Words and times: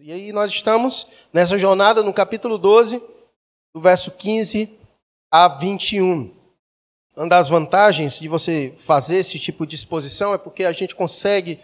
E 0.00 0.12
aí 0.12 0.32
nós 0.32 0.52
estamos 0.52 1.08
nessa 1.32 1.58
jornada 1.58 2.04
no 2.04 2.12
capítulo 2.12 2.56
12, 2.56 3.02
do 3.74 3.80
verso 3.80 4.12
15 4.12 4.72
a 5.28 5.48
21. 5.48 6.32
Uma 7.16 7.28
das 7.28 7.48
vantagens 7.48 8.20
de 8.20 8.28
você 8.28 8.72
fazer 8.76 9.16
esse 9.16 9.40
tipo 9.40 9.66
de 9.66 9.74
exposição 9.74 10.32
é 10.32 10.38
porque 10.38 10.62
a 10.62 10.70
gente 10.70 10.94
consegue 10.94 11.58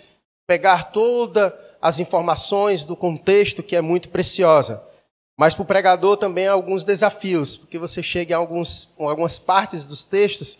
pegar 0.48 0.90
todas 0.90 1.52
as 1.80 2.00
informações 2.00 2.82
do 2.82 2.96
contexto 2.96 3.62
que 3.62 3.76
é 3.76 3.80
muito 3.80 4.08
preciosa. 4.08 4.82
Mas 5.38 5.54
para 5.54 5.62
o 5.62 5.66
pregador 5.66 6.16
também 6.16 6.48
há 6.48 6.52
alguns 6.54 6.82
desafios, 6.82 7.56
porque 7.56 7.78
você 7.78 8.02
chega 8.02 8.32
em, 8.34 8.36
alguns, 8.36 8.94
algumas 8.98 9.38
partes 9.38 9.86
dos 9.86 10.04
textos 10.04 10.58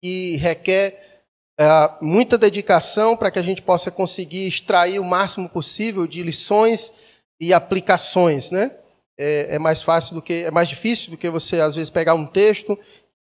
e 0.00 0.36
requer 0.36 1.24
é, 1.58 1.90
muita 2.00 2.38
dedicação 2.38 3.16
para 3.16 3.32
que 3.32 3.38
a 3.40 3.42
gente 3.42 3.62
possa 3.62 3.90
conseguir 3.90 4.46
extrair 4.46 5.00
o 5.00 5.04
máximo 5.04 5.48
possível 5.48 6.06
de 6.06 6.22
lições 6.22 7.15
e 7.40 7.52
aplicações, 7.52 8.50
né? 8.50 8.70
É, 9.18 9.54
é, 9.54 9.58
mais 9.58 9.80
fácil 9.82 10.14
do 10.14 10.20
que 10.20 10.44
é 10.44 10.50
mais 10.50 10.68
difícil 10.68 11.10
do 11.10 11.16
que 11.16 11.30
você 11.30 11.60
às 11.60 11.74
vezes 11.74 11.88
pegar 11.88 12.14
um 12.14 12.26
texto, 12.26 12.78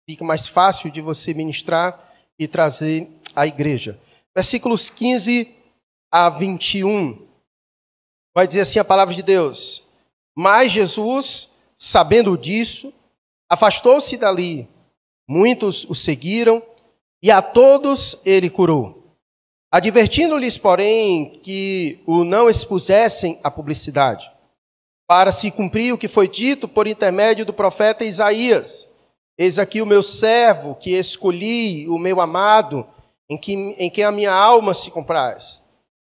fica 0.08 0.24
mais 0.24 0.46
fácil 0.46 0.90
de 0.90 1.02
você 1.02 1.34
ministrar 1.34 1.98
e 2.38 2.48
trazer 2.48 3.08
à 3.36 3.46
igreja. 3.46 3.98
Versículos 4.34 4.88
15 4.88 5.54
a 6.10 6.30
21 6.30 7.26
vai 8.34 8.46
dizer 8.46 8.62
assim 8.62 8.78
a 8.78 8.84
palavra 8.84 9.14
de 9.14 9.22
Deus: 9.22 9.82
Mas 10.36 10.72
Jesus, 10.72 11.50
sabendo 11.76 12.36
disso, 12.38 12.92
afastou-se 13.50 14.16
dali. 14.16 14.66
Muitos 15.28 15.84
o 15.84 15.94
seguiram 15.94 16.62
e 17.22 17.30
a 17.30 17.40
todos 17.40 18.18
ele 18.24 18.50
curou. 18.50 19.01
Advertindo-lhes, 19.72 20.58
porém, 20.58 21.40
que 21.42 21.98
o 22.06 22.24
não 22.24 22.48
expusessem 22.48 23.40
à 23.42 23.50
publicidade, 23.50 24.30
para 25.08 25.32
se 25.32 25.50
cumprir 25.50 25.94
o 25.94 25.98
que 25.98 26.08
foi 26.08 26.28
dito 26.28 26.68
por 26.68 26.86
intermédio 26.86 27.46
do 27.46 27.54
profeta 27.54 28.04
Isaías: 28.04 28.88
Eis 29.38 29.58
aqui 29.58 29.80
o 29.80 29.86
meu 29.86 30.02
servo 30.02 30.74
que 30.74 30.90
escolhi, 30.90 31.88
o 31.88 31.98
meu 31.98 32.20
amado, 32.20 32.86
em, 33.30 33.40
em 33.78 33.90
quem 33.90 34.04
a 34.04 34.12
minha 34.12 34.32
alma 34.32 34.74
se 34.74 34.90
compraz. 34.90 35.62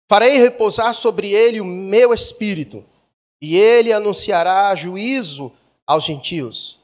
Farei 0.09 0.38
repousar 0.38 0.94
sobre 0.94 1.31
ele 1.31 1.61
o 1.61 1.66
meu 1.66 2.14
espírito, 2.14 2.83
e 3.42 3.55
ele 3.55 3.94
anunciará 3.94 4.75
juízo 4.75 5.52
aos 5.88 6.03
gentios. 6.03 6.80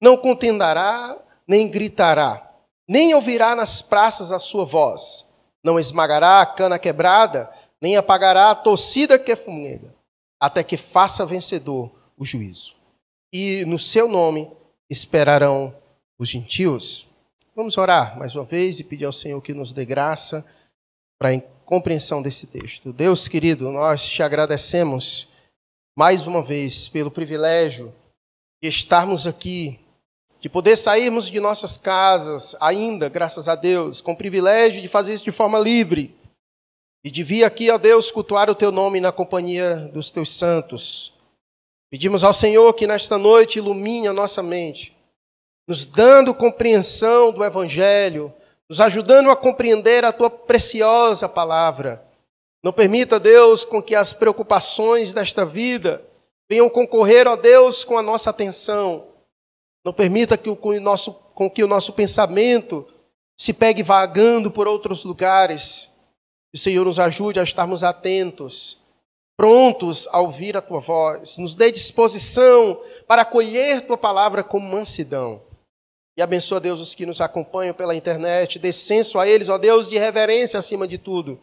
Não 0.00 0.16
contendará, 0.16 1.16
nem 1.46 1.68
gritará 1.68 2.44
nem 2.88 3.14
ouvirá 3.14 3.54
nas 3.56 3.80
praças 3.80 4.30
a 4.30 4.38
sua 4.38 4.64
voz, 4.64 5.26
não 5.64 5.78
esmagará 5.78 6.42
a 6.42 6.46
cana 6.46 6.78
quebrada, 6.78 7.50
nem 7.80 7.96
apagará 7.96 8.50
a 8.50 8.54
torcida 8.54 9.18
que 9.18 9.34
fumega, 9.34 9.94
até 10.38 10.62
que 10.62 10.76
faça 10.76 11.24
vencedor 11.24 11.90
o 12.18 12.24
juízo. 12.24 12.76
E 13.32 13.64
no 13.64 13.78
seu 13.78 14.06
nome 14.06 14.50
esperarão 14.88 15.74
os 16.18 16.28
gentios. 16.28 17.08
Vamos 17.56 17.78
orar 17.78 18.18
mais 18.18 18.34
uma 18.34 18.44
vez 18.44 18.78
e 18.78 18.84
pedir 18.84 19.06
ao 19.06 19.12
Senhor 19.12 19.40
que 19.40 19.54
nos 19.54 19.72
dê 19.72 19.84
graça 19.84 20.44
para 21.18 21.30
a 21.30 21.40
compreensão 21.64 22.22
desse 22.22 22.46
texto. 22.46 22.92
Deus 22.92 23.26
querido, 23.26 23.70
nós 23.70 24.08
te 24.08 24.22
agradecemos 24.22 25.28
mais 25.96 26.26
uma 26.26 26.42
vez 26.42 26.88
pelo 26.88 27.10
privilégio 27.10 27.94
de 28.62 28.68
estarmos 28.68 29.26
aqui 29.26 29.80
de 30.44 30.48
poder 30.50 30.76
sairmos 30.76 31.30
de 31.30 31.40
nossas 31.40 31.78
casas, 31.78 32.54
ainda, 32.60 33.08
graças 33.08 33.48
a 33.48 33.54
Deus, 33.54 34.02
com 34.02 34.12
o 34.12 34.16
privilégio 34.16 34.82
de 34.82 34.88
fazer 34.88 35.14
isso 35.14 35.24
de 35.24 35.30
forma 35.30 35.58
livre, 35.58 36.14
e 37.02 37.10
de 37.10 37.22
vir 37.22 37.44
aqui, 37.44 37.70
ó 37.70 37.78
Deus, 37.78 38.10
cultuar 38.10 38.50
o 38.50 38.54
Teu 38.54 38.70
nome 38.70 39.00
na 39.00 39.10
companhia 39.10 39.76
dos 39.94 40.10
Teus 40.10 40.30
santos. 40.34 41.14
Pedimos 41.90 42.22
ao 42.22 42.34
Senhor 42.34 42.74
que 42.74 42.86
nesta 42.86 43.16
noite 43.16 43.56
ilumine 43.56 44.06
a 44.06 44.12
nossa 44.12 44.42
mente, 44.42 44.94
nos 45.66 45.86
dando 45.86 46.34
compreensão 46.34 47.32
do 47.32 47.42
Evangelho, 47.42 48.30
nos 48.68 48.82
ajudando 48.82 49.30
a 49.30 49.36
compreender 49.36 50.04
a 50.04 50.12
Tua 50.12 50.28
preciosa 50.28 51.26
palavra. 51.26 52.04
Não 52.62 52.70
permita, 52.70 53.18
Deus, 53.18 53.64
com 53.64 53.80
que 53.80 53.94
as 53.94 54.12
preocupações 54.12 55.14
desta 55.14 55.46
vida 55.46 56.04
venham 56.50 56.68
concorrer, 56.68 57.26
ó 57.26 57.34
Deus, 57.34 57.82
com 57.82 57.96
a 57.96 58.02
nossa 58.02 58.28
atenção 58.28 59.13
não 59.84 59.92
permita 59.92 60.38
que 60.38 60.48
o, 60.48 60.56
com, 60.56 60.72
nosso, 60.80 61.12
com 61.34 61.50
que 61.50 61.62
o 61.62 61.68
nosso 61.68 61.92
pensamento 61.92 62.88
se 63.36 63.52
pegue 63.52 63.82
vagando 63.82 64.50
por 64.50 64.66
outros 64.66 65.04
lugares. 65.04 65.90
O 66.54 66.58
Senhor 66.58 66.84
nos 66.84 66.98
ajude 66.98 67.38
a 67.38 67.42
estarmos 67.42 67.84
atentos, 67.84 68.78
prontos 69.36 70.08
a 70.10 70.20
ouvir 70.20 70.56
a 70.56 70.62
tua 70.62 70.80
voz. 70.80 71.36
Nos 71.36 71.54
dê 71.54 71.70
disposição 71.70 72.80
para 73.06 73.22
acolher 73.22 73.86
tua 73.86 73.98
palavra 73.98 74.42
com 74.42 74.58
mansidão. 74.58 75.42
E 76.16 76.22
abençoa, 76.22 76.60
Deus, 76.60 76.80
os 76.80 76.94
que 76.94 77.04
nos 77.04 77.20
acompanham 77.20 77.74
pela 77.74 77.94
internet. 77.94 78.58
Dê 78.58 78.72
senso 78.72 79.18
a 79.18 79.28
eles, 79.28 79.48
ó 79.48 79.58
Deus, 79.58 79.88
de 79.88 79.98
reverência 79.98 80.58
acima 80.58 80.86
de 80.86 80.96
tudo, 80.96 81.40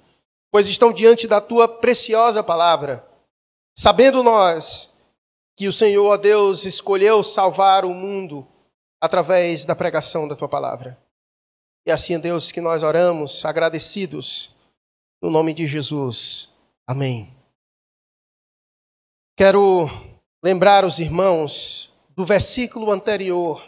pois 0.50 0.68
estão 0.68 0.94
diante 0.94 1.28
da 1.28 1.41
tua 1.41 1.68
preciosa 1.68 2.41
palavra. 2.41 3.06
Sabendo 3.75 4.24
nós 4.24 4.91
que 5.61 5.67
o 5.67 5.72
Senhor, 5.72 6.07
ó 6.07 6.17
Deus, 6.17 6.66
escolheu 6.66 7.22
salvar 7.22 7.85
o 7.85 7.94
mundo 7.94 8.47
através 8.99 9.63
da 9.63 9.75
pregação 9.75 10.27
da 10.27 10.35
tua 10.35 10.49
palavra. 10.49 10.99
E 11.85 11.91
assim, 11.91 12.19
Deus, 12.19 12.51
que 12.51 12.59
nós 12.59 12.81
oramos 12.81 13.45
agradecidos 13.45 14.55
no 15.21 15.29
nome 15.29 15.53
de 15.53 15.67
Jesus. 15.67 16.50
Amém. 16.88 17.31
Quero 19.38 19.88
lembrar 20.44 20.83
os 20.83 20.97
irmãos 20.97 21.94
do 22.09 22.25
versículo 22.25 22.91
anterior, 22.91 23.63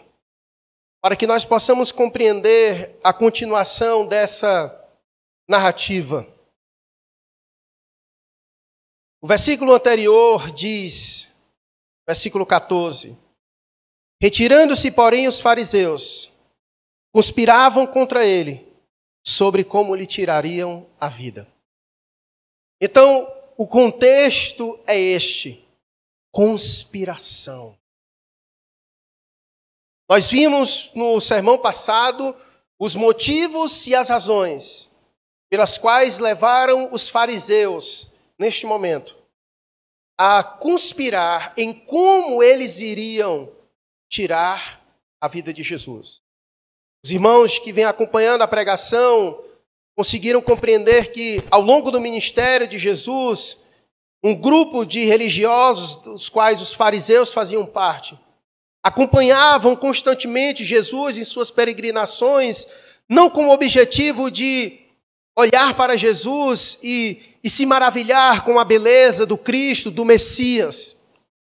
para 0.99 1.15
que 1.15 1.27
nós 1.27 1.45
possamos 1.45 1.91
compreender 1.91 2.99
a 3.03 3.13
continuação 3.13 4.07
dessa 4.07 4.83
narrativa. 5.47 6.27
O 9.21 9.27
versículo 9.27 9.75
anterior 9.75 10.49
diz: 10.49 11.31
versículo 12.07 12.45
14. 12.45 13.17
Retirando-se, 14.21 14.91
porém, 14.91 15.27
os 15.27 15.39
fariseus, 15.39 16.31
conspiravam 17.13 17.85
contra 17.85 18.25
ele 18.25 18.65
sobre 19.25 19.63
como 19.63 19.95
lhe 19.95 20.07
tirariam 20.07 20.87
a 20.99 21.09
vida. 21.09 21.47
Então, 22.81 23.27
o 23.57 23.67
contexto 23.67 24.79
é 24.87 24.97
este: 24.97 25.65
conspiração. 26.31 27.77
Nós 30.09 30.29
vimos 30.29 30.91
no 30.93 31.19
sermão 31.21 31.57
passado 31.57 32.35
os 32.79 32.95
motivos 32.95 33.87
e 33.87 33.95
as 33.95 34.09
razões 34.09 34.91
pelas 35.49 35.77
quais 35.77 36.17
levaram 36.17 36.91
os 36.91 37.07
fariseus, 37.07 38.11
neste 38.39 38.65
momento, 38.65 39.15
a 40.17 40.43
conspirar 40.43 41.53
em 41.57 41.73
como 41.73 42.43
eles 42.43 42.79
iriam 42.79 43.51
tirar 44.09 44.81
a 45.19 45.27
vida 45.27 45.53
de 45.53 45.63
Jesus. 45.63 46.21
Os 47.03 47.11
irmãos 47.11 47.59
que 47.59 47.73
vêm 47.73 47.85
acompanhando 47.85 48.41
a 48.41 48.47
pregação 48.47 49.43
conseguiram 49.95 50.41
compreender 50.41 51.11
que, 51.11 51.43
ao 51.51 51.61
longo 51.61 51.91
do 51.91 52.01
ministério 52.01 52.67
de 52.67 52.77
Jesus, 52.77 53.57
um 54.23 54.33
grupo 54.33 54.85
de 54.85 55.05
religiosos, 55.05 55.97
dos 55.97 56.29
quais 56.29 56.61
os 56.61 56.73
fariseus 56.73 57.33
faziam 57.33 57.65
parte, 57.65 58.17
acompanhavam 58.81 59.75
constantemente 59.75 60.63
Jesus 60.63 61.17
em 61.17 61.23
suas 61.23 61.51
peregrinações, 61.51 62.67
não 63.07 63.29
com 63.29 63.47
o 63.47 63.53
objetivo 63.53 64.31
de 64.31 64.79
olhar 65.37 65.75
para 65.75 65.97
Jesus 65.97 66.79
e 66.83 67.32
e 67.43 67.49
se 67.49 67.65
maravilhar 67.65 68.45
com 68.45 68.57
a 68.57 68.63
beleza 68.63 69.25
do 69.25 69.37
Cristo, 69.37 69.91
do 69.91 70.05
Messias. 70.05 71.01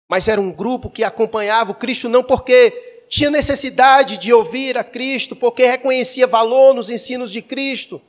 Mas 0.10 0.28
era 0.28 0.40
um 0.40 0.52
grupo 0.52 0.90
que 0.90 1.04
acompanhava 1.04 1.72
o 1.72 1.76
Cristo 1.76 2.08
não 2.08 2.24
porque 2.24 3.06
tinha 3.10 3.30
necessidade 3.30 4.18
de 4.18 4.34
ouvir 4.34 4.78
a 4.78 4.84
Cristo, 4.84 5.36
porque 5.36 5.66
reconhecia 5.66 6.26
valor 6.26 6.74
nos 6.74 6.90
ensinos 6.90 7.32
de 7.32 7.42
Cristo, 7.42 8.02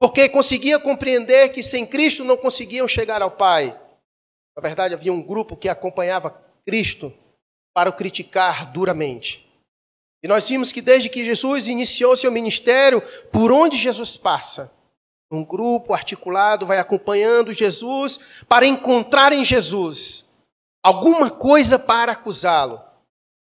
porque 0.00 0.28
conseguia 0.28 0.78
compreender 0.78 1.50
que 1.50 1.62
sem 1.62 1.86
Cristo 1.86 2.24
não 2.24 2.36
conseguiam 2.36 2.86
chegar 2.86 3.22
ao 3.22 3.30
Pai. 3.30 3.78
Na 4.56 4.62
verdade, 4.62 4.94
havia 4.94 5.12
um 5.12 5.22
grupo 5.22 5.56
que 5.56 5.68
acompanhava 5.68 6.42
Cristo 6.66 7.12
para 7.74 7.90
o 7.90 7.92
criticar 7.92 8.72
duramente. 8.72 9.46
E 10.22 10.28
nós 10.28 10.48
vimos 10.48 10.72
que 10.72 10.82
desde 10.82 11.08
que 11.08 11.24
Jesus 11.24 11.68
iniciou 11.68 12.16
seu 12.16 12.32
ministério, 12.32 13.02
por 13.30 13.52
onde 13.52 13.76
Jesus 13.76 14.16
passa, 14.16 14.72
um 15.30 15.44
grupo 15.44 15.92
articulado 15.92 16.66
vai 16.66 16.78
acompanhando 16.78 17.52
Jesus 17.52 18.44
para 18.48 18.66
encontrar 18.66 19.32
em 19.32 19.44
Jesus 19.44 20.26
alguma 20.82 21.30
coisa 21.30 21.78
para 21.78 22.12
acusá-lo. 22.12 22.80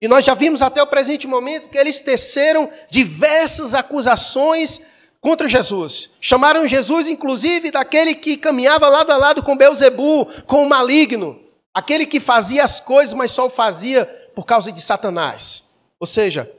E 0.01 0.09
nós 0.09 0.25
já 0.25 0.35
vimos 0.35 0.63
até 0.63 0.83
o 0.83 0.87
presente 0.87 1.27
momento 1.27 1.69
que 1.69 1.79
eles 1.79 2.01
teceram 2.01 2.71
diversas 2.91 3.75
acusações 3.75 4.95
contra 5.21 5.49
Jesus. 5.49 6.11
Chamaram 6.21 6.67
Jesus, 6.67 7.09
inclusive, 7.09 7.71
daquele 7.71 8.15
que 8.15 8.37
caminhava 8.37 8.89
lado 8.89 9.11
a 9.11 9.17
lado 9.17 9.43
com 9.43 9.57
Beuzebu, 9.57 10.27
com 10.47 10.63
o 10.63 10.69
maligno. 10.69 11.41
Aquele 11.75 12.07
que 12.07 12.21
fazia 12.21 12.65
as 12.65 12.81
coisas, 12.81 13.15
mas 13.15 13.31
só 13.31 13.47
o 13.47 13.51
fazia 13.51 14.05
por 14.35 14.45
causa 14.45 14.71
de 14.71 14.81
Satanás. 14.81 15.71
Ou 15.99 16.07
seja, 16.07 16.51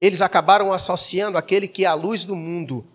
eles 0.00 0.20
acabaram 0.20 0.72
associando 0.72 1.38
aquele 1.38 1.66
que 1.66 1.84
é 1.84 1.88
a 1.88 1.94
luz 1.94 2.24
do 2.24 2.36
mundo 2.36 2.86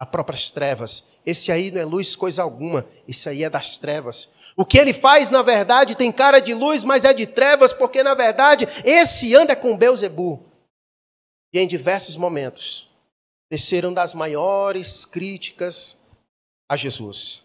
a 0.00 0.06
próprias 0.06 0.50
trevas. 0.50 1.07
Esse 1.28 1.52
aí 1.52 1.70
não 1.70 1.78
é 1.78 1.84
luz 1.84 2.16
coisa 2.16 2.42
alguma, 2.42 2.88
esse 3.06 3.28
aí 3.28 3.44
é 3.44 3.50
das 3.50 3.76
trevas. 3.76 4.30
O 4.56 4.64
que 4.64 4.78
ele 4.78 4.94
faz, 4.94 5.30
na 5.30 5.42
verdade, 5.42 5.94
tem 5.94 6.10
cara 6.10 6.40
de 6.40 6.54
luz, 6.54 6.84
mas 6.84 7.04
é 7.04 7.12
de 7.12 7.26
trevas, 7.26 7.70
porque 7.70 8.02
na 8.02 8.14
verdade 8.14 8.66
esse 8.82 9.34
anda 9.34 9.54
com 9.54 9.76
Beuzebu. 9.76 10.42
E 11.52 11.58
em 11.58 11.68
diversos 11.68 12.16
momentos 12.16 12.88
desceram 13.50 13.92
das 13.92 14.14
maiores 14.14 15.04
críticas 15.04 16.00
a 16.66 16.76
Jesus. 16.76 17.44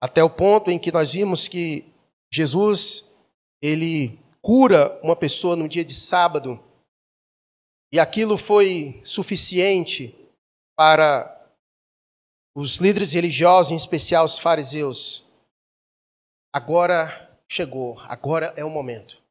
Até 0.00 0.22
o 0.22 0.30
ponto 0.30 0.70
em 0.70 0.78
que 0.78 0.92
nós 0.92 1.10
vimos 1.10 1.48
que 1.48 1.84
Jesus 2.32 3.10
ele 3.60 4.16
cura 4.40 5.00
uma 5.02 5.16
pessoa 5.16 5.56
no 5.56 5.68
dia 5.68 5.84
de 5.84 5.94
sábado, 5.94 6.62
e 7.92 7.98
aquilo 7.98 8.38
foi 8.38 9.00
suficiente 9.02 10.14
para 10.76 11.33
os 12.54 12.76
líderes 12.76 13.12
religiosos, 13.12 13.72
em 13.72 13.76
especial 13.76 14.24
os 14.24 14.38
fariseus, 14.38 15.24
agora 16.52 17.38
chegou, 17.48 18.00
agora 18.06 18.52
é 18.56 18.64
o 18.64 18.70
momento. 18.70 19.22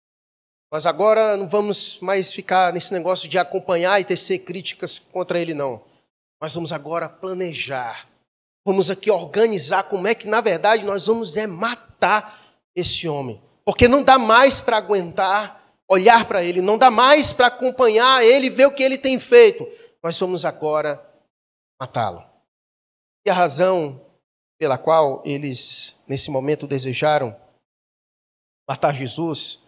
Nós 0.71 0.85
agora 0.85 1.37
não 1.37 1.47
vamos 1.47 1.99
mais 1.99 2.33
ficar 2.33 2.73
nesse 2.73 2.91
negócio 2.91 3.29
de 3.29 3.37
acompanhar 3.37 4.01
e 4.01 4.03
tecer 4.03 4.39
críticas 4.39 4.99
contra 4.99 5.39
ele, 5.39 5.53
não. 5.53 5.81
Nós 6.41 6.53
vamos 6.53 6.71
agora 6.71 7.07
planejar. 7.07 8.07
Vamos 8.65 8.89
aqui 8.89 9.11
organizar 9.11 9.83
como 9.83 10.07
é 10.07 10.15
que, 10.15 10.27
na 10.27 10.41
verdade, 10.41 10.83
nós 10.83 11.05
vamos 11.05 11.37
é 11.37 11.45
matar 11.45 12.57
esse 12.75 13.07
homem. 13.07 13.41
Porque 13.63 13.87
não 13.87 14.01
dá 14.01 14.17
mais 14.17 14.59
para 14.59 14.77
aguentar 14.77 15.61
olhar 15.87 16.25
para 16.25 16.43
ele, 16.43 16.61
não 16.61 16.77
dá 16.77 16.89
mais 16.89 17.31
para 17.31 17.47
acompanhar 17.47 18.23
ele, 18.23 18.49
ver 18.49 18.65
o 18.65 18.71
que 18.71 18.81
ele 18.81 18.97
tem 18.97 19.19
feito. 19.19 19.67
Nós 20.01 20.19
vamos 20.19 20.43
agora 20.43 20.99
matá-lo. 21.79 22.32
E 23.25 23.29
a 23.29 23.33
razão 23.33 24.01
pela 24.59 24.77
qual 24.77 25.21
eles, 25.25 25.95
nesse 26.07 26.29
momento, 26.29 26.67
desejaram 26.67 27.35
matar 28.67 28.93
Jesus 28.93 29.59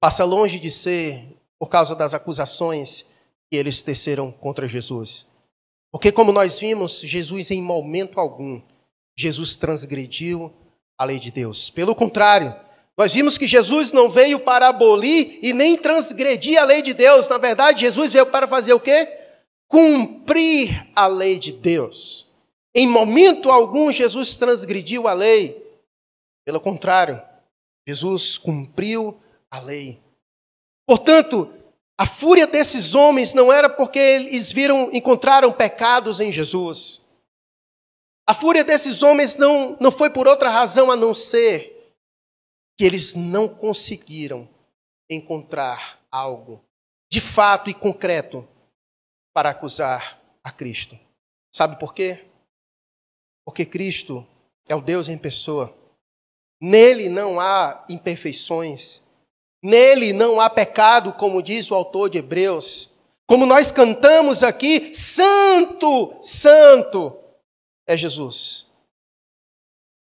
passa 0.00 0.24
longe 0.24 0.58
de 0.58 0.70
ser 0.70 1.36
por 1.58 1.68
causa 1.68 1.94
das 1.94 2.14
acusações 2.14 3.06
que 3.50 3.56
eles 3.56 3.82
teceram 3.82 4.30
contra 4.30 4.68
Jesus. 4.68 5.26
Porque, 5.90 6.12
como 6.12 6.32
nós 6.32 6.58
vimos, 6.58 7.00
Jesus, 7.00 7.50
em 7.50 7.62
momento 7.62 8.20
algum, 8.20 8.60
Jesus 9.16 9.56
transgrediu 9.56 10.52
a 10.98 11.04
lei 11.04 11.18
de 11.18 11.30
Deus. 11.30 11.70
Pelo 11.70 11.94
contrário, 11.94 12.54
nós 12.96 13.14
vimos 13.14 13.38
que 13.38 13.46
Jesus 13.46 13.92
não 13.92 14.10
veio 14.10 14.40
para 14.40 14.68
abolir 14.68 15.38
e 15.42 15.52
nem 15.52 15.76
transgredir 15.76 16.60
a 16.60 16.64
lei 16.64 16.82
de 16.82 16.92
Deus. 16.92 17.28
Na 17.28 17.38
verdade, 17.38 17.80
Jesus 17.80 18.12
veio 18.12 18.26
para 18.26 18.46
fazer 18.46 18.72
o 18.72 18.80
quê? 18.80 19.08
Cumprir 19.66 20.88
a 20.94 21.06
lei 21.06 21.38
de 21.38 21.52
Deus. 21.52 22.27
Em 22.74 22.86
momento 22.86 23.50
algum, 23.50 23.90
Jesus 23.90 24.36
transgrediu 24.36 25.08
a 25.08 25.12
lei. 25.12 25.64
Pelo 26.44 26.60
contrário, 26.60 27.22
Jesus 27.86 28.38
cumpriu 28.38 29.20
a 29.50 29.60
lei. 29.60 30.00
Portanto, 30.86 31.52
a 31.98 32.06
fúria 32.06 32.46
desses 32.46 32.94
homens 32.94 33.34
não 33.34 33.52
era 33.52 33.68
porque 33.68 33.98
eles 33.98 34.52
viram, 34.52 34.88
encontraram 34.92 35.52
pecados 35.52 36.20
em 36.20 36.30
Jesus. 36.30 37.02
A 38.26 38.34
fúria 38.34 38.62
desses 38.62 39.02
homens 39.02 39.36
não, 39.36 39.76
não 39.80 39.90
foi 39.90 40.10
por 40.10 40.28
outra 40.28 40.50
razão 40.50 40.90
a 40.92 40.96
não 40.96 41.12
ser 41.12 41.94
que 42.78 42.84
eles 42.84 43.14
não 43.14 43.48
conseguiram 43.48 44.48
encontrar 45.10 45.98
algo 46.10 46.62
de 47.10 47.20
fato 47.20 47.68
e 47.68 47.74
concreto 47.74 48.46
para 49.34 49.50
acusar 49.50 50.20
a 50.44 50.52
Cristo. 50.52 50.98
Sabe 51.52 51.78
por 51.80 51.94
quê? 51.94 52.27
Porque 53.48 53.64
Cristo 53.64 54.26
é 54.68 54.76
o 54.76 54.80
Deus 54.82 55.08
em 55.08 55.16
pessoa. 55.16 55.74
Nele 56.60 57.08
não 57.08 57.40
há 57.40 57.82
imperfeições. 57.88 59.04
Nele 59.62 60.12
não 60.12 60.38
há 60.38 60.50
pecado, 60.50 61.14
como 61.14 61.42
diz 61.42 61.70
o 61.70 61.74
autor 61.74 62.10
de 62.10 62.18
Hebreus. 62.18 62.90
Como 63.26 63.46
nós 63.46 63.72
cantamos 63.72 64.42
aqui, 64.42 64.94
Santo, 64.94 66.14
Santo 66.20 67.16
é 67.86 67.96
Jesus. 67.96 68.66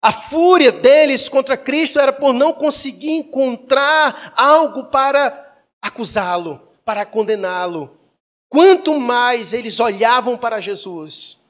A 0.01 0.13
fúria 0.13 0.72
deles 0.72 1.28
contra 1.28 1.57
Cristo 1.57 2.00
era 2.00 2.13
por 2.13 2.31
não 2.31 2.54
conseguir 2.54 3.12
encontrar 3.12 4.31
algo 4.38 4.86
para 4.86 5.66
acusá-lo, 5.81 6.62
para 6.86 7.06
condená-lo. 7.06 8.00
Quanto 8.48 8.98
mais 8.98 9.51
eles 9.51 9.81
olhavam 9.81 10.38
para 10.38 10.62
Jesus, 10.62 11.43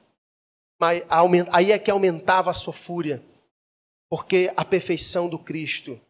aí 1.52 1.72
é 1.72 1.78
que 1.78 1.90
aumentava 1.90 2.50
a 2.50 2.54
sua 2.54 2.72
fúria, 2.72 3.22
porque 4.08 4.52
a 4.56 4.64
perfeição 4.64 5.28
do 5.28 5.38
Cristo 5.38 6.00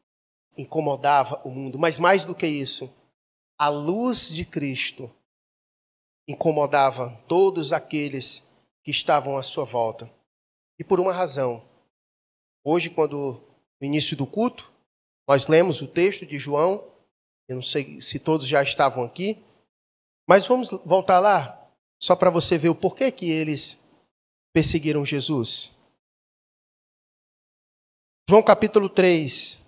incomodava 0.57 1.41
o 1.45 1.51
mundo. 1.51 1.79
Mas 1.79 1.99
mais 1.99 2.25
do 2.25 2.35
que 2.35 2.47
isso, 2.47 2.93
a 3.59 3.69
luz 3.69 4.29
de 4.29 4.45
Cristo 4.45 5.11
incomodava 6.27 7.11
todos 7.29 7.73
aqueles 7.73 8.47
que 8.83 8.91
estavam 8.91 9.37
à 9.37 9.43
sua 9.43 9.65
volta. 9.65 10.11
E 10.79 10.85
por 10.85 11.01
uma 11.01 11.13
razão. 11.13 11.63
Hoje, 12.63 12.91
quando 12.91 13.41
no 13.81 13.87
início 13.87 14.17
do 14.17 14.27
culto, 14.27 14.73
nós 15.29 15.47
lemos 15.47 15.81
o 15.81 15.89
texto 15.89 16.27
de 16.27 16.39
João, 16.39 16.85
eu 17.49 17.57
não 17.57 17.63
sei 17.63 18.01
se 18.01 18.19
todos 18.19 18.47
já 18.47 18.63
estavam 18.63 19.05
aqui, 19.05 19.43
mas 20.27 20.47
vamos 20.47 20.71
voltar 20.85 21.21
lá, 21.21 21.71
só 21.99 22.17
para 22.17 22.31
você 22.31 22.57
ver 22.57 22.71
o 22.71 22.75
porquê 22.75 23.11
que 23.11 23.31
eles 23.31 23.84
perseguiram 24.55 25.05
Jesus. 25.05 25.77
João 28.31 28.41
capítulo 28.41 28.89
3. 28.89 29.61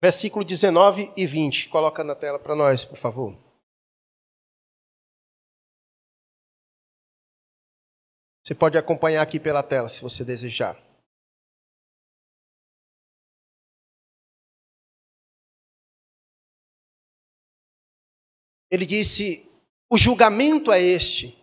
Versículo 0.00 0.44
19 0.44 1.12
e 1.16 1.26
20. 1.26 1.68
Coloca 1.68 2.04
na 2.04 2.14
tela 2.14 2.38
para 2.38 2.54
nós, 2.54 2.84
por 2.84 2.96
favor. 2.96 3.36
Você 8.44 8.54
pode 8.54 8.78
acompanhar 8.78 9.22
aqui 9.22 9.40
pela 9.40 9.62
tela, 9.62 9.88
se 9.88 10.00
você 10.00 10.24
desejar. 10.24 10.87
Ele 18.70 18.86
disse: 18.86 19.48
O 19.90 19.96
julgamento 19.96 20.70
é 20.72 20.80
este, 20.80 21.36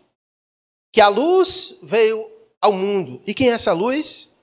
que 0.92 1.02
a 1.02 1.08
luz 1.08 1.78
veio 1.82 2.32
ao 2.62 2.72
mundo. 2.72 3.22
E 3.26 3.34
quem 3.34 3.50
é 3.50 3.54
essa 3.54 3.74
luz? 3.74 4.34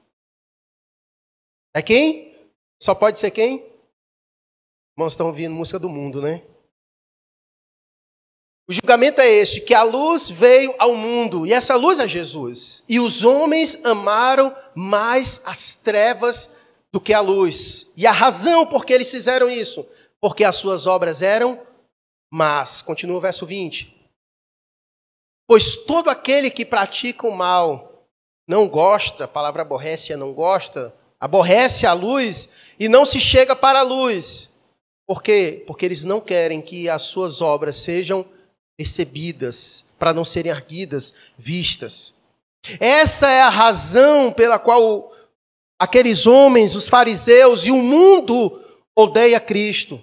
É 1.75 1.81
quem? 1.81 2.37
Só 2.81 2.95
pode 2.95 3.19
ser 3.19 3.31
quem? 3.31 3.65
Irmãos, 4.97 5.13
estão 5.13 5.29
ouvindo 5.29 5.55
música 5.55 5.79
do 5.79 5.89
mundo, 5.89 6.21
né? 6.21 6.43
O 8.69 8.73
julgamento 8.73 9.21
é 9.21 9.29
este: 9.29 9.61
que 9.61 9.75
a 9.75 9.83
luz 9.83 10.31
veio 10.31 10.75
ao 10.79 10.95
mundo, 10.95 11.47
e 11.47 11.53
essa 11.53 11.77
luz 11.77 12.01
é 12.01 12.09
Jesus. 12.09 12.85
E 12.89 13.01
os 13.01 13.25
homens 13.25 13.85
amaram 13.85 14.55
mais 14.75 15.43
as 15.45 15.75
trevas 15.75 16.57
do 16.93 17.01
que 17.01 17.13
a 17.13 17.21
luz. 17.21 17.93
E 17.97 18.07
a 18.07 18.13
razão 18.13 18.67
por 18.67 18.85
que 18.85 18.93
eles 18.93 19.11
fizeram 19.11 19.51
isso? 19.51 19.87
Porque 20.21 20.45
as 20.45 20.57
suas 20.57 20.87
obras 20.87 21.23
eram 21.23 21.61
mas, 22.35 22.81
continua 22.81 23.19
o 23.19 23.21
verso 23.21 23.45
20: 23.45 23.95
Pois 25.47 25.85
todo 25.85 26.09
aquele 26.09 26.51
que 26.51 26.65
pratica 26.65 27.27
o 27.27 27.37
mal 27.37 28.07
não 28.49 28.67
gosta, 28.67 29.25
a 29.25 29.29
palavra 29.29 29.61
aborrece 29.61 30.15
é 30.15 30.17
não 30.17 30.33
gosta, 30.33 30.95
aborrece 31.21 31.87
a 31.87 31.93
luz 31.93 32.55
e 32.81 32.89
não 32.89 33.05
se 33.05 33.21
chega 33.21 33.55
para 33.55 33.81
a 33.81 33.83
luz. 33.83 34.55
Por 35.07 35.23
quê? 35.23 35.63
Porque 35.67 35.85
eles 35.85 36.05
não 36.05 36.23
querem 36.23 36.63
que 36.63 36.89
as 36.89 37.03
suas 37.03 37.43
obras 37.43 37.77
sejam 37.77 38.25
percebidas, 38.79 39.91
para 39.99 40.15
não 40.15 40.25
serem 40.25 40.51
arguidas, 40.51 41.15
vistas. 41.37 42.15
Essa 42.81 43.31
é 43.31 43.43
a 43.43 43.51
razão 43.51 44.33
pela 44.33 44.59
qual 44.59 45.13
aqueles 45.79 46.27
homens, 46.27 46.75
os 46.75 46.89
fariseus 46.89 47.67
e 47.67 47.71
o 47.71 47.77
mundo 47.77 48.59
odeia 48.97 49.39
Cristo. 49.39 50.03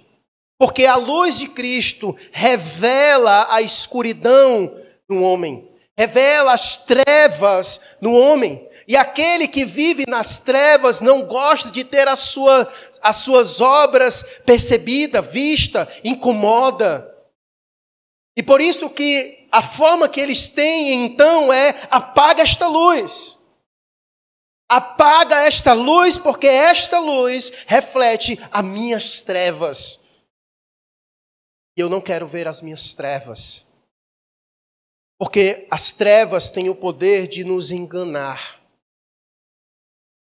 Porque 0.60 0.84
a 0.84 0.96
luz 0.96 1.38
de 1.38 1.48
Cristo 1.48 2.14
revela 2.30 3.46
a 3.48 3.62
escuridão 3.62 4.70
no 5.08 5.22
homem, 5.22 5.66
revela 5.98 6.52
as 6.52 6.76
trevas 6.76 7.96
no 7.98 8.12
homem. 8.12 8.68
E 8.86 8.94
aquele 8.94 9.48
que 9.48 9.64
vive 9.64 10.04
nas 10.06 10.38
trevas 10.38 11.00
não 11.00 11.22
gosta 11.22 11.70
de 11.70 11.82
ter 11.82 12.06
a 12.06 12.14
sua, 12.14 12.70
as 13.00 13.16
suas 13.16 13.62
obras 13.62 14.22
percebida, 14.44 15.22
vista, 15.22 15.88
incomoda. 16.04 17.10
E 18.36 18.42
por 18.42 18.60
isso 18.60 18.90
que 18.90 19.46
a 19.50 19.62
forma 19.62 20.10
que 20.10 20.20
eles 20.20 20.50
têm 20.50 21.06
então 21.06 21.50
é 21.50 21.74
apaga 21.90 22.42
esta 22.42 22.66
luz. 22.66 23.38
Apaga 24.68 25.40
esta 25.40 25.72
luz, 25.72 26.18
porque 26.18 26.46
esta 26.46 26.98
luz 26.98 27.50
reflete 27.66 28.38
as 28.52 28.62
minhas 28.62 29.22
trevas. 29.22 29.99
E 31.80 31.82
eu 31.82 31.88
não 31.88 32.02
quero 32.02 32.28
ver 32.28 32.46
as 32.46 32.60
minhas 32.60 32.92
trevas. 32.92 33.64
Porque 35.18 35.66
as 35.70 35.92
trevas 35.92 36.50
têm 36.50 36.68
o 36.68 36.74
poder 36.74 37.26
de 37.26 37.42
nos 37.42 37.70
enganar. 37.70 38.60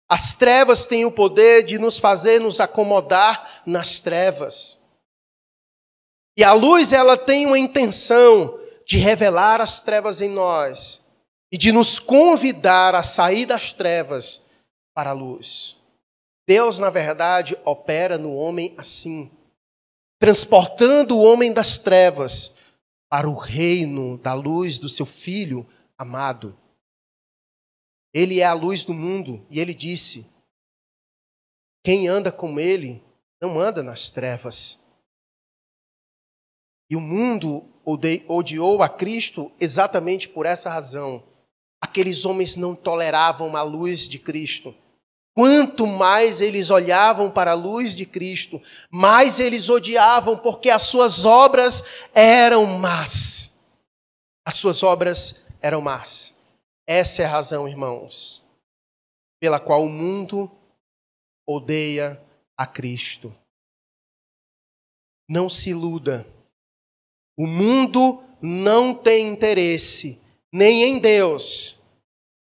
As 0.08 0.32
trevas 0.32 0.86
têm 0.86 1.04
o 1.04 1.12
poder 1.12 1.62
de 1.62 1.78
nos 1.78 1.98
fazer 1.98 2.40
nos 2.40 2.60
acomodar 2.60 3.62
nas 3.66 4.00
trevas. 4.00 4.82
E 6.34 6.42
a 6.42 6.54
luz, 6.54 6.94
ela 6.94 7.14
tem 7.14 7.44
uma 7.44 7.58
intenção 7.58 8.58
de 8.86 8.96
revelar 8.96 9.60
as 9.60 9.82
trevas 9.82 10.22
em 10.22 10.30
nós 10.30 11.02
e 11.52 11.58
de 11.58 11.72
nos 11.72 11.98
convidar 11.98 12.94
a 12.94 13.02
sair 13.02 13.44
das 13.44 13.74
trevas 13.74 14.46
para 14.94 15.10
a 15.10 15.12
luz. 15.12 15.76
Deus, 16.48 16.78
na 16.78 16.88
verdade, 16.88 17.54
opera 17.66 18.16
no 18.16 18.34
homem 18.34 18.74
assim, 18.78 19.30
transportando 20.24 21.18
o 21.18 21.22
homem 21.22 21.52
das 21.52 21.76
trevas 21.76 22.54
para 23.10 23.28
o 23.28 23.34
reino 23.34 24.16
da 24.16 24.32
luz 24.32 24.78
do 24.78 24.88
seu 24.88 25.04
filho 25.04 25.68
amado. 25.98 26.58
Ele 28.10 28.40
é 28.40 28.46
a 28.46 28.54
luz 28.54 28.84
do 28.84 28.94
mundo 28.94 29.46
e 29.50 29.60
ele 29.60 29.74
disse: 29.74 30.26
quem 31.84 32.08
anda 32.08 32.32
com 32.32 32.58
ele 32.58 33.04
não 33.38 33.60
anda 33.60 33.82
nas 33.82 34.08
trevas. 34.08 34.82
E 36.88 36.96
o 36.96 37.02
mundo 37.02 37.62
odiou 38.26 38.82
a 38.82 38.88
Cristo 38.88 39.52
exatamente 39.60 40.26
por 40.26 40.46
essa 40.46 40.70
razão. 40.70 41.22
Aqueles 41.82 42.24
homens 42.24 42.56
não 42.56 42.74
toleravam 42.74 43.54
a 43.56 43.62
luz 43.62 44.08
de 44.08 44.18
Cristo. 44.18 44.74
Quanto 45.36 45.84
mais 45.84 46.40
eles 46.40 46.70
olhavam 46.70 47.28
para 47.28 47.50
a 47.50 47.54
luz 47.54 47.96
de 47.96 48.06
Cristo, 48.06 48.62
mais 48.88 49.40
eles 49.40 49.68
odiavam, 49.68 50.38
porque 50.38 50.70
as 50.70 50.82
suas 50.82 51.24
obras 51.24 52.06
eram 52.14 52.64
más. 52.66 53.58
As 54.46 54.54
suas 54.54 54.84
obras 54.84 55.44
eram 55.60 55.80
más. 55.80 56.38
Essa 56.86 57.22
é 57.22 57.24
a 57.24 57.30
razão, 57.30 57.68
irmãos, 57.68 58.44
pela 59.40 59.58
qual 59.58 59.84
o 59.84 59.88
mundo 59.88 60.48
odeia 61.44 62.22
a 62.56 62.64
Cristo. 62.64 63.34
Não 65.28 65.48
se 65.48 65.70
iluda. 65.70 66.24
O 67.36 67.46
mundo 67.46 68.22
não 68.40 68.94
tem 68.94 69.26
interesse 69.28 70.22
nem 70.52 70.84
em 70.84 71.00
Deus 71.00 71.76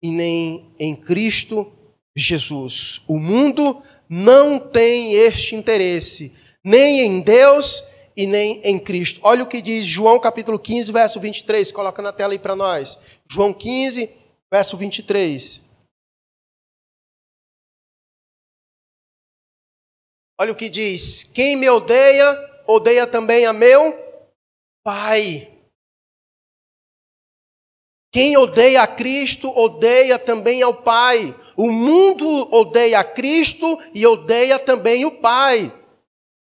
e 0.02 0.10
nem 0.10 0.74
em 0.80 0.96
Cristo 0.96 1.70
Jesus. 2.16 3.00
O 3.08 3.18
mundo 3.18 3.82
não 4.08 4.58
tem 4.58 5.14
este 5.14 5.54
interesse, 5.54 6.36
nem 6.62 7.00
em 7.00 7.20
Deus 7.20 7.82
e 8.16 8.26
nem 8.26 8.60
em 8.62 8.78
Cristo. 8.78 9.20
Olha 9.22 9.42
o 9.42 9.46
que 9.46 9.62
diz 9.62 9.86
João 9.86 10.20
capítulo 10.20 10.58
15, 10.58 10.92
verso 10.92 11.20
23. 11.20 11.72
Coloca 11.72 12.02
na 12.02 12.12
tela 12.12 12.32
aí 12.32 12.38
para 12.38 12.56
nós. 12.56 12.98
João 13.30 13.52
15, 13.52 14.10
verso 14.50 14.76
23. 14.76 15.64
Olha 20.38 20.52
o 20.52 20.56
que 20.56 20.68
diz: 20.68 21.24
Quem 21.24 21.56
me 21.56 21.68
odeia, 21.70 22.26
odeia 22.66 23.06
também 23.06 23.46
a 23.46 23.52
meu 23.52 23.98
Pai. 24.84 25.48
Quem 28.12 28.36
odeia 28.36 28.82
a 28.82 28.86
Cristo, 28.86 29.48
odeia 29.56 30.18
também 30.18 30.60
ao 30.60 30.74
Pai. 30.74 31.34
O 31.56 31.70
mundo 31.70 32.48
odeia 32.54 33.00
a 33.00 33.04
Cristo 33.04 33.78
e 33.94 34.06
odeia 34.06 34.58
também 34.58 35.04
o 35.04 35.12
Pai. 35.12 35.72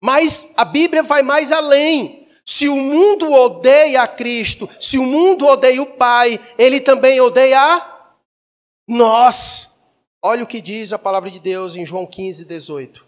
Mas 0.02 0.52
a 0.56 0.64
Bíblia 0.64 1.02
vai 1.02 1.22
mais 1.22 1.52
além. 1.52 2.28
Se 2.44 2.68
o 2.68 2.76
mundo 2.76 3.30
odeia 3.30 4.02
a 4.02 4.08
Cristo, 4.08 4.68
se 4.80 4.98
o 4.98 5.04
mundo 5.04 5.46
odeia 5.46 5.82
o 5.82 5.86
Pai, 5.86 6.40
ele 6.56 6.80
também 6.80 7.20
odeia 7.20 7.60
nós. 8.88 9.82
Olha 10.22 10.44
o 10.44 10.46
que 10.46 10.60
diz 10.60 10.92
a 10.92 10.98
palavra 10.98 11.30
de 11.30 11.38
Deus 11.38 11.76
em 11.76 11.84
João 11.84 12.06
15, 12.06 12.44
18. 12.46 13.06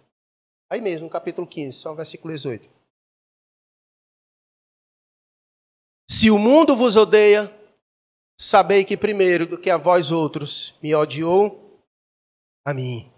Aí 0.71 0.81
mesmo, 0.81 1.07
no 1.07 1.11
capítulo 1.11 1.47
15, 1.47 1.77
só 1.77 1.93
o 1.93 1.97
versículo 1.97 2.33
18. 2.33 2.69
Se 6.09 6.31
o 6.31 6.39
mundo 6.39 6.77
vos 6.77 6.97
odeia, 6.97 7.51
sabei 8.39 8.85
que 8.85 8.97
primeiro 8.97 9.47
do 9.47 9.57
que 9.57 9.71
a 9.71 9.77
vós 9.77 10.11
outros 10.11 10.75
me 10.83 10.95
odiou 10.95 11.70
a 12.65 12.75
mim. 12.75 13.11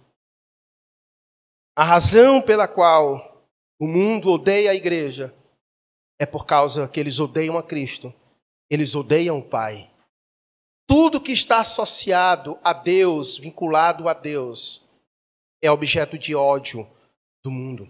A 1.77 1.85
razão 1.85 2.41
pela 2.41 2.69
qual 2.69 3.45
o 3.81 3.87
mundo 3.87 4.31
odeia 4.31 4.71
a 4.71 4.75
igreja 4.75 5.35
é 6.19 6.27
por 6.27 6.47
causa 6.47 6.87
que 6.87 7.01
eles 7.01 7.19
odeiam 7.19 7.59
a 7.59 7.63
Cristo, 7.63 8.15
eles 8.71 8.95
odeiam 8.95 9.39
o 9.39 9.43
Pai. 9.43 9.91
Tudo 10.87 11.21
que 11.21 11.33
está 11.33 11.61
associado 11.61 12.59
a 12.63 12.73
Deus, 12.73 13.39
vinculado 13.39 14.09
a 14.09 14.13
Deus, 14.13 14.83
é 15.63 15.71
objeto 15.71 16.19
de 16.19 16.35
ódio 16.35 16.89
do 17.43 17.51
mundo. 17.51 17.89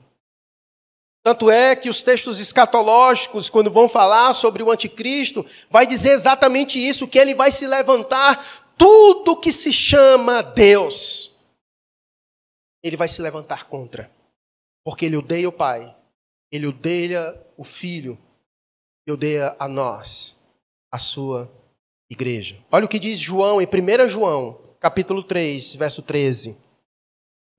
Tanto 1.25 1.51
é 1.51 1.77
que 1.77 1.89
os 1.89 2.03
textos 2.03 2.41
escatológicos, 2.41 3.49
quando 3.49 3.71
vão 3.71 3.89
falar 3.89 4.33
sobre 4.33 4.63
o 4.63 4.71
anticristo, 4.71 5.47
vai 5.71 5.87
dizer 5.87 6.13
exatamente 6.13 6.79
isso, 6.79 7.07
que 7.07 7.19
ele 7.19 7.35
vai 7.35 7.51
se 7.53 7.67
levantar 7.67 8.75
tudo 8.77 9.37
que 9.37 9.53
se 9.53 9.73
chama 9.73 10.43
Deus. 10.43 11.32
Ele 12.83 12.97
vai 12.97 13.09
se 13.09 13.23
levantar 13.23 13.69
contra. 13.69 14.11
Porque 14.85 15.07
ele 15.07 15.17
odeia 15.17 15.49
o 15.49 15.53
Pai, 15.53 15.95
ele 16.51 16.67
odeia 16.67 17.41
o 17.57 17.65
Filho, 17.65 18.19
e 19.07 19.13
odeia 19.13 19.57
a 19.59 19.67
nós, 19.67 20.37
a 20.91 20.99
sua 20.99 21.51
igreja. 22.11 22.63
Olha 22.71 22.85
o 22.85 22.89
que 22.89 22.99
diz 22.99 23.19
João 23.19 23.61
em 23.61 23.67
1 23.67 24.09
João, 24.09 24.77
capítulo 24.79 25.23
3, 25.23 25.75
verso 25.75 26.03
13. 26.03 26.57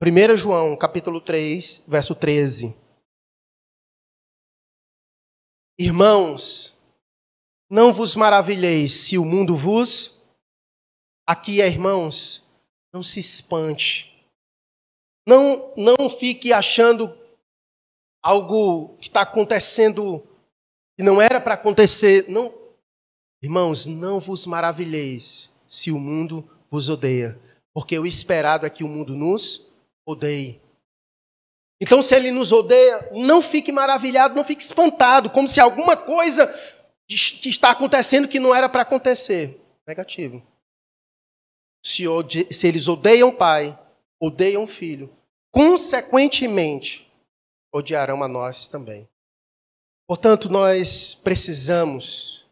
1 0.02 0.36
João, 0.36 0.76
capítulo 0.76 1.20
3, 1.20 1.84
verso 1.86 2.14
13. 2.14 2.76
Irmãos, 5.78 6.80
não 7.68 7.92
vos 7.92 8.14
maravilheis 8.14 8.92
se 8.92 9.18
o 9.18 9.24
mundo 9.24 9.56
vos. 9.56 10.20
Aqui 11.26 11.60
é, 11.60 11.66
irmãos, 11.66 12.44
não 12.92 13.02
se 13.02 13.18
espante. 13.18 14.13
Não, 15.26 15.72
não 15.76 16.08
fique 16.08 16.52
achando 16.52 17.16
algo 18.22 18.96
que 18.98 19.08
está 19.08 19.22
acontecendo 19.22 20.26
que 20.96 21.02
não 21.02 21.20
era 21.20 21.40
para 21.40 21.54
acontecer. 21.54 22.26
Não, 22.28 22.52
Irmãos, 23.44 23.84
não 23.84 24.18
vos 24.18 24.46
maravilheis 24.46 25.52
se 25.68 25.90
o 25.90 25.98
mundo 25.98 26.50
vos 26.70 26.88
odeia, 26.88 27.38
porque 27.74 27.98
o 27.98 28.06
esperado 28.06 28.64
é 28.64 28.70
que 28.70 28.82
o 28.82 28.88
mundo 28.88 29.14
nos 29.14 29.68
odeie. 30.06 30.62
Então, 31.78 32.00
se 32.00 32.14
ele 32.14 32.30
nos 32.30 32.52
odeia, 32.52 33.10
não 33.12 33.42
fique 33.42 33.70
maravilhado, 33.70 34.34
não 34.34 34.42
fique 34.42 34.64
espantado, 34.64 35.28
como 35.28 35.46
se 35.46 35.60
alguma 35.60 35.94
coisa 35.94 36.46
que 37.06 37.50
está 37.50 37.70
acontecendo 37.70 38.28
que 38.28 38.40
não 38.40 38.54
era 38.54 38.66
para 38.66 38.80
acontecer. 38.80 39.60
Negativo. 39.86 40.42
Se, 41.84 42.04
se 42.50 42.66
eles 42.66 42.88
odeiam 42.88 43.28
o 43.28 43.36
pai, 43.36 43.78
odeiam 44.24 44.66
filho, 44.66 45.14
consequentemente, 45.52 47.10
odiarão 47.72 48.22
a 48.22 48.28
nós 48.28 48.66
também. 48.66 49.08
Portanto, 50.06 50.48
nós 50.48 51.14
precisamos 51.14 52.46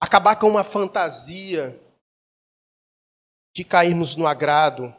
acabar 0.00 0.36
com 0.36 0.48
uma 0.48 0.64
fantasia 0.64 1.78
de 3.54 3.64
cairmos 3.64 4.16
no 4.16 4.26
agrado 4.26 4.94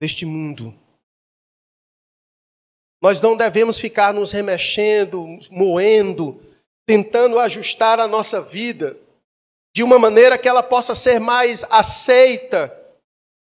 deste 0.00 0.26
mundo. 0.26 0.74
Nós 3.02 3.20
não 3.20 3.36
devemos 3.36 3.78
ficar 3.78 4.12
nos 4.12 4.32
remexendo, 4.32 5.26
moendo, 5.50 6.42
tentando 6.86 7.38
ajustar 7.38 8.00
a 8.00 8.08
nossa 8.08 8.40
vida 8.40 8.98
de 9.74 9.82
uma 9.82 9.98
maneira 9.98 10.38
que 10.38 10.48
ela 10.48 10.62
possa 10.62 10.94
ser 10.94 11.20
mais 11.20 11.64
aceita 11.64 12.74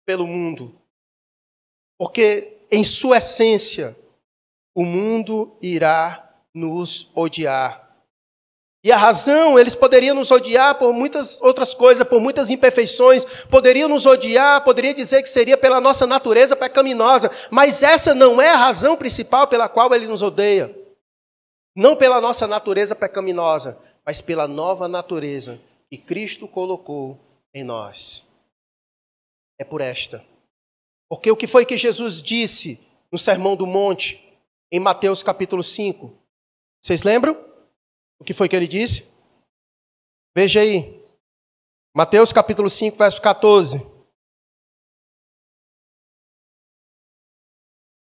pelo 0.06 0.26
mundo. 0.26 0.79
Porque, 2.00 2.56
em 2.70 2.82
sua 2.82 3.18
essência, 3.18 3.94
o 4.74 4.86
mundo 4.86 5.54
irá 5.60 6.34
nos 6.54 7.14
odiar. 7.14 7.94
E 8.82 8.90
a 8.90 8.96
razão, 8.96 9.58
eles 9.58 9.74
poderiam 9.74 10.14
nos 10.14 10.30
odiar 10.30 10.78
por 10.78 10.94
muitas 10.94 11.42
outras 11.42 11.74
coisas, 11.74 12.08
por 12.08 12.18
muitas 12.18 12.48
imperfeições, 12.48 13.44
poderiam 13.50 13.86
nos 13.86 14.06
odiar, 14.06 14.64
poderia 14.64 14.94
dizer 14.94 15.22
que 15.22 15.28
seria 15.28 15.58
pela 15.58 15.78
nossa 15.78 16.06
natureza 16.06 16.56
pecaminosa, 16.56 17.30
mas 17.50 17.82
essa 17.82 18.14
não 18.14 18.40
é 18.40 18.48
a 18.48 18.56
razão 18.56 18.96
principal 18.96 19.46
pela 19.46 19.68
qual 19.68 19.94
ele 19.94 20.06
nos 20.06 20.22
odeia. 20.22 20.74
Não 21.76 21.94
pela 21.94 22.18
nossa 22.18 22.46
natureza 22.46 22.96
pecaminosa, 22.96 23.78
mas 24.06 24.22
pela 24.22 24.48
nova 24.48 24.88
natureza 24.88 25.60
que 25.90 25.98
Cristo 25.98 26.48
colocou 26.48 27.20
em 27.52 27.62
nós. 27.62 28.24
É 29.58 29.64
por 29.66 29.82
esta. 29.82 30.24
Porque 31.10 31.28
o 31.28 31.36
que 31.36 31.48
foi 31.48 31.66
que 31.66 31.76
Jesus 31.76 32.22
disse 32.22 32.86
no 33.10 33.18
Sermão 33.18 33.56
do 33.56 33.66
Monte, 33.66 34.24
em 34.70 34.78
Mateus 34.78 35.24
capítulo 35.24 35.64
5? 35.64 36.16
Vocês 36.80 37.02
lembram? 37.02 37.34
O 38.20 38.24
que 38.24 38.32
foi 38.32 38.48
que 38.48 38.54
ele 38.54 38.68
disse? 38.68 39.12
Veja 40.36 40.60
aí. 40.60 41.04
Mateus 41.92 42.32
capítulo 42.32 42.70
5, 42.70 42.96
verso 42.96 43.20
14. 43.20 43.78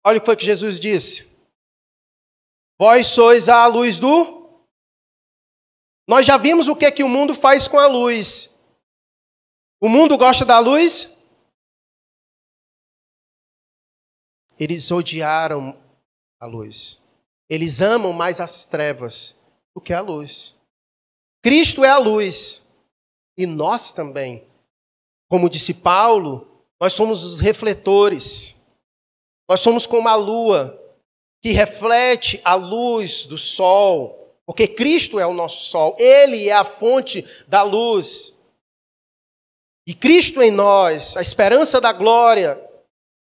Olha 0.07 0.17
o 0.17 0.21
que 0.21 0.27
foi 0.27 0.37
que 0.37 0.47
Jesus 0.47 0.81
disse. 0.81 1.31
Vós 2.79 3.09
sois 3.09 3.51
a 3.51 3.67
luz 3.67 3.99
do. 3.99 4.65
Nós 6.09 6.25
já 6.25 6.39
vimos 6.39 6.67
o 6.67 6.75
que 6.75 6.87
é 6.87 6.91
que 6.91 7.05
o 7.05 7.09
mundo 7.11 7.35
faz 7.35 7.69
com 7.69 7.79
a 7.79 7.87
luz. 7.87 8.59
O 9.83 9.89
mundo 9.89 10.17
gosta 10.17 10.47
da 10.47 10.59
luz? 10.59 11.16
Eles 14.59 14.91
odiaram 14.91 15.77
a 16.41 16.47
luz. 16.47 17.01
Eles 17.49 17.81
amam 17.81 18.13
mais 18.13 18.41
as 18.41 18.65
trevas 18.65 19.37
do 19.75 19.81
que 19.81 19.93
a 19.93 20.01
luz. 20.01 20.55
Cristo 21.43 21.85
é 21.85 21.91
a 21.91 21.99
luz. 21.99 22.63
E 23.39 23.47
nós 23.47 23.93
também. 23.93 24.47
Como 25.29 25.51
disse 25.51 25.75
Paulo, 25.75 26.65
nós 26.81 26.93
somos 26.93 27.25
os 27.25 27.41
refletores. 27.41 28.57
Nós 29.49 29.61
somos 29.61 29.87
como 29.87 30.09
a 30.09 30.15
lua 30.15 30.83
que 31.43 31.53
reflete 31.53 32.41
a 32.45 32.57
luz 32.57 33.27
do 33.27 33.39
sol, 33.39 34.35
porque 34.45 34.67
Cristo 34.67 35.21
é 35.21 35.27
o 35.27 35.33
nosso 35.33 35.67
sol, 35.67 35.95
Ele 35.97 36.49
é 36.49 36.53
a 36.53 36.65
fonte 36.65 37.25
da 37.47 37.63
luz. 37.63 38.35
E 39.87 39.95
Cristo 39.95 40.43
em 40.43 40.51
nós, 40.51 41.17
a 41.17 41.23
esperança 41.23 41.81
da 41.81 41.93
glória, 41.93 42.61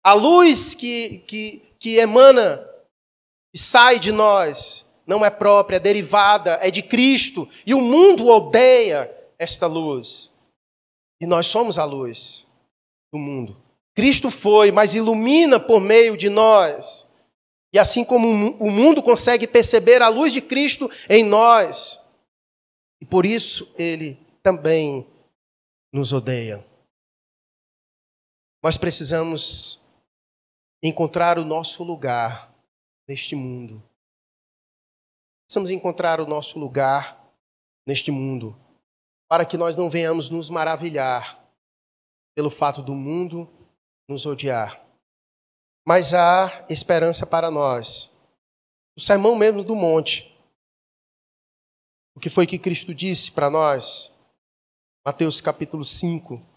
a 0.03 0.13
luz 0.13 0.74
que, 0.74 1.20
que, 1.20 1.62
que 1.79 1.98
emana 1.98 2.65
e 3.53 3.58
sai 3.58 4.00
de 4.00 4.12
nós, 4.12 4.86
não 5.06 5.25
é 5.25 5.29
própria, 5.29 5.77
é 5.77 5.79
derivada, 5.79 6.60
é 6.62 6.70
de 6.70 6.82
Cristo. 6.82 7.50
E 7.65 7.74
o 7.74 7.82
mundo 7.82 8.27
odeia 8.27 9.12
esta 9.38 9.65
luz. 9.68 10.32
E 11.20 11.25
nós 11.25 11.48
somos 11.48 11.77
a 11.77 11.86
luz 11.86 12.46
do 13.12 13.20
mundo. 13.20 13.58
Cristo 13.96 14.29
foi, 14.29 14.72
mas 14.72 14.94
ilumina 14.94 15.60
por 15.60 15.82
meio 15.82 16.15
de 16.15 16.29
nós. 16.29 17.08
E 17.74 17.77
assim 17.77 18.03
como 18.03 18.56
o 18.60 18.72
mundo 18.72 19.03
consegue 19.03 19.48
perceber 19.48 20.01
a 20.01 20.08
luz 20.10 20.34
de 20.34 20.41
Cristo 20.41 20.89
em 21.08 21.24
nós, 21.24 22.00
e 23.01 23.06
por 23.06 23.25
isso 23.25 23.72
ele 23.77 24.18
também 24.41 25.06
nos 25.94 26.12
odeia. 26.12 26.65
Nós 28.63 28.75
precisamos 28.75 29.78
encontrar 30.81 31.38
o 31.38 31.45
nosso 31.45 31.83
lugar 31.83 32.53
neste 33.07 33.36
mundo. 33.36 33.83
Precisamos 35.45 35.69
encontrar 35.69 36.21
o 36.21 36.25
nosso 36.25 36.59
lugar 36.59 37.19
neste 37.86 38.12
mundo, 38.12 38.55
para 39.27 39.45
que 39.45 39.57
nós 39.57 39.75
não 39.75 39.89
venhamos 39.89 40.29
nos 40.29 40.50
maravilhar 40.50 41.43
pelo 42.36 42.50
fato 42.50 42.81
do 42.81 42.93
mundo 42.93 43.50
nos 44.07 44.25
odiar. 44.25 44.81
Mas 45.86 46.13
há 46.13 46.65
esperança 46.69 47.25
para 47.25 47.50
nós. 47.50 48.12
O 48.98 49.01
sermão 49.01 49.36
mesmo 49.36 49.63
do 49.63 49.75
monte. 49.75 50.38
O 52.15 52.19
que 52.19 52.29
foi 52.29 52.45
que 52.45 52.59
Cristo 52.59 52.93
disse 52.93 53.31
para 53.31 53.50
nós? 53.50 54.12
Mateus 55.05 55.41
capítulo 55.41 55.83
5. 55.83 56.49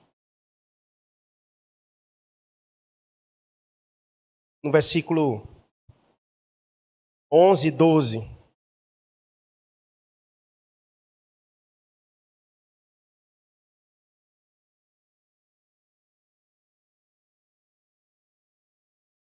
No 4.64 4.70
versículo 4.70 5.42
11 7.32 7.66
e 7.66 7.70
12. 7.72 8.32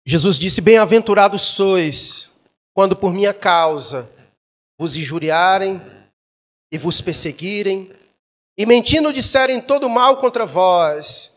Jesus 0.07 0.37
disse: 0.37 0.61
Bem-aventurados 0.61 1.41
sois 1.41 2.31
quando 2.73 2.95
por 2.95 3.11
minha 3.11 3.33
causa 3.33 4.09
vos 4.79 4.95
injuriarem 4.95 5.81
e 6.71 6.77
vos 6.77 7.01
perseguirem, 7.01 7.91
e 8.57 8.65
mentindo 8.65 9.11
disserem 9.11 9.59
todo 9.59 9.89
mal 9.89 10.17
contra 10.17 10.45
vós. 10.45 11.34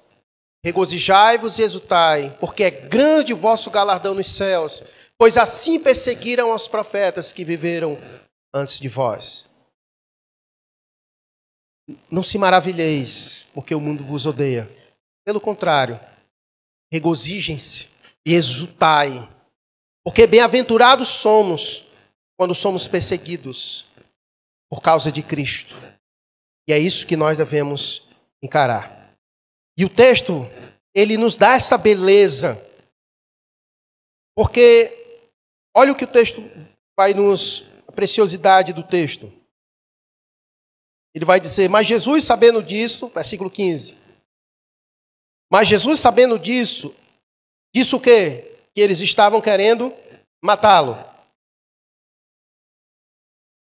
Regozijai-vos 0.64 1.58
e 1.58 1.62
exultai, 1.62 2.36
porque 2.40 2.64
é 2.64 2.70
grande 2.70 3.32
o 3.32 3.36
vosso 3.36 3.70
galardão 3.70 4.14
nos 4.14 4.28
céus, 4.28 4.82
pois 5.16 5.36
assim 5.36 5.78
perseguiram 5.78 6.52
os 6.52 6.66
profetas 6.66 7.32
que 7.32 7.44
viveram 7.44 7.96
antes 8.52 8.78
de 8.78 8.88
vós. 8.88 9.46
Não 12.10 12.22
se 12.22 12.36
maravilheis, 12.36 13.46
porque 13.54 13.74
o 13.74 13.80
mundo 13.80 14.02
vos 14.02 14.26
odeia. 14.26 14.68
Pelo 15.24 15.40
contrário, 15.40 15.98
regozijem-se 16.92 17.88
e 18.26 18.34
exultai, 18.34 19.28
porque 20.04 20.26
bem-aventurados 20.26 21.08
somos 21.08 21.84
quando 22.36 22.54
somos 22.54 22.86
perseguidos 22.86 23.86
por 24.70 24.82
causa 24.82 25.10
de 25.10 25.22
Cristo. 25.22 25.74
E 26.68 26.72
é 26.72 26.78
isso 26.78 27.06
que 27.06 27.16
nós 27.16 27.38
devemos 27.38 28.08
encarar. 28.42 28.97
E 29.78 29.84
o 29.84 29.88
texto, 29.88 30.44
ele 30.92 31.16
nos 31.16 31.36
dá 31.36 31.54
essa 31.54 31.78
beleza, 31.78 32.60
porque 34.36 34.90
olha 35.74 35.92
o 35.92 35.96
que 35.96 36.04
o 36.04 36.12
texto 36.12 36.42
vai 36.98 37.14
nos. 37.14 37.64
a 37.86 37.92
preciosidade 37.92 38.72
do 38.72 38.82
texto. 38.82 39.32
Ele 41.14 41.24
vai 41.24 41.38
dizer: 41.38 41.70
Mas 41.70 41.86
Jesus, 41.86 42.24
sabendo 42.24 42.62
disso, 42.62 43.08
versículo 43.08 43.48
15. 43.48 43.96
Mas 45.50 45.68
Jesus, 45.68 46.00
sabendo 46.00 46.38
disso, 46.38 46.94
Disse 47.74 47.94
o 47.94 48.00
quê? 48.00 48.44
Que 48.74 48.80
eles 48.80 49.00
estavam 49.00 49.40
querendo 49.40 49.94
matá-lo. 50.42 50.96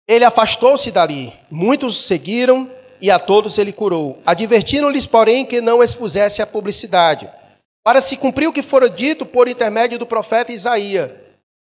Ele 0.09 0.25
afastou-se 0.25 0.91
dali. 0.91 1.33
Muitos 1.51 2.05
seguiram 2.07 2.71
e 3.03 3.11
a 3.11 3.19
todos 3.19 3.59
ele 3.59 3.73
curou. 3.73 4.23
Advertiram-lhes, 4.25 5.09
porém, 5.09 5.45
que 5.45 5.61
não 5.61 5.83
expusesse 5.83 6.41
a 6.41 6.47
publicidade, 6.47 7.29
para 7.85 8.01
se 8.01 8.17
cumprir 8.17 8.47
o 8.47 8.53
que 8.53 8.63
fora 8.63 8.89
dito 8.89 9.27
por 9.27 9.49
intermédio 9.49 9.99
do 9.99 10.07
profeta 10.07 10.53
Isaías. 10.53 11.11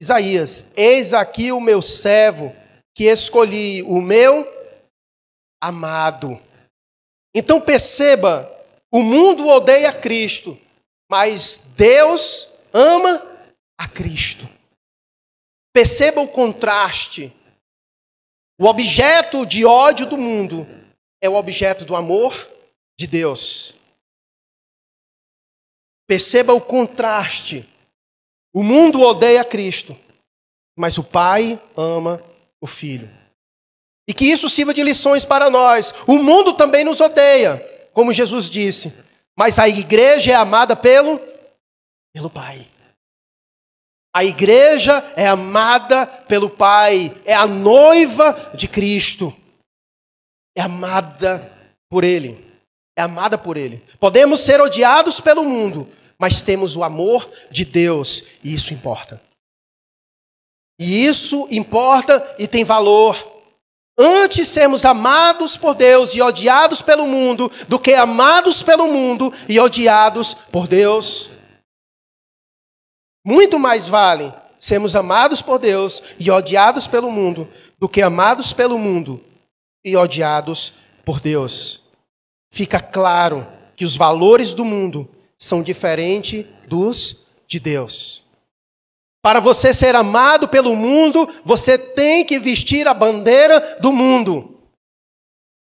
Isaías, 0.03 0.73
eis 0.75 1.13
aqui 1.13 1.53
o 1.53 1.61
meu 1.61 1.83
servo, 1.83 2.55
que 2.95 3.05
escolhi, 3.05 3.83
o 3.83 4.01
meu 4.01 4.51
amado. 5.63 6.41
Então 7.35 7.61
perceba, 7.61 8.51
o 8.91 9.03
mundo 9.03 9.47
odeia 9.47 9.93
Cristo, 9.93 10.59
mas 11.11 11.73
Deus 11.77 12.49
ama 12.73 13.23
a 13.79 13.87
Cristo. 13.87 14.49
Perceba 15.75 16.23
o 16.23 16.29
contraste. 16.29 17.31
O 18.59 18.65
objeto 18.65 19.45
de 19.45 19.67
ódio 19.67 20.07
do 20.07 20.17
mundo 20.17 20.67
é 21.21 21.29
o 21.29 21.35
objeto 21.35 21.85
do 21.85 21.97
amor 21.97 22.35
de 22.99 23.07
Deus. 23.07 23.75
Perceba 26.07 26.53
o 26.53 26.61
contraste. 26.61 27.69
O 28.55 28.63
mundo 28.63 29.01
odeia 29.01 29.45
Cristo, 29.45 29.97
mas 30.77 30.97
o 30.99 31.05
Pai 31.05 31.61
ama 31.77 32.23
o 32.61 32.67
Filho. 32.67 33.09
E 34.09 34.15
que 34.15 34.25
isso 34.25 34.49
sirva 34.49 34.73
de 34.73 34.83
lições 34.83 35.25
para 35.25 35.51
nós. 35.51 35.93
O 36.07 36.19
mundo 36.19 36.55
também 36.55 36.85
nos 36.85 37.01
odeia, 37.01 37.59
como 37.93 38.13
Jesus 38.13 38.49
disse. 38.49 38.93
Mas 39.37 39.59
a 39.59 39.69
igreja 39.69 40.33
é 40.33 40.35
amada 40.35 40.77
pelo, 40.77 41.21
pelo 42.15 42.31
Pai. 42.31 42.67
A 44.15 44.25
igreja 44.25 45.13
é 45.15 45.27
amada 45.27 46.07
pelo 46.07 46.49
Pai, 46.49 47.15
é 47.27 47.35
a 47.35 47.47
noiva 47.47 48.53
de 48.55 48.67
Cristo. 48.67 49.35
É 50.57 50.63
amada 50.63 51.53
por 51.91 52.03
Ele. 52.03 52.43
É 52.97 53.03
amada 53.03 53.37
por 53.37 53.59
Ele. 53.59 53.83
Podemos 54.01 54.41
ser 54.41 54.59
odiados 54.59 55.21
pelo 55.21 55.45
mundo, 55.45 55.87
mas 56.19 56.41
temos 56.41 56.75
o 56.77 56.83
amor 56.83 57.31
de 57.51 57.67
Deus, 57.67 58.23
e 58.43 58.55
isso 58.55 58.73
importa. 58.73 59.21
E 60.81 61.05
isso 61.07 61.47
importa 61.51 62.37
e 62.39 62.49
tem 62.49 62.65
valor. 62.65 63.17
Antes 63.99 64.49
sermos 64.49 64.85
amados 64.85 65.59
por 65.59 65.75
Deus 65.75 66.15
e 66.15 66.23
odiados 66.23 66.81
pelo 66.81 67.07
mundo, 67.07 67.51
do 67.69 67.79
que 67.79 67.93
amados 67.95 68.63
pelo 68.63 68.89
mundo 68.89 69.33
e 69.49 69.61
odiados 69.61 70.33
por 70.33 70.67
Deus. 70.67 71.31
Muito 73.25 73.59
mais 73.59 73.87
vale 73.87 74.33
sermos 74.59 74.97
amados 74.97 75.43
por 75.43 75.59
Deus 75.59 76.03
e 76.19 76.31
odiados 76.31 76.87
pelo 76.87 77.11
mundo, 77.11 77.47
do 77.79 77.89
que 77.89 78.01
amados 78.01 78.55
pelo 78.55 78.79
mundo 78.79 79.23
e 79.87 79.97
odiados 79.97 80.73
por 81.05 81.21
Deus. 81.21 81.81
Fica 82.51 82.81
claro 82.81 83.47
que 83.77 83.85
os 83.85 83.97
valores 83.97 84.53
do 84.53 84.65
mundo 84.65 85.09
são 85.39 85.63
diferentes 85.63 86.45
dos 86.67 87.25
de 87.47 87.61
Deus. 87.61 88.23
Para 89.23 89.39
você 89.39 89.73
ser 89.73 89.95
amado 89.95 90.49
pelo 90.49 90.75
mundo, 90.75 91.29
você 91.45 91.79
tem 91.79 92.25
que 92.25 92.39
vestir 92.39 92.89
a 92.89 92.95
bandeira 92.95 93.79
do 93.81 93.93
mundo. 93.93 94.57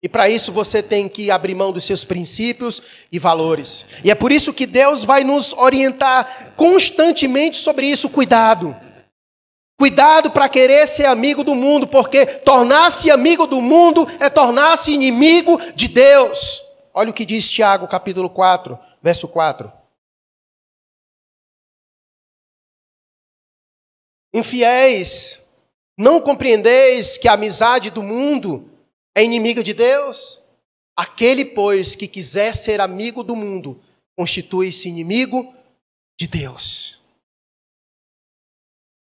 E 0.03 0.09
para 0.09 0.29
isso 0.29 0.53
você 0.53 0.83
tem 0.83 1.09
que 1.09 1.31
abrir 1.31 1.55
mão 1.55 1.73
dos 1.73 1.85
seus 1.85 2.05
princípios 2.05 2.83
e 3.11 3.19
valores. 3.19 3.87
E 4.05 4.11
é 4.11 4.15
por 4.15 4.33
isso 4.33 4.53
que 4.53 4.67
Deus 4.67 5.05
vai 5.05 5.23
nos 5.23 5.53
orientar 5.53 6.53
constantemente 6.57 7.57
sobre 7.57 7.87
isso. 7.87 8.09
Cuidado. 8.09 8.75
Cuidado 9.83 10.31
para 10.31 10.49
querer 10.49 10.87
ser 10.87 11.07
amigo 11.07 11.43
do 11.43 11.57
mundo, 11.57 11.89
porque 11.89 12.25
tornar-se 12.25 13.11
amigo 13.11 13.49
do 13.49 13.61
mundo 13.61 14.07
é 14.21 14.31
tornar-se 14.31 14.93
inimigo 14.93 15.59
de 15.75 15.89
Deus. 15.89 16.63
Olha 16.95 17.11
o 17.11 17.13
que 17.13 17.27
diz 17.27 17.51
Tiago, 17.51 17.89
capítulo 17.89 18.31
4, 18.31 18.79
verso 19.03 19.27
4. 19.27 19.73
Infiéis, 24.33 25.49
não 25.99 26.21
compreendeis 26.21 27.19
que 27.19 27.27
a 27.27 27.33
amizade 27.33 27.91
do 27.91 28.05
mundo 28.05 28.71
é 29.17 29.25
inimiga 29.25 29.65
de 29.65 29.75
Deus? 29.75 30.41
Aquele, 30.97 31.45
pois, 31.45 31.97
que 31.97 32.07
quiser 32.07 32.55
ser 32.55 32.81
amigo 32.81 33.25
do 33.25 33.35
mundo, 33.35 33.83
constitui-se 34.17 34.89
inimigo 34.89 35.53
de 36.17 36.29
Deus. 36.29 37.02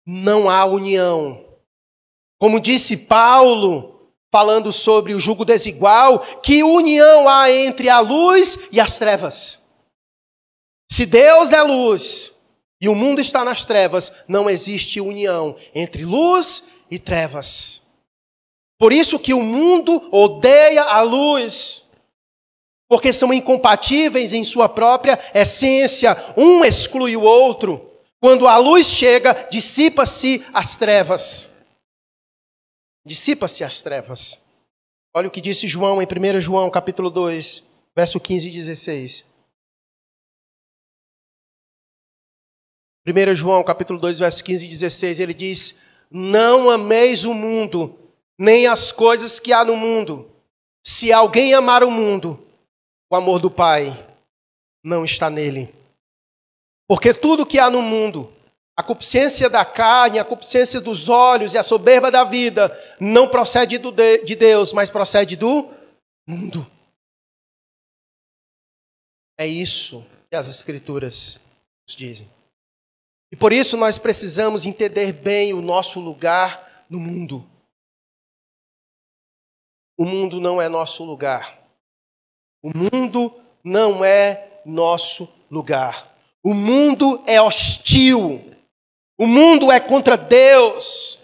Não 0.07 0.51
há 0.51 0.64
união. 0.64 1.45
Como 2.38 2.61
disse 2.61 2.97
Paulo, 2.97 3.95
falando 4.31 4.73
sobre 4.73 5.14
o 5.14 5.21
jugo 5.21 5.45
desigual, 5.45 6.19
que 6.43 6.64
união 6.64 7.29
há 7.29 7.51
entre 7.51 7.88
a 7.88 8.01
luz 8.01 8.69
e 8.73 8.81
as 8.81 8.99
trevas. 8.99 9.69
Se 10.90 11.07
Deus 11.07 11.53
é 11.53 11.62
luz 11.62 12.33
e 12.81 12.88
o 12.88 12.95
mundo 12.95 13.21
está 13.21 13.45
nas 13.45 13.64
trevas, 13.64 14.12
não 14.27 14.51
existe 14.51 15.01
união 15.01 15.57
entre 15.75 16.05
luz 16.05 16.64
e 16.90 16.99
trevas. 16.99 17.83
Por 18.79 18.93
isso 18.93 19.19
que 19.19 19.33
o 19.33 19.43
mundo 19.43 20.09
odeia 20.11 20.83
a 20.83 21.01
luz, 21.01 21.85
porque 22.88 23.12
são 23.12 23.33
incompatíveis 23.33 24.33
em 24.33 24.43
sua 24.45 24.69
própria 24.69 25.19
essência, 25.33 26.17
um 26.37 26.64
exclui 26.64 27.17
o 27.17 27.23
outro. 27.23 27.93
Quando 28.24 28.48
a 28.48 28.56
luz 28.56 28.87
chega, 28.87 29.34
dissipa-se 29.50 30.42
as 30.54 30.78
trevas. 30.78 31.58
Dissipa-se 33.04 33.62
as 33.62 33.82
trevas. 33.82 34.42
Olha 35.14 35.28
o 35.28 35.30
que 35.30 35.42
disse 35.42 35.68
João 35.68 36.00
em 36.00 36.06
1 36.06 36.40
João, 36.40 36.70
capítulo 36.70 37.10
2, 37.10 37.62
verso 37.94 38.18
15 38.18 38.48
e 38.48 38.50
16. 38.50 39.26
1 43.06 43.34
João, 43.34 43.62
capítulo 43.62 43.98
2, 43.98 44.20
verso 44.20 44.42
15 44.42 44.64
e 44.64 44.68
16, 44.70 45.20
ele 45.20 45.34
diz: 45.34 45.80
Não 46.10 46.70
ameis 46.70 47.26
o 47.26 47.34
mundo, 47.34 47.94
nem 48.38 48.66
as 48.66 48.90
coisas 48.90 49.38
que 49.38 49.52
há 49.52 49.62
no 49.66 49.76
mundo. 49.76 50.34
Se 50.82 51.12
alguém 51.12 51.52
amar 51.52 51.84
o 51.84 51.90
mundo, 51.90 52.42
o 53.10 53.16
amor 53.16 53.38
do 53.38 53.50
Pai 53.50 53.94
não 54.82 55.04
está 55.04 55.28
nele. 55.28 55.84
Porque 56.87 57.14
tudo 57.14 57.47
que 57.47 57.59
há 57.59 57.70
no 57.70 57.81
mundo, 57.81 58.33
a 58.77 58.83
concupiscência 58.83 59.49
da 59.49 59.64
carne, 59.64 60.18
a 60.18 60.25
concupiscência 60.25 60.81
dos 60.81 61.09
olhos 61.09 61.55
e 61.55 61.59
a 61.59 61.62
soberba 61.62 62.11
da 62.11 62.25
vida, 62.25 62.70
não 63.01 63.29
procede 63.29 63.79
de 63.79 64.35
Deus, 64.35 64.73
mas 64.73 64.90
procede 64.90 65.37
do 65.37 65.70
mundo. 66.27 66.66
É 69.38 69.47
isso 69.47 70.07
que 70.31 70.37
as 70.37 70.49
Escrituras 70.49 71.38
nos 71.87 71.97
dizem. 71.97 72.29
E 73.33 73.37
por 73.37 73.53
isso 73.53 73.77
nós 73.77 73.99
precisamos 73.99 74.64
entender 74.64 75.12
bem 75.12 75.53
o 75.53 75.61
nosso 75.61 76.01
lugar 76.01 76.87
no 76.88 77.01
mundo. 77.01 77.44
O 79.97 80.05
mundo 80.05 80.40
não 80.40 80.61
é 80.61 80.68
nosso 80.68 81.05
lugar. 81.05 81.59
O 82.62 82.70
mundo 82.77 83.40
não 83.62 84.05
é 84.05 84.61
nosso 84.64 85.33
lugar. 85.51 86.13
O 86.44 86.52
mundo 86.52 87.22
é 87.26 87.40
hostil. 87.40 88.40
O 89.18 89.26
mundo 89.26 89.72
é 89.72 89.80
contra 89.80 90.16
Deus. 90.16 91.18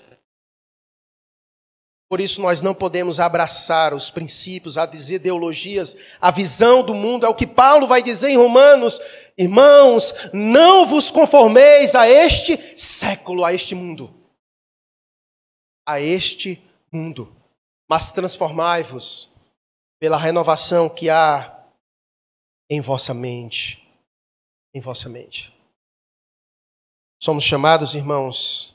Por 2.09 2.21
isso 2.21 2.41
nós 2.41 2.63
não 2.63 2.75
podemos 2.75 3.21
abraçar 3.21 3.95
os 3.95 4.11
princípios, 4.11 4.77
as 4.77 5.11
ideologias, 5.11 5.97
a 6.21 6.31
visão 6.31 6.83
do 6.83 6.95
mundo. 6.95 7.27
É 7.27 7.29
o 7.29 7.35
que 7.35 7.47
Paulo 7.47 7.87
vai 7.87 8.03
dizer 8.03 8.31
em 8.31 8.37
Romanos. 8.37 8.99
Irmãos, 9.37 10.13
não 10.33 10.87
vos 10.87 11.11
conformeis 11.11 11.95
a 11.95 12.09
este 12.09 12.57
século, 12.77 13.45
a 13.45 13.53
este 13.53 13.75
mundo. 13.75 14.13
A 15.87 16.01
este 16.01 16.61
mundo 16.91 17.41
mas 17.91 18.13
transformai-vos 18.13 19.33
pela 19.99 20.17
renovação 20.17 20.89
que 20.89 21.11
há 21.11 21.61
em 22.71 22.81
vossa 22.81 23.13
mente. 23.13 23.80
Em 24.73 24.81
vossa 24.81 25.09
mente. 25.09 25.55
Somos 27.23 27.45
chamados, 27.45 27.95
irmãos, 27.95 28.75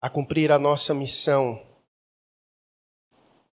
a 0.00 0.10
cumprir 0.10 0.50
a 0.50 0.58
nossa 0.58 0.92
missão, 0.92 1.64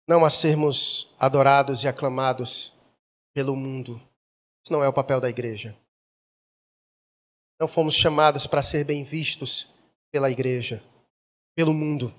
não 0.08 0.26
a 0.26 0.30
sermos 0.30 1.16
adorados 1.20 1.84
e 1.84 1.88
aclamados 1.88 2.74
pelo 3.34 3.56
mundo. 3.56 4.02
Isso 4.64 4.74
não 4.74 4.84
é 4.84 4.88
o 4.88 4.94
papel 4.94 5.22
da 5.22 5.30
igreja. 5.30 5.78
Não 7.60 7.68
fomos 7.68 7.96
chamados 7.96 8.46
para 8.46 8.62
ser 8.62 8.84
bem 8.84 9.04
vistos 9.04 9.74
pela 10.12 10.30
igreja, 10.30 10.84
pelo 11.56 11.74
mundo. 11.74 12.14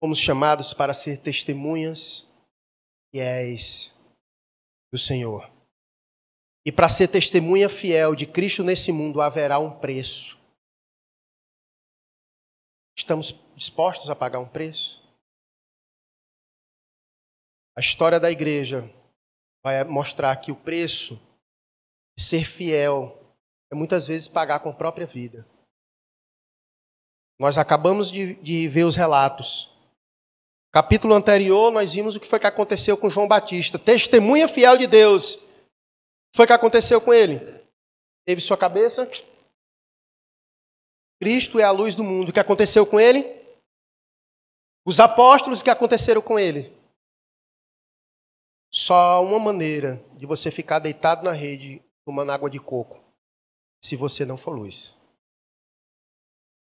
Fomos 0.00 0.18
chamados 0.18 0.74
para 0.74 0.92
ser 0.92 1.18
testemunhas 1.18 2.26
fiéis 3.10 3.96
do 4.92 4.98
Senhor. 4.98 5.53
E 6.64 6.72
para 6.72 6.88
ser 6.88 7.08
testemunha 7.08 7.68
fiel 7.68 8.14
de 8.14 8.26
Cristo 8.26 8.64
nesse 8.64 8.90
mundo 8.90 9.20
haverá 9.20 9.58
um 9.58 9.78
preço. 9.78 10.38
Estamos 12.96 13.34
dispostos 13.54 14.08
a 14.08 14.16
pagar 14.16 14.38
um 14.38 14.48
preço? 14.48 15.02
A 17.76 17.80
história 17.80 18.18
da 18.18 18.30
igreja 18.30 18.88
vai 19.62 19.82
mostrar 19.84 20.34
que 20.36 20.52
o 20.52 20.56
preço 20.56 21.20
de 22.16 22.24
ser 22.24 22.44
fiel 22.44 23.20
é 23.70 23.74
muitas 23.74 24.06
vezes 24.06 24.28
pagar 24.28 24.60
com 24.60 24.70
a 24.70 24.74
própria 24.74 25.06
vida. 25.06 25.46
Nós 27.38 27.58
acabamos 27.58 28.10
de, 28.10 28.34
de 28.36 28.68
ver 28.68 28.84
os 28.84 28.94
relatos 28.94 29.74
Capítulo 30.74 31.14
anterior, 31.14 31.70
nós 31.70 31.94
vimos 31.94 32.16
o 32.16 32.20
que 32.20 32.26
foi 32.26 32.40
que 32.40 32.48
aconteceu 32.48 32.96
com 32.96 33.08
João 33.08 33.28
Batista, 33.28 33.78
testemunha 33.78 34.48
fiel 34.48 34.76
de 34.76 34.88
Deus. 34.88 35.38
O 36.34 36.36
que 36.36 36.46
foi 36.48 36.56
aconteceu 36.56 37.00
com 37.00 37.14
ele? 37.14 37.38
Teve 38.26 38.40
sua 38.40 38.58
cabeça. 38.58 39.08
Cristo 41.22 41.60
é 41.60 41.62
a 41.62 41.70
luz 41.70 41.94
do 41.94 42.02
mundo. 42.02 42.30
O 42.30 42.32
que 42.32 42.40
aconteceu 42.40 42.84
com 42.84 42.98
ele? 42.98 43.22
Os 44.84 44.98
apóstolos, 44.98 45.62
que 45.62 45.70
aconteceram 45.70 46.20
com 46.20 46.36
ele? 46.36 46.76
Só 48.72 49.24
uma 49.24 49.38
maneira 49.38 50.04
de 50.18 50.26
você 50.26 50.50
ficar 50.50 50.80
deitado 50.80 51.22
na 51.22 51.30
rede 51.30 51.80
tomando 52.04 52.32
água 52.32 52.50
de 52.50 52.58
coco, 52.58 53.00
se 53.82 53.94
você 53.94 54.26
não 54.26 54.36
for 54.36 54.56
luz. 54.56 54.92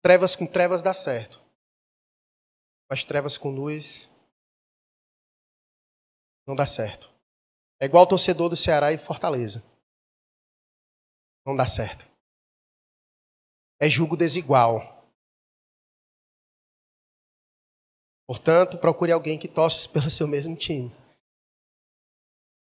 Trevas 0.04 0.36
com 0.36 0.46
trevas 0.46 0.84
dá 0.84 0.94
certo. 0.94 1.42
Mas 2.90 3.06
trevas 3.06 3.38
com 3.38 3.50
luz 3.50 4.10
não 6.46 6.56
dá 6.56 6.66
certo. 6.66 7.11
É 7.82 7.86
igual 7.86 8.06
torcedor 8.06 8.48
do 8.48 8.56
Ceará 8.56 8.94
e 8.94 8.98
Fortaleza. 9.00 9.64
Não 11.44 11.56
dá 11.56 11.66
certo. 11.66 12.06
É 13.82 13.90
julgo 13.90 14.16
desigual. 14.16 15.04
Portanto, 18.28 18.78
procure 18.78 19.12
alguém 19.12 19.40
que 19.40 19.48
torce 19.48 19.90
pelo 19.92 20.12
seu 20.12 20.28
mesmo 20.28 20.56
time. 20.56 20.92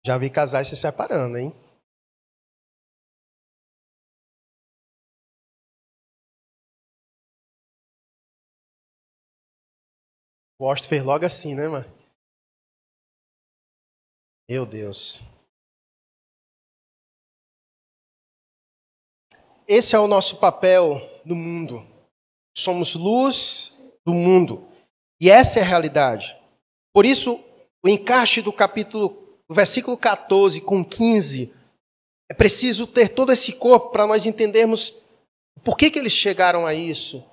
Já 0.07 0.17
vi 0.17 0.31
casais 0.31 0.69
se 0.69 0.77
separando, 0.77 1.37
hein? 1.37 1.53
O 10.59 10.67
Austin 10.67 10.88
fez 10.88 11.05
logo 11.05 11.27
assim, 11.27 11.55
né, 11.55 11.69
mano? 11.69 11.93
Meu 14.48 14.66
Deus. 14.66 15.22
Esse 19.66 19.96
é 19.96 19.98
o 19.98 20.07
nosso 20.07 20.37
papel 20.37 21.00
no 21.24 21.35
mundo. 21.35 21.87
Somos 22.54 22.94
luz 22.94 23.72
do 24.04 24.12
mundo. 24.12 24.68
E 25.18 25.30
essa 25.30 25.59
é 25.59 25.62
a 25.62 25.66
realidade. 25.66 26.37
Por 26.92 27.07
isso, 27.07 27.42
o 27.83 27.88
encaixe 27.88 28.42
do 28.42 28.52
capítulo, 28.52 29.09
do 29.48 29.54
versículo 29.54 29.96
14 29.96 30.61
com 30.61 30.85
15, 30.85 31.54
é 32.30 32.35
preciso 32.35 32.87
ter 32.87 33.09
todo 33.09 33.33
esse 33.33 33.54
corpo 33.54 33.90
para 33.90 34.07
nós 34.07 34.26
entendermos 34.26 34.94
por 35.62 35.78
que, 35.78 35.90
que 35.90 35.98
eles 35.98 36.12
chegaram 36.12 36.66
a 36.66 36.74
isso, 36.74 37.24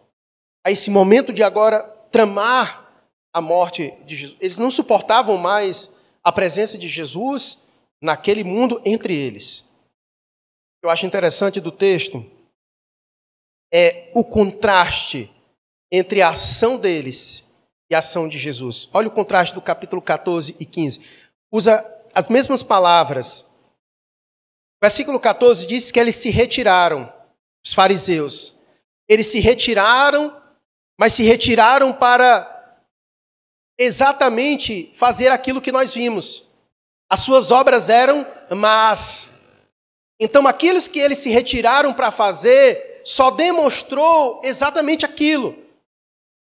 a 0.66 0.72
esse 0.72 0.90
momento 0.90 1.34
de 1.34 1.44
agora 1.44 1.84
tramar 2.10 2.90
a 3.34 3.42
morte 3.42 3.92
de 4.06 4.16
Jesus. 4.16 4.38
Eles 4.40 4.58
não 4.58 4.72
suportavam 4.72 5.38
mais 5.38 5.98
a 6.24 6.32
presença 6.32 6.78
de 6.78 6.88
Jesus 6.88 7.64
naquele 8.02 8.44
mundo 8.44 8.82
entre 8.86 9.16
eles. 9.16 9.66
Eu 10.84 10.90
acho 10.90 11.06
interessante 11.06 11.60
do 11.60 11.72
texto 11.72 12.26
é 13.74 14.12
o 14.14 14.24
contraste 14.24 15.32
entre 15.92 16.22
a 16.22 16.30
ação 16.30 16.78
deles 16.78 17.46
e 17.90 17.96
a 17.96 18.00
ação 18.00 18.28
de 18.28 18.38
Jesus. 18.38 18.90
Olha 18.94 19.08
o 19.08 19.12
contraste 19.12 19.54
do 19.54 19.62
capítulo 19.62 20.02
14 20.02 20.56
e 20.60 20.66
15. 20.66 21.02
Usa 21.52 21.86
as 22.14 22.28
mesmas 22.28 22.64
palavras. 22.64 23.52
O 24.78 24.84
versículo 24.84 25.20
14 25.20 25.68
diz 25.68 25.92
que 25.92 26.00
eles 26.00 26.16
se 26.16 26.30
retiraram, 26.30 27.12
os 27.66 27.74
fariseus. 27.74 28.60
Eles 29.08 29.28
se 29.28 29.40
retiraram, 29.40 30.36
mas 31.00 31.14
se 31.14 31.24
retiraram 31.24 31.94
para 31.94 32.51
exatamente 33.82 34.92
fazer 34.94 35.32
aquilo 35.32 35.62
que 35.62 35.72
nós 35.72 35.94
vimos. 35.94 36.44
As 37.10 37.22
suas 37.22 37.52
obras 37.52 37.90
eram 37.90 38.26
más. 38.52 39.42
Então, 40.20 40.48
aqueles 40.48 40.88
que 40.88 41.00
eles 41.00 41.18
se 41.18 41.30
retiraram 41.30 41.94
para 41.94 42.12
fazer 42.12 43.02
só 43.04 43.32
demonstrou 43.32 44.40
exatamente 44.44 45.04
aquilo. 45.04 45.58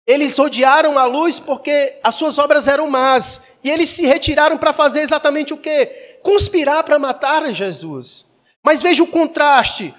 Eles 0.07 0.37
odiaram 0.37 0.97
a 0.99 1.05
luz 1.05 1.39
porque 1.39 1.97
as 2.03 2.13
suas 2.15 2.37
obras 2.37 2.67
eram 2.67 2.87
más. 2.87 3.41
E 3.63 3.69
eles 3.69 3.89
se 3.89 4.05
retiraram 4.05 4.57
para 4.57 4.71
fazer 4.71 5.01
exatamente 5.01 5.53
o 5.53 5.57
quê? 5.57 6.19
Conspirar 6.21 6.83
para 6.83 6.99
matar 6.99 7.51
Jesus. 7.53 8.25
Mas 8.63 8.83
veja 8.83 9.01
o 9.01 9.07
contraste. 9.07 9.93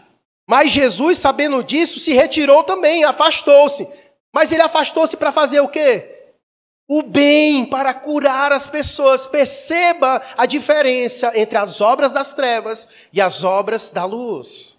Mas 0.49 0.71
Jesus, 0.71 1.19
sabendo 1.19 1.63
disso, 1.63 1.99
se 1.99 2.13
retirou 2.13 2.63
também, 2.63 3.05
afastou-se. 3.05 3.89
Mas 4.33 4.53
ele 4.53 4.63
afastou-se 4.63 5.17
para 5.17 5.33
fazer 5.33 5.61
o 5.61 5.69
quê? 5.69 6.12
O 6.95 7.01
bem, 7.01 7.65
para 7.65 7.95
curar 7.95 8.53
as 8.53 8.67
pessoas. 8.67 9.27
Perceba 9.27 10.21
a 10.37 10.45
diferença 10.45 11.33
entre 11.35 11.57
as 11.57 11.81
obras 11.81 12.13
das 12.13 12.35
trevas 12.35 12.87
e 13.11 13.19
as 13.19 13.43
obras 13.43 13.91
da 13.91 14.05
luz. 14.05 14.77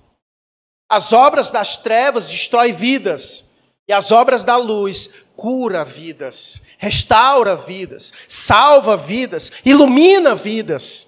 As 0.87 1.11
obras 1.11 1.49
das 1.49 1.77
trevas 1.77 2.29
destroem 2.29 2.71
vidas. 2.71 3.55
E 3.87 3.91
as 3.91 4.11
obras 4.11 4.43
da 4.43 4.55
luz 4.57 5.23
cura 5.35 5.83
vidas, 5.83 6.61
restaura 6.77 7.55
vidas, 7.55 8.13
salva 8.27 8.95
vidas, 8.95 9.51
ilumina 9.65 10.35
vidas. 10.35 11.07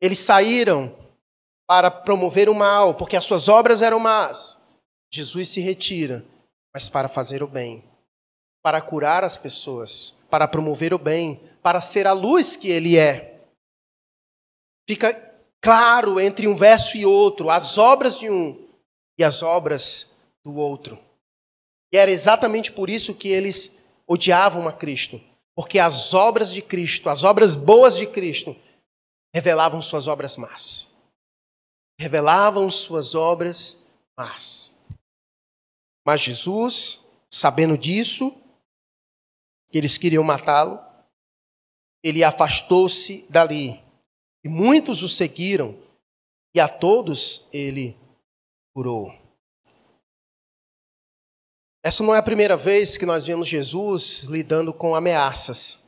Eles 0.00 0.20
saíram 0.20 0.96
para 1.66 1.90
promover 1.90 2.48
o 2.48 2.54
mal, 2.54 2.94
porque 2.94 3.14
as 3.14 3.24
suas 3.24 3.46
obras 3.46 3.82
eram 3.82 4.00
más. 4.00 4.56
Jesus 5.12 5.50
se 5.50 5.60
retira, 5.60 6.24
mas 6.72 6.88
para 6.88 7.08
fazer 7.08 7.42
o 7.42 7.46
bem, 7.46 7.84
para 8.62 8.80
curar 8.80 9.24
as 9.24 9.36
pessoas, 9.36 10.14
para 10.30 10.48
promover 10.48 10.92
o 10.92 10.98
bem, 10.98 11.40
para 11.62 11.80
ser 11.80 12.06
a 12.06 12.12
luz 12.12 12.56
que 12.56 12.68
ele 12.68 12.96
é. 12.96 13.40
Fica 14.88 15.14
claro 15.60 16.20
entre 16.20 16.46
um 16.46 16.54
verso 16.54 16.96
e 16.96 17.04
outro 17.04 17.50
as 17.50 17.76
obras 17.78 18.18
de 18.18 18.30
um 18.30 18.68
e 19.18 19.24
as 19.24 19.42
obras 19.42 20.10
do 20.44 20.56
outro. 20.56 20.98
E 21.92 21.96
era 21.96 22.10
exatamente 22.10 22.72
por 22.72 22.88
isso 22.88 23.14
que 23.14 23.28
eles 23.28 23.84
odiavam 24.06 24.68
a 24.68 24.72
Cristo. 24.72 25.20
Porque 25.54 25.78
as 25.78 26.14
obras 26.14 26.52
de 26.52 26.62
Cristo, 26.62 27.08
as 27.08 27.24
obras 27.24 27.56
boas 27.56 27.96
de 27.96 28.06
Cristo, 28.06 28.56
revelavam 29.34 29.82
suas 29.82 30.06
obras 30.06 30.36
más. 30.36 30.88
Revelavam 31.98 32.70
suas 32.70 33.14
obras 33.14 33.82
más. 34.16 34.78
Mas 36.06 36.20
Jesus, 36.20 37.00
sabendo 37.28 37.76
disso, 37.76 38.34
que 39.70 39.78
eles 39.78 39.98
queriam 39.98 40.24
matá-lo, 40.24 40.78
ele 42.02 42.24
afastou-se 42.24 43.26
dali. 43.28 43.80
E 44.44 44.48
muitos 44.48 45.02
o 45.02 45.08
seguiram, 45.08 45.76
e 46.54 46.60
a 46.60 46.68
todos 46.68 47.48
ele 47.52 47.96
curou. 48.74 49.12
Essa 51.82 52.02
não 52.02 52.14
é 52.14 52.18
a 52.18 52.22
primeira 52.22 52.56
vez 52.56 52.96
que 52.96 53.06
nós 53.06 53.26
vemos 53.26 53.46
Jesus 53.46 54.24
lidando 54.24 54.72
com 54.74 54.94
ameaças. 54.94 55.84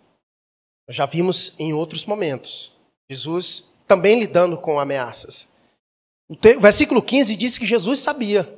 Nós 0.86 0.96
já 0.96 1.06
vimos 1.06 1.54
em 1.58 1.72
outros 1.72 2.04
momentos. 2.04 2.72
Jesus 3.10 3.72
também 3.86 4.18
lidando 4.18 4.56
com 4.56 4.78
ameaças. 4.78 5.52
O 6.28 6.36
versículo 6.60 7.02
15 7.02 7.36
diz 7.36 7.58
que 7.58 7.66
Jesus 7.66 7.98
sabia. 7.98 8.48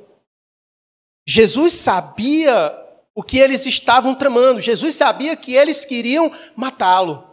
Jesus 1.27 1.73
sabia 1.73 2.82
o 3.15 3.23
que 3.23 3.37
eles 3.37 3.65
estavam 3.65 4.15
tramando. 4.15 4.59
Jesus 4.59 4.95
sabia 4.95 5.35
que 5.35 5.53
eles 5.53 5.85
queriam 5.85 6.31
matá-lo. 6.55 7.23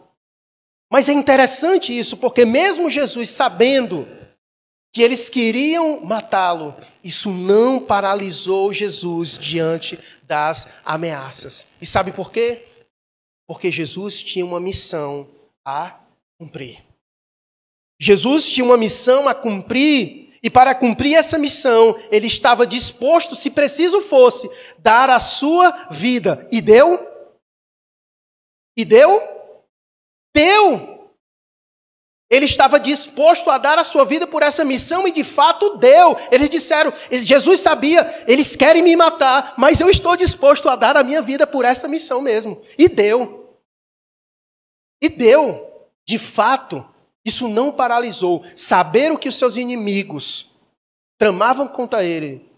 Mas 0.90 1.08
é 1.08 1.12
interessante 1.12 1.96
isso, 1.96 2.16
porque 2.16 2.44
mesmo 2.44 2.90
Jesus 2.90 3.30
sabendo 3.30 4.06
que 4.92 5.02
eles 5.02 5.28
queriam 5.28 6.00
matá-lo, 6.00 6.74
isso 7.02 7.30
não 7.30 7.78
paralisou 7.80 8.72
Jesus 8.72 9.38
diante 9.38 9.98
das 10.24 10.80
ameaças. 10.84 11.68
E 11.80 11.86
sabe 11.86 12.10
por 12.10 12.32
quê? 12.32 12.62
Porque 13.46 13.70
Jesus 13.70 14.22
tinha 14.22 14.44
uma 14.44 14.60
missão 14.60 15.28
a 15.64 15.96
cumprir. 16.38 16.78
Jesus 18.00 18.50
tinha 18.50 18.64
uma 18.64 18.76
missão 18.76 19.28
a 19.28 19.34
cumprir, 19.34 20.19
e 20.42 20.48
para 20.48 20.74
cumprir 20.74 21.14
essa 21.14 21.38
missão, 21.38 21.94
ele 22.10 22.26
estava 22.26 22.66
disposto, 22.66 23.36
se 23.36 23.50
preciso 23.50 24.00
fosse, 24.00 24.48
dar 24.78 25.10
a 25.10 25.18
sua 25.18 25.88
vida. 25.90 26.48
E 26.50 26.62
deu? 26.62 27.06
E 28.76 28.84
deu? 28.84 29.20
Deu! 30.34 30.98
Ele 32.30 32.44
estava 32.44 32.78
disposto 32.78 33.50
a 33.50 33.58
dar 33.58 33.78
a 33.78 33.84
sua 33.84 34.04
vida 34.04 34.24
por 34.24 34.42
essa 34.42 34.64
missão 34.64 35.06
e 35.06 35.10
de 35.10 35.24
fato 35.24 35.76
deu. 35.76 36.16
Eles 36.30 36.48
disseram, 36.48 36.92
Jesus 37.10 37.60
sabia, 37.60 38.24
eles 38.26 38.54
querem 38.54 38.82
me 38.82 38.94
matar, 38.94 39.54
mas 39.58 39.80
eu 39.80 39.90
estou 39.90 40.16
disposto 40.16 40.68
a 40.68 40.76
dar 40.76 40.96
a 40.96 41.02
minha 41.02 41.20
vida 41.20 41.44
por 41.46 41.64
essa 41.64 41.88
missão 41.88 42.22
mesmo. 42.22 42.62
E 42.78 42.88
deu. 42.88 43.58
E 45.02 45.08
deu. 45.08 45.90
De 46.06 46.18
fato, 46.18 46.88
isso 47.24 47.48
não 47.48 47.72
paralisou. 47.72 48.42
Saber 48.56 49.12
o 49.12 49.18
que 49.18 49.28
os 49.28 49.36
seus 49.36 49.56
inimigos 49.56 50.52
tramavam 51.18 51.68
contra 51.68 52.04
ele 52.04 52.48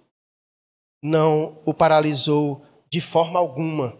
não 1.02 1.58
o 1.64 1.74
paralisou 1.74 2.64
de 2.88 3.00
forma 3.00 3.38
alguma, 3.38 3.98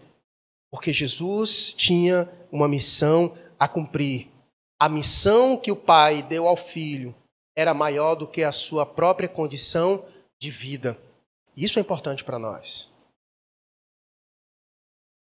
porque 0.71 0.93
Jesus 0.93 1.73
tinha 1.73 2.31
uma 2.51 2.69
missão 2.69 3.37
a 3.59 3.67
cumprir 3.67 4.33
a 4.83 4.89
missão 4.89 5.57
que 5.57 5.71
o 5.71 5.77
pai 5.77 6.25
deu 6.25 6.49
ao 6.49 6.57
filho 6.57 7.15
era 7.55 7.73
maior 7.73 8.17
do 8.17 8.27
que 8.27 8.43
a 8.43 8.51
sua 8.51 8.85
própria 8.85 9.29
condição 9.29 10.05
de 10.41 10.51
vida. 10.51 10.99
Isso 11.57 11.79
é 11.79 11.83
importante 11.83 12.25
para 12.25 12.37
nós. 12.37 12.91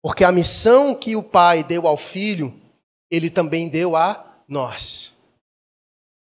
Porque 0.02 0.24
a 0.24 0.32
missão 0.32 0.96
que 0.96 1.16
o 1.16 1.22
pai 1.22 1.64
deu 1.64 1.86
ao 1.86 1.96
filho, 1.96 2.60
ele 3.12 3.30
também 3.30 3.70
deu 3.70 3.96
a 3.96 4.42
nós. 4.48 5.13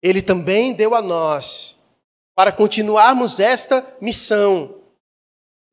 Ele 0.02 0.22
também 0.22 0.74
deu 0.74 0.96
a 0.96 1.02
nós 1.02 1.78
para 2.36 2.52
continuarmos 2.52 3.40
esta 3.40 3.86
missão. 4.02 4.82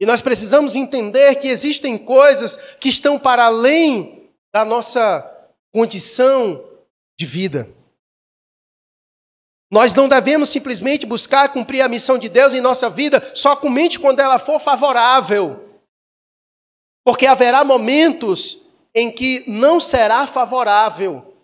E 0.01 0.07
nós 0.07 0.21
precisamos 0.21 0.77
entender 0.77 1.37
que 1.37 1.49
existem 1.49 1.97
coisas 1.97 2.77
que 2.81 2.88
estão 2.88 3.19
para 3.19 3.47
além 3.47 4.31
da 4.53 4.64
nossa 4.64 5.25
condição 5.73 6.64
de 7.19 7.27
vida. 7.27 7.69
Nós 9.71 9.95
não 9.95 10.09
devemos 10.09 10.49
simplesmente 10.49 11.05
buscar 11.05 11.53
cumprir 11.53 11.83
a 11.83 11.88
missão 11.88 12.17
de 12.17 12.29
Deus 12.29 12.55
em 12.55 12.61
nossa 12.61 12.88
vida 12.88 13.33
somente 13.35 13.99
quando 13.99 14.21
ela 14.21 14.38
for 14.38 14.59
favorável. 14.59 15.64
Porque 17.05 17.27
haverá 17.27 17.64
momentos 17.64 18.62
em 18.95 19.11
que 19.11 19.45
não 19.47 19.79
será 19.79 20.27
favorável 20.27 21.35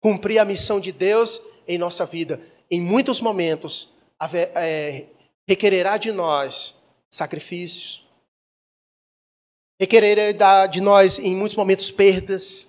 cumprir 0.00 0.38
a 0.38 0.44
missão 0.44 0.80
de 0.80 0.92
Deus 0.92 1.40
em 1.68 1.78
nossa 1.78 2.04
vida. 2.04 2.40
Em 2.70 2.80
muitos 2.80 3.20
momentos, 3.20 3.94
é, 4.54 5.06
requererá 5.48 5.96
de 5.96 6.10
nós 6.10 6.82
sacrifícios, 7.10 8.06
requererá 9.80 10.66
de 10.66 10.80
nós, 10.80 11.18
em 11.18 11.34
muitos 11.34 11.56
momentos, 11.56 11.90
perdas, 11.90 12.68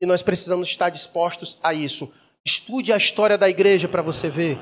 e 0.00 0.06
nós 0.06 0.22
precisamos 0.22 0.68
estar 0.68 0.88
dispostos 0.88 1.58
a 1.62 1.74
isso. 1.74 2.12
Estude 2.46 2.92
a 2.92 2.96
história 2.96 3.36
da 3.36 3.48
igreja 3.48 3.88
para 3.88 4.02
você 4.02 4.28
ver 4.28 4.58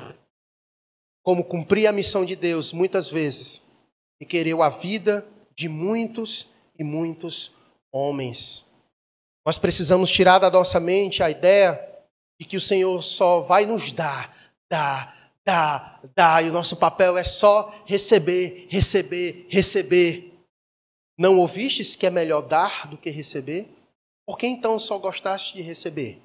como 1.23 1.43
cumprir 1.43 1.87
a 1.87 1.93
missão 1.93 2.25
de 2.25 2.35
Deus 2.35 2.73
muitas 2.73 3.09
vezes 3.09 3.63
querer 4.25 4.59
a 4.61 4.69
vida 4.69 5.25
de 5.53 5.67
muitos 5.67 6.47
e 6.79 6.83
muitos 6.83 7.51
homens. 7.91 8.65
Nós 9.45 9.57
precisamos 9.57 10.09
tirar 10.09 10.39
da 10.39 10.49
nossa 10.49 10.79
mente 10.79 11.21
a 11.21 11.29
ideia 11.29 11.92
de 12.43 12.49
que 12.49 12.57
o 12.57 12.61
Senhor 12.61 13.01
só 13.01 13.39
vai 13.39 13.65
nos 13.65 13.93
dar, 13.93 14.51
dar, 14.69 15.33
dar, 15.45 16.01
dar, 16.13 16.45
e 16.45 16.49
o 16.49 16.53
nosso 16.53 16.75
papel 16.75 17.17
é 17.17 17.23
só 17.23 17.73
receber, 17.85 18.67
receber, 18.69 19.47
receber. 19.49 20.33
Não 21.17 21.39
ouvistes 21.39 21.95
que 21.95 22.05
é 22.05 22.09
melhor 22.09 22.41
dar 22.41 22.87
do 22.87 22.97
que 22.97 23.09
receber? 23.09 23.69
Por 24.25 24.37
que 24.37 24.45
então 24.45 24.77
só 24.77 24.97
gostaste 24.97 25.53
de 25.55 25.61
receber? 25.61 26.21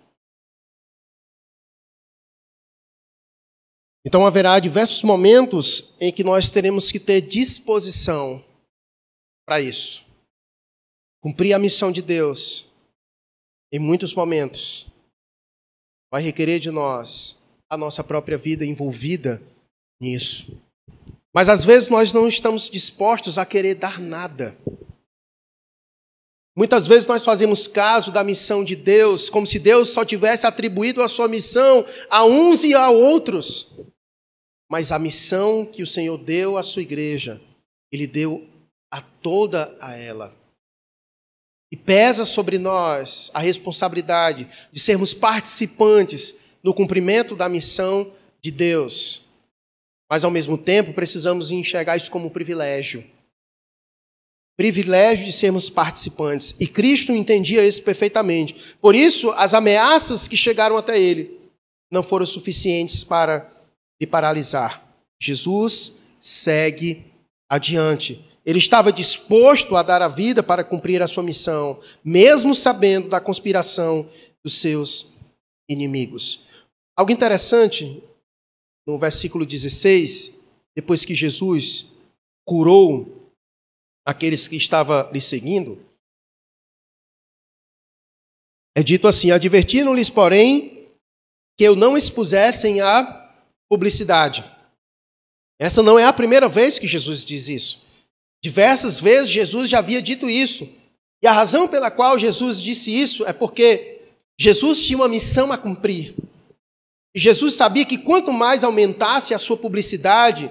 Então 4.05 4.27
haverá 4.27 4.59
diversos 4.59 5.03
momentos 5.05 5.95
em 6.01 6.13
que 6.13 6.25
nós 6.25 6.49
teremos 6.49 6.91
que 6.91 6.99
ter 6.99 7.21
disposição 7.21 8.45
para 9.47 9.61
isso. 9.61 10.05
Cumprir 11.21 11.53
a 11.53 11.59
missão 11.59 11.93
de 11.93 12.03
Deus, 12.03 12.73
em 13.73 13.79
muitos 13.79 14.15
momentos, 14.15 14.89
vai 16.11 16.23
requerer 16.23 16.59
de 16.59 16.71
nós 16.71 17.43
a 17.71 17.77
nossa 17.77 18.03
própria 18.03 18.39
vida 18.39 18.65
envolvida 18.65 19.43
nisso. 20.01 20.57
Mas 21.35 21.49
às 21.49 21.65
vezes 21.65 21.89
nós 21.89 22.13
não 22.13 22.27
estamos 22.27 22.71
dispostos 22.71 23.39
a 23.39 23.45
querer 23.45 23.75
dar 23.75 24.01
nada. 24.01 24.57
Muitas 26.57 26.87
vezes 26.87 27.07
nós 27.07 27.23
fazemos 27.23 27.69
caso 27.69 28.11
da 28.11 28.25
missão 28.25 28.65
de 28.65 28.75
Deus 28.75 29.31
como 29.31 29.47
se 29.47 29.59
Deus 29.59 29.91
só 29.91 30.05
tivesse 30.05 30.47
atribuído 30.47 31.03
a 31.03 31.09
sua 31.09 31.29
missão 31.29 31.87
a 32.11 32.25
uns 32.25 32.65
e 32.65 32.75
a 32.75 32.91
outros. 32.91 33.75
Mas 34.71 34.91
a 34.91 34.99
missão 34.99 35.65
que 35.65 35.83
o 35.83 35.87
Senhor 35.87 36.19
deu 36.19 36.57
à 36.57 36.63
sua 36.63 36.83
igreja, 36.83 37.41
Ele 37.93 38.07
deu 38.07 38.47
a 38.91 39.01
toda 39.01 39.77
a 39.81 39.95
ela. 39.95 40.38
E 41.71 41.77
pesa 41.77 42.25
sobre 42.25 42.59
nós 42.59 43.31
a 43.35 43.41
responsabilidade 43.41 44.49
de 44.73 44.81
sermos 44.81 45.13
participantes 45.13 46.37
no 46.63 46.73
cumprimento 46.73 47.37
da 47.37 47.49
missão 47.49 48.11
de 48.41 48.51
Deus. 48.51 49.29
Mas, 50.11 50.25
ao 50.25 50.31
mesmo 50.31 50.57
tempo, 50.57 50.93
precisamos 50.93 51.51
enxergar 51.51 51.97
isso 51.97 52.11
como 52.11 52.29
um 52.29 52.31
privilégio. 52.31 53.05
Privilégio 54.57 55.27
de 55.27 55.33
sermos 55.33 55.69
participantes. 55.69 56.55
E 56.59 56.67
Cristo 56.67 57.13
entendia 57.13 57.67
isso 57.67 57.83
perfeitamente. 57.83 58.77
Por 58.81 58.95
isso, 58.95 59.31
as 59.33 59.55
ameaças 59.55 60.27
que 60.27 60.37
chegaram 60.37 60.77
até 60.77 60.99
ele 60.99 61.39
não 61.93 62.03
foram 62.03 62.27
suficientes 62.27 63.05
para 63.05 63.51
lhe 64.01 64.07
paralisar. 64.07 64.83
Jesus 65.21 66.01
segue 66.21 67.05
adiante. 67.49 68.25
Ele 68.49 68.59
estava 68.59 68.91
disposto 68.91 69.77
a 69.77 69.83
dar 69.83 70.01
a 70.01 70.09
vida 70.09 70.43
para 70.43 70.65
cumprir 70.65 71.03
a 71.03 71.07
sua 71.07 71.23
missão, 71.23 71.79
mesmo 72.03 72.55
sabendo 72.55 73.07
da 73.07 73.21
conspiração 73.21 74.11
dos 74.43 74.55
seus 74.55 75.19
inimigos. 75.69 76.47
Algo 76.97 77.13
interessante, 77.13 78.03
no 78.87 78.99
versículo 78.99 79.45
16, 79.45 80.41
depois 80.75 81.05
que 81.05 81.15
Jesus 81.15 81.93
curou 82.47 83.31
aqueles 84.07 84.49
que 84.49 84.57
estavam 84.57 85.13
lhe 85.13 85.21
seguindo, 85.21 85.85
é 88.75 88.83
dito 88.83 89.07
assim: 89.07 89.31
advertiram-lhes, 89.31 90.09
porém, 90.09 90.89
que 91.59 91.65
eu 91.65 91.77
não 91.77 91.99
expusessem 91.99 92.81
a 92.81 93.31
publicidade. 93.71 94.43
Essa 95.61 95.83
não 95.83 95.99
é 95.99 96.07
a 96.07 96.15
primeira 96.15 96.49
vez 96.49 96.79
que 96.79 96.87
Jesus 96.87 97.23
diz 97.23 97.51
isso. 97.51 97.88
Diversas 98.43 99.01
vezes 99.01 99.31
Jesus 99.31 99.69
já 99.69 99.79
havia 99.79 100.01
dito 100.01 100.31
isso. 100.31 100.69
E 101.23 101.27
a 101.27 101.33
razão 101.33 101.67
pela 101.67 101.91
qual 101.91 102.19
Jesus 102.19 102.63
disse 102.63 102.91
isso 102.91 103.27
é 103.27 103.33
porque 103.33 104.01
Jesus 104.39 104.85
tinha 104.85 104.99
uma 104.99 105.09
missão 105.09 105.53
a 105.53 105.59
cumprir. 105.59 106.15
E 107.15 107.19
Jesus 107.19 107.55
sabia 107.55 107.85
que 107.85 107.99
quanto 107.99 108.33
mais 108.33 108.63
aumentasse 108.63 109.35
a 109.35 109.39
sua 109.39 109.57
publicidade, 109.57 110.51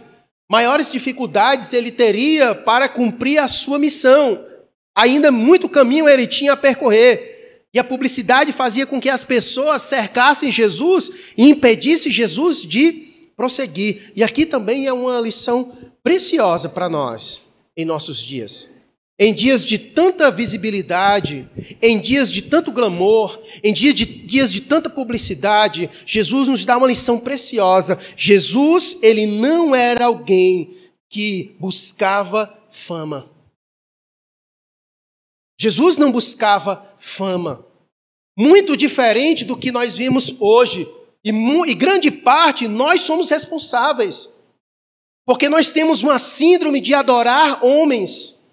maiores 0.51 0.91
dificuldades 0.91 1.71
ele 1.71 1.91
teria 1.91 2.53
para 2.53 2.89
cumprir 2.89 3.37
a 3.37 3.47
sua 3.47 3.79
missão. 3.79 4.45
Ainda 4.93 5.31
muito 5.31 5.69
caminho 5.69 6.09
ele 6.09 6.27
tinha 6.27 6.53
a 6.53 6.57
percorrer. 6.57 7.63
E 7.73 7.79
a 7.79 7.83
publicidade 7.83 8.51
fazia 8.51 8.85
com 8.85 8.99
que 8.99 9.09
as 9.09 9.23
pessoas 9.23 9.83
cercassem 9.83 10.51
Jesus 10.51 11.11
e 11.37 11.47
impedissem 11.49 12.11
Jesus 12.11 12.63
de 12.63 13.07
prosseguir. 13.37 14.11
E 14.15 14.23
aqui 14.23 14.45
também 14.45 14.87
é 14.87 14.93
uma 14.93 15.21
lição 15.21 15.71
preciosa 16.03 16.67
para 16.67 16.89
nós 16.89 17.46
em 17.77 17.85
nossos 17.85 18.21
dias. 18.21 18.69
Em 19.19 19.33
dias 19.33 19.65
de 19.65 19.79
tanta 19.79 20.29
visibilidade, 20.29 21.49
em 21.81 21.99
dias 21.99 22.31
de 22.31 22.41
tanto 22.43 22.71
glamour, 22.71 23.39
em 23.63 23.73
dias 23.73 23.95
de, 23.95 24.05
dias 24.05 24.51
de 24.51 24.61
tanta 24.61 24.89
publicidade, 24.89 25.89
Jesus 26.05 26.47
nos 26.47 26.65
dá 26.65 26.77
uma 26.77 26.87
lição 26.87 27.19
preciosa. 27.19 27.99
Jesus, 28.15 28.99
ele 29.01 29.25
não 29.25 29.73
era 29.73 30.05
alguém 30.05 30.75
que 31.09 31.55
buscava 31.59 32.53
fama. 32.69 33.29
Jesus 35.59 35.97
não 35.97 36.11
buscava 36.11 36.87
fama. 36.97 37.65
Muito 38.37 38.77
diferente 38.77 39.43
do 39.43 39.57
que 39.57 39.71
nós 39.71 39.95
vimos 39.95 40.35
hoje. 40.39 40.87
E, 41.25 41.31
e 41.31 41.73
grande 41.73 42.11
parte 42.11 42.67
nós 42.67 43.01
somos 43.01 43.31
responsáveis. 43.31 44.36
Porque 45.27 45.49
nós 45.49 45.71
temos 45.71 46.03
uma 46.03 46.17
síndrome 46.17 46.79
de 46.79 46.93
adorar 46.93 47.61
homens. 47.61 48.45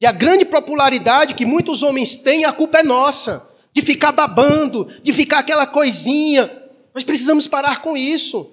E 0.00 0.06
a 0.06 0.10
grande 0.10 0.44
popularidade 0.44 1.34
que 1.34 1.46
muitos 1.46 1.84
homens 1.84 2.16
têm, 2.16 2.44
a 2.44 2.52
culpa 2.52 2.80
é 2.80 2.82
nossa. 2.82 3.48
De 3.72 3.82
ficar 3.82 4.10
babando, 4.10 4.86
de 5.00 5.12
ficar 5.12 5.38
aquela 5.38 5.64
coisinha. 5.64 6.50
Nós 6.92 7.04
precisamos 7.04 7.46
parar 7.46 7.82
com 7.82 7.96
isso. 7.96 8.52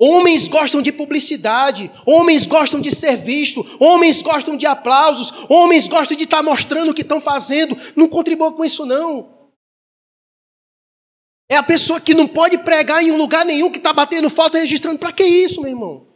Homens 0.00 0.46
gostam 0.46 0.80
de 0.80 0.92
publicidade, 0.92 1.90
homens 2.06 2.46
gostam 2.46 2.80
de 2.80 2.94
ser 2.94 3.16
visto, 3.16 3.66
homens 3.80 4.22
gostam 4.22 4.56
de 4.56 4.64
aplausos, 4.64 5.32
homens 5.48 5.88
gostam 5.88 6.16
de 6.16 6.22
estar 6.22 6.44
mostrando 6.44 6.92
o 6.92 6.94
que 6.94 7.02
estão 7.02 7.20
fazendo. 7.20 7.76
Não 7.96 8.06
contribua 8.06 8.52
com 8.52 8.64
isso, 8.64 8.86
não. 8.86 9.37
É 11.48 11.56
a 11.56 11.62
pessoa 11.62 12.00
que 12.00 12.12
não 12.12 12.28
pode 12.28 12.58
pregar 12.58 13.02
em 13.02 13.10
um 13.10 13.16
lugar 13.16 13.44
nenhum, 13.44 13.70
que 13.70 13.78
está 13.78 13.92
batendo 13.92 14.28
falta 14.28 14.58
registrando. 14.58 14.98
Para 14.98 15.12
que 15.12 15.24
isso, 15.24 15.62
meu 15.62 15.70
irmão? 15.70 16.06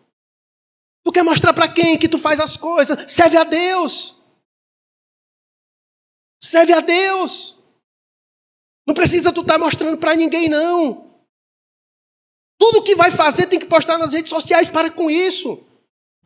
Tu 1.03 1.11
quer 1.11 1.23
mostrar 1.23 1.55
para 1.55 1.69
quem 1.69 1.97
que 1.97 2.09
tu 2.09 2.19
faz 2.19 2.39
as 2.39 2.57
coisas? 2.57 3.11
Serve 3.11 3.39
a 3.39 3.45
Deus. 3.45 4.21
Serve 6.41 6.75
a 6.75 6.81
Deus. 6.81 7.59
Não 8.87 8.95
precisa 8.95 9.33
tu 9.33 9.41
estar 9.41 9.55
tá 9.55 9.59
mostrando 9.59 9.97
para 9.97 10.15
ninguém, 10.15 10.51
não. 10.51 11.11
Tudo 12.59 12.83
que 12.83 12.95
vai 12.95 13.11
fazer 13.11 13.47
tem 13.47 13.59
que 13.59 13.67
postar 13.67 13.97
nas 13.97 14.13
redes 14.13 14.31
sociais. 14.31 14.69
Para 14.69 14.91
com 14.91 15.11
isso. 15.11 15.65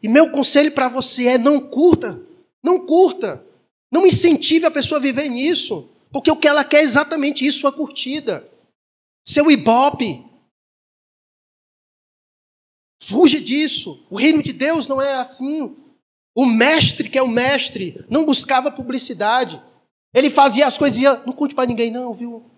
E 0.02 0.08
meu 0.08 0.32
conselho 0.32 0.72
para 0.72 0.88
você 0.88 1.28
é: 1.28 1.38
não 1.38 1.60
curta. 1.60 2.20
Não 2.62 2.84
curta. 2.84 3.44
Não 3.92 4.04
incentive 4.04 4.66
a 4.66 4.70
pessoa 4.70 4.98
a 4.98 5.02
viver 5.02 5.28
nisso. 5.28 5.88
Porque 6.10 6.30
o 6.30 6.36
que 6.36 6.48
ela 6.48 6.64
quer 6.64 6.78
é 6.78 6.82
exatamente 6.82 7.46
isso, 7.46 7.68
a 7.68 7.72
curtida 7.72 8.55
seu 9.26 9.50
ibope. 9.50 10.24
Fuja 13.02 13.40
disso. 13.40 14.06
O 14.10 14.16
reino 14.16 14.42
de 14.42 14.52
Deus 14.52 14.86
não 14.86 15.00
é 15.00 15.14
assim. 15.14 15.76
O 16.34 16.44
mestre, 16.44 17.08
que 17.08 17.18
é 17.18 17.22
o 17.22 17.28
mestre, 17.28 18.04
não 18.08 18.24
buscava 18.24 18.70
publicidade. 18.70 19.62
Ele 20.14 20.30
fazia 20.30 20.66
as 20.66 20.78
coisas 20.78 20.98
e 20.98 21.02
ia, 21.02 21.16
não 21.24 21.32
conte 21.32 21.54
para 21.54 21.68
ninguém, 21.68 21.90
não, 21.90 22.14
viu? 22.14 22.50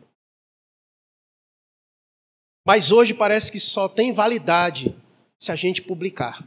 Mas 2.67 2.93
hoje 2.93 3.15
parece 3.15 3.51
que 3.51 3.59
só 3.59 3.89
tem 3.89 4.13
validade 4.13 4.95
se 5.39 5.51
a 5.51 5.57
gente 5.57 5.81
publicar. 5.81 6.47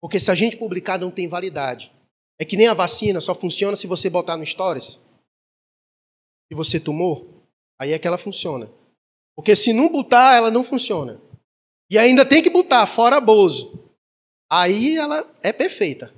Porque 0.00 0.18
se 0.18 0.30
a 0.30 0.34
gente 0.34 0.56
publicar, 0.56 0.98
não 0.98 1.10
tem 1.10 1.28
validade. 1.28 1.92
É 2.38 2.44
que 2.44 2.56
nem 2.56 2.68
a 2.68 2.74
vacina, 2.74 3.20
só 3.20 3.34
funciona 3.34 3.76
se 3.76 3.86
você 3.86 4.08
botar 4.08 4.36
no 4.36 4.46
Stories. 4.46 4.98
E 6.50 6.54
você 6.54 6.80
tomou. 6.80 7.39
Aí 7.80 7.92
é 7.92 7.98
que 7.98 8.06
ela 8.06 8.18
funciona. 8.18 8.70
Porque 9.34 9.56
se 9.56 9.72
não 9.72 9.90
botar, 9.90 10.34
ela 10.34 10.50
não 10.50 10.62
funciona. 10.62 11.18
E 11.90 11.96
ainda 11.96 12.28
tem 12.28 12.42
que 12.42 12.50
botar, 12.50 12.86
fora 12.86 13.18
Bozo. 13.18 13.72
Aí 14.52 14.98
ela 14.98 15.18
é 15.42 15.50
perfeita. 15.50 16.14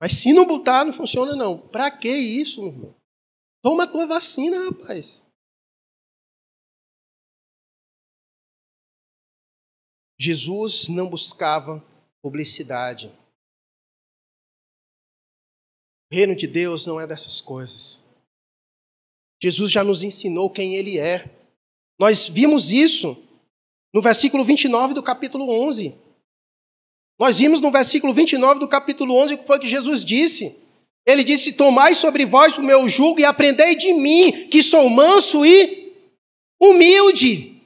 Mas 0.00 0.14
se 0.14 0.32
não 0.32 0.44
botar, 0.44 0.84
não 0.84 0.92
funciona 0.92 1.36
não. 1.36 1.56
Pra 1.68 1.88
que 1.88 2.08
isso, 2.08 2.62
meu 2.62 2.72
irmão? 2.72 2.96
Toma 3.62 3.84
a 3.84 3.86
tua 3.86 4.06
vacina, 4.06 4.56
rapaz. 4.70 5.22
Jesus 10.20 10.88
não 10.88 11.08
buscava 11.08 11.78
publicidade. 12.20 13.06
O 16.10 16.14
reino 16.14 16.34
de 16.34 16.48
Deus 16.48 16.86
não 16.86 17.00
é 17.00 17.06
dessas 17.06 17.40
coisas. 17.40 18.07
Jesus 19.42 19.70
já 19.70 19.84
nos 19.84 20.02
ensinou 20.02 20.50
quem 20.50 20.74
ele 20.74 20.98
é. 20.98 21.30
Nós 21.98 22.26
vimos 22.28 22.72
isso 22.72 23.16
no 23.92 24.02
versículo 24.02 24.44
29 24.44 24.94
do 24.94 25.02
capítulo 25.02 25.48
11. 25.48 25.94
Nós 27.18 27.38
vimos 27.38 27.60
no 27.60 27.70
versículo 27.70 28.12
29 28.12 28.60
do 28.60 28.68
capítulo 28.68 29.14
11 29.14 29.34
o 29.34 29.38
que 29.38 29.46
foi 29.46 29.58
que 29.58 29.68
Jesus 29.68 30.04
disse. 30.04 30.56
Ele 31.06 31.24
disse: 31.24 31.54
Tomai 31.54 31.94
sobre 31.94 32.24
vós 32.24 32.58
o 32.58 32.62
meu 32.62 32.88
jugo 32.88 33.20
e 33.20 33.24
aprendei 33.24 33.74
de 33.74 33.92
mim, 33.92 34.48
que 34.48 34.62
sou 34.62 34.88
manso 34.88 35.44
e 35.44 35.92
humilde. 36.60 37.56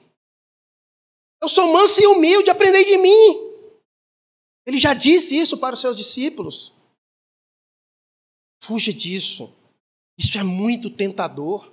Eu 1.43 1.49
sou 1.49 1.73
manso 1.73 2.01
e 2.01 2.07
humilde, 2.07 2.51
aprendei 2.51 2.85
de 2.85 2.97
mim. 2.99 3.53
Ele 4.67 4.79
já 4.79 4.95
disse 4.95 5.37
isso 5.37 5.59
para 5.59 5.75
os 5.75 5.81
seus 5.81 5.97
discípulos. 5.97 6.73
Fuja 8.63 8.93
disso. 8.93 9.53
Isso 10.19 10.39
é 10.39 10.43
muito 10.43 10.91
tentador. 10.91 11.73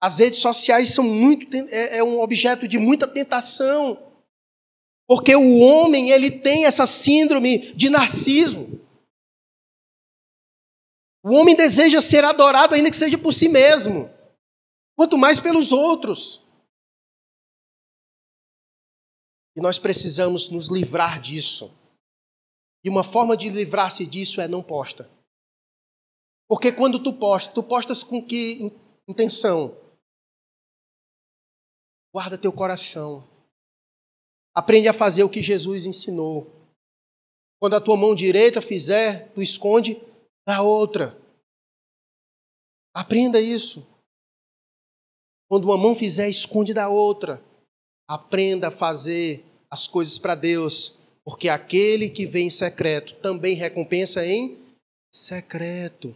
As 0.00 0.18
redes 0.18 0.40
sociais 0.40 0.90
são 0.90 1.04
muito 1.04 1.56
é, 1.56 1.98
é 1.98 2.04
um 2.04 2.20
objeto 2.20 2.68
de 2.68 2.78
muita 2.78 3.08
tentação. 3.08 4.02
Porque 5.08 5.34
o 5.34 5.58
homem, 5.58 6.10
ele 6.10 6.30
tem 6.30 6.64
essa 6.66 6.86
síndrome 6.86 7.72
de 7.74 7.88
narciso. 7.88 8.66
O 11.24 11.34
homem 11.34 11.56
deseja 11.56 12.00
ser 12.00 12.24
adorado, 12.24 12.74
ainda 12.74 12.90
que 12.90 12.96
seja 12.96 13.16
por 13.16 13.32
si 13.32 13.48
mesmo, 13.48 14.10
quanto 14.96 15.16
mais 15.16 15.40
pelos 15.40 15.72
outros. 15.72 16.44
E 19.56 19.60
nós 19.60 19.78
precisamos 19.78 20.50
nos 20.50 20.68
livrar 20.68 21.20
disso. 21.20 21.72
E 22.84 22.88
uma 22.88 23.02
forma 23.02 23.36
de 23.36 23.48
livrar-se 23.48 24.06
disso 24.06 24.40
é 24.40 24.46
não 24.46 24.62
posta. 24.62 25.10
Porque 26.48 26.70
quando 26.70 27.02
tu 27.02 27.12
postas, 27.12 27.52
tu 27.52 27.62
postas 27.62 28.02
com 28.02 28.24
que 28.24 28.72
intenção? 29.08 29.76
Guarda 32.14 32.38
teu 32.38 32.52
coração. 32.52 33.26
Aprende 34.54 34.88
a 34.88 34.92
fazer 34.92 35.22
o 35.22 35.28
que 35.28 35.42
Jesus 35.42 35.86
ensinou. 35.86 36.50
Quando 37.60 37.74
a 37.74 37.80
tua 37.80 37.96
mão 37.96 38.14
direita 38.14 38.62
fizer, 38.62 39.30
tu 39.32 39.42
esconde 39.42 40.00
a 40.46 40.62
outra. 40.62 41.18
Aprenda 42.94 43.40
isso. 43.40 43.86
Quando 45.48 45.64
uma 45.64 45.76
mão 45.76 45.94
fizer, 45.94 46.28
esconde 46.28 46.72
da 46.72 46.88
outra. 46.88 47.42
Aprenda 48.08 48.68
a 48.68 48.70
fazer 48.70 49.44
as 49.70 49.86
coisas 49.86 50.16
para 50.16 50.34
Deus, 50.34 50.96
porque 51.24 51.48
aquele 51.48 52.08
que 52.08 52.24
vem 52.24 52.46
em 52.46 52.50
secreto 52.50 53.14
também 53.16 53.54
recompensa 53.54 54.24
em 54.24 54.58
secreto. 55.12 56.14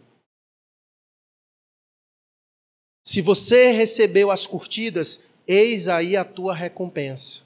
Se 3.11 3.21
você 3.21 3.73
recebeu 3.73 4.31
as 4.31 4.47
curtidas, 4.47 5.25
eis 5.45 5.89
aí 5.89 6.17
a 6.17 6.25
tua 6.25 6.55
recompensa. 6.55 7.43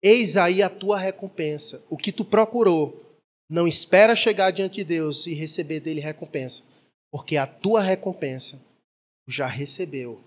Eis 0.00 0.36
aí 0.36 0.62
a 0.62 0.70
tua 0.70 0.96
recompensa. 0.96 1.84
O 1.90 1.96
que 1.96 2.12
tu 2.12 2.24
procurou. 2.24 3.04
Não 3.50 3.66
espera 3.66 4.14
chegar 4.14 4.52
diante 4.52 4.76
de 4.76 4.84
Deus 4.84 5.26
e 5.26 5.34
receber 5.34 5.80
dele 5.80 6.00
recompensa, 6.00 6.62
porque 7.10 7.36
a 7.36 7.48
tua 7.48 7.80
recompensa 7.80 8.62
já 9.26 9.48
recebeu. 9.48 10.22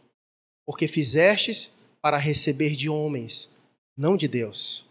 Porque 0.65 0.89
fizestes 0.89 1.77
para 2.01 2.17
receber 2.17 2.75
de 2.75 2.89
homens, 2.89 3.49
não 3.95 4.17
de 4.17 4.27
Deus. 4.27 4.85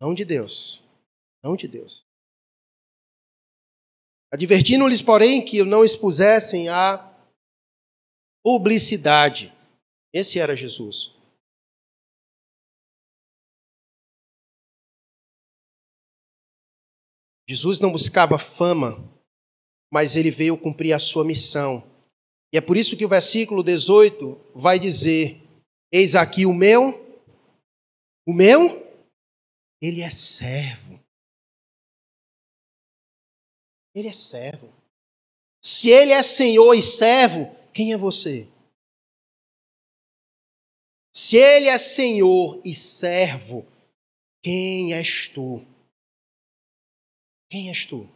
Não 0.00 0.12
de 0.12 0.24
Deus. 0.24 0.82
Não 1.40 1.54
de 1.54 1.68
Deus. 1.68 2.04
Advertindo-lhes, 4.32 5.02
porém, 5.02 5.44
que 5.44 5.62
não 5.62 5.84
expusessem 5.84 6.68
a 6.68 7.12
publicidade. 8.46 9.52
Esse 10.14 10.38
era 10.38 10.54
Jesus. 10.54 11.12
Jesus 17.48 17.80
não 17.80 17.90
buscava 17.90 18.38
fama, 18.38 18.98
mas 19.92 20.14
ele 20.14 20.30
veio 20.30 20.56
cumprir 20.56 20.92
a 20.92 21.00
sua 21.00 21.24
missão. 21.24 21.82
E 22.54 22.56
é 22.56 22.60
por 22.60 22.76
isso 22.76 22.96
que 22.96 23.04
o 23.04 23.08
versículo 23.08 23.64
18 23.64 24.40
vai 24.54 24.78
dizer: 24.78 25.42
Eis 25.92 26.14
aqui 26.14 26.46
o 26.46 26.54
meu, 26.54 26.92
o 28.24 28.32
meu, 28.32 28.80
ele 29.82 30.02
é 30.02 30.10
servo. 30.10 31.04
Ele 33.92 34.06
é 34.06 34.12
servo. 34.12 34.72
Se 35.60 35.90
ele 35.90 36.12
é 36.12 36.22
senhor 36.22 36.74
e 36.74 36.82
servo, 36.82 37.55
quem 37.76 37.92
é 37.92 37.96
você? 37.98 38.48
Se 41.14 41.36
ele 41.36 41.66
é 41.68 41.76
senhor 41.76 42.58
e 42.64 42.74
servo, 42.74 43.66
quem 44.42 44.94
és 44.94 45.28
tu? 45.28 45.60
Quem 47.50 47.68
és 47.68 47.84
tu? 47.84 48.08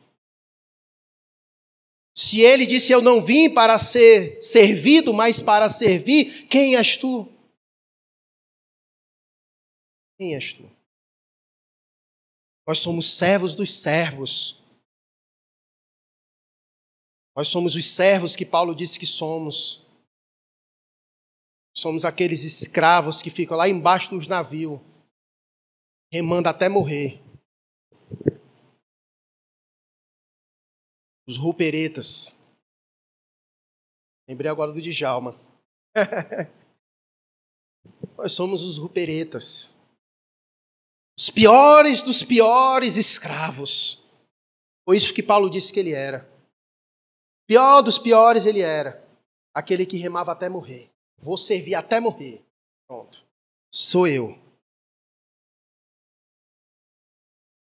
Se 2.16 2.40
ele 2.40 2.64
disse: 2.64 2.90
Eu 2.90 3.02
não 3.02 3.20
vim 3.20 3.52
para 3.52 3.78
ser 3.78 4.40
servido, 4.42 5.12
mas 5.12 5.42
para 5.42 5.68
servir, 5.68 6.48
quem 6.48 6.76
és 6.76 6.96
tu? 6.96 7.28
Quem 10.16 10.34
és 10.34 10.54
tu? 10.54 10.70
Nós 12.66 12.78
somos 12.78 13.18
servos 13.18 13.54
dos 13.54 13.74
servos. 13.74 14.59
Nós 17.40 17.48
somos 17.48 17.74
os 17.74 17.86
servos 17.86 18.36
que 18.36 18.44
Paulo 18.44 18.74
disse 18.74 18.98
que 18.98 19.06
somos. 19.06 19.82
Somos 21.74 22.04
aqueles 22.04 22.44
escravos 22.44 23.22
que 23.22 23.30
ficam 23.30 23.56
lá 23.56 23.66
embaixo 23.66 24.10
dos 24.10 24.26
navios, 24.26 24.78
remando 26.12 26.50
até 26.50 26.68
morrer. 26.68 27.18
Os 31.26 31.38
ruperetas. 31.38 32.36
Lembrei 34.28 34.50
agora 34.50 34.70
do 34.70 34.82
Djalma. 34.82 35.34
Nós 38.18 38.32
somos 38.32 38.62
os 38.62 38.76
ruperetas. 38.76 39.74
Os 41.18 41.30
piores 41.30 42.02
dos 42.02 42.22
piores 42.22 42.98
escravos. 42.98 44.04
Foi 44.84 44.98
isso 44.98 45.14
que 45.14 45.22
Paulo 45.22 45.48
disse 45.48 45.72
que 45.72 45.80
ele 45.80 45.92
era. 45.92 46.29
Pior 47.50 47.82
dos 47.82 47.98
piores 47.98 48.46
ele 48.46 48.60
era. 48.60 49.04
Aquele 49.52 49.84
que 49.84 49.96
remava 49.96 50.30
até 50.30 50.48
morrer. 50.48 50.88
Vou 51.18 51.36
servir 51.36 51.74
até 51.74 51.98
morrer. 51.98 52.44
Pronto. 52.86 53.26
Sou 53.74 54.06
eu. 54.06 54.38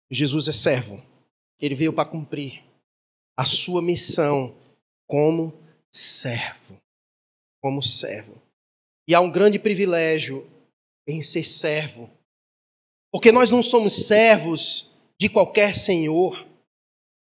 Jesus 0.09 0.47
é 0.47 0.53
servo. 0.53 1.05
Ele 1.59 1.75
veio 1.75 1.93
para 1.93 2.09
cumprir 2.09 2.63
a 3.37 3.45
sua 3.45 3.83
missão 3.83 4.57
como 5.09 5.53
servo. 5.91 6.81
Como 7.61 7.83
servo. 7.83 8.41
E 9.09 9.15
há 9.15 9.21
um 9.21 9.33
grande 9.33 9.59
privilégio 9.59 10.49
em 11.05 11.21
ser 11.21 11.43
servo. 11.43 12.09
Porque 13.13 13.33
nós 13.33 13.51
não 13.51 13.61
somos 13.61 14.07
servos 14.07 14.95
de 15.21 15.29
qualquer 15.29 15.75
senhor, 15.75 16.47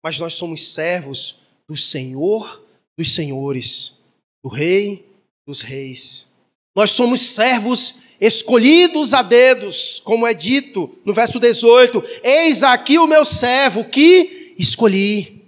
mas 0.04 0.20
nós 0.20 0.34
somos 0.34 0.74
servos 0.74 1.45
do 1.68 1.76
Senhor 1.76 2.66
dos 2.96 3.14
senhores, 3.14 3.98
do 4.42 4.48
Rei 4.48 5.04
dos 5.46 5.60
reis. 5.60 6.26
Nós 6.74 6.90
somos 6.90 7.20
servos 7.20 7.96
escolhidos 8.20 9.14
a 9.14 9.22
dedos, 9.22 10.00
como 10.00 10.26
é 10.26 10.34
dito 10.34 10.98
no 11.04 11.14
verso 11.14 11.38
18: 11.38 12.02
Eis 12.22 12.62
aqui 12.62 12.98
o 12.98 13.06
meu 13.06 13.24
servo 13.24 13.84
que 13.84 14.54
escolhi. 14.58 15.42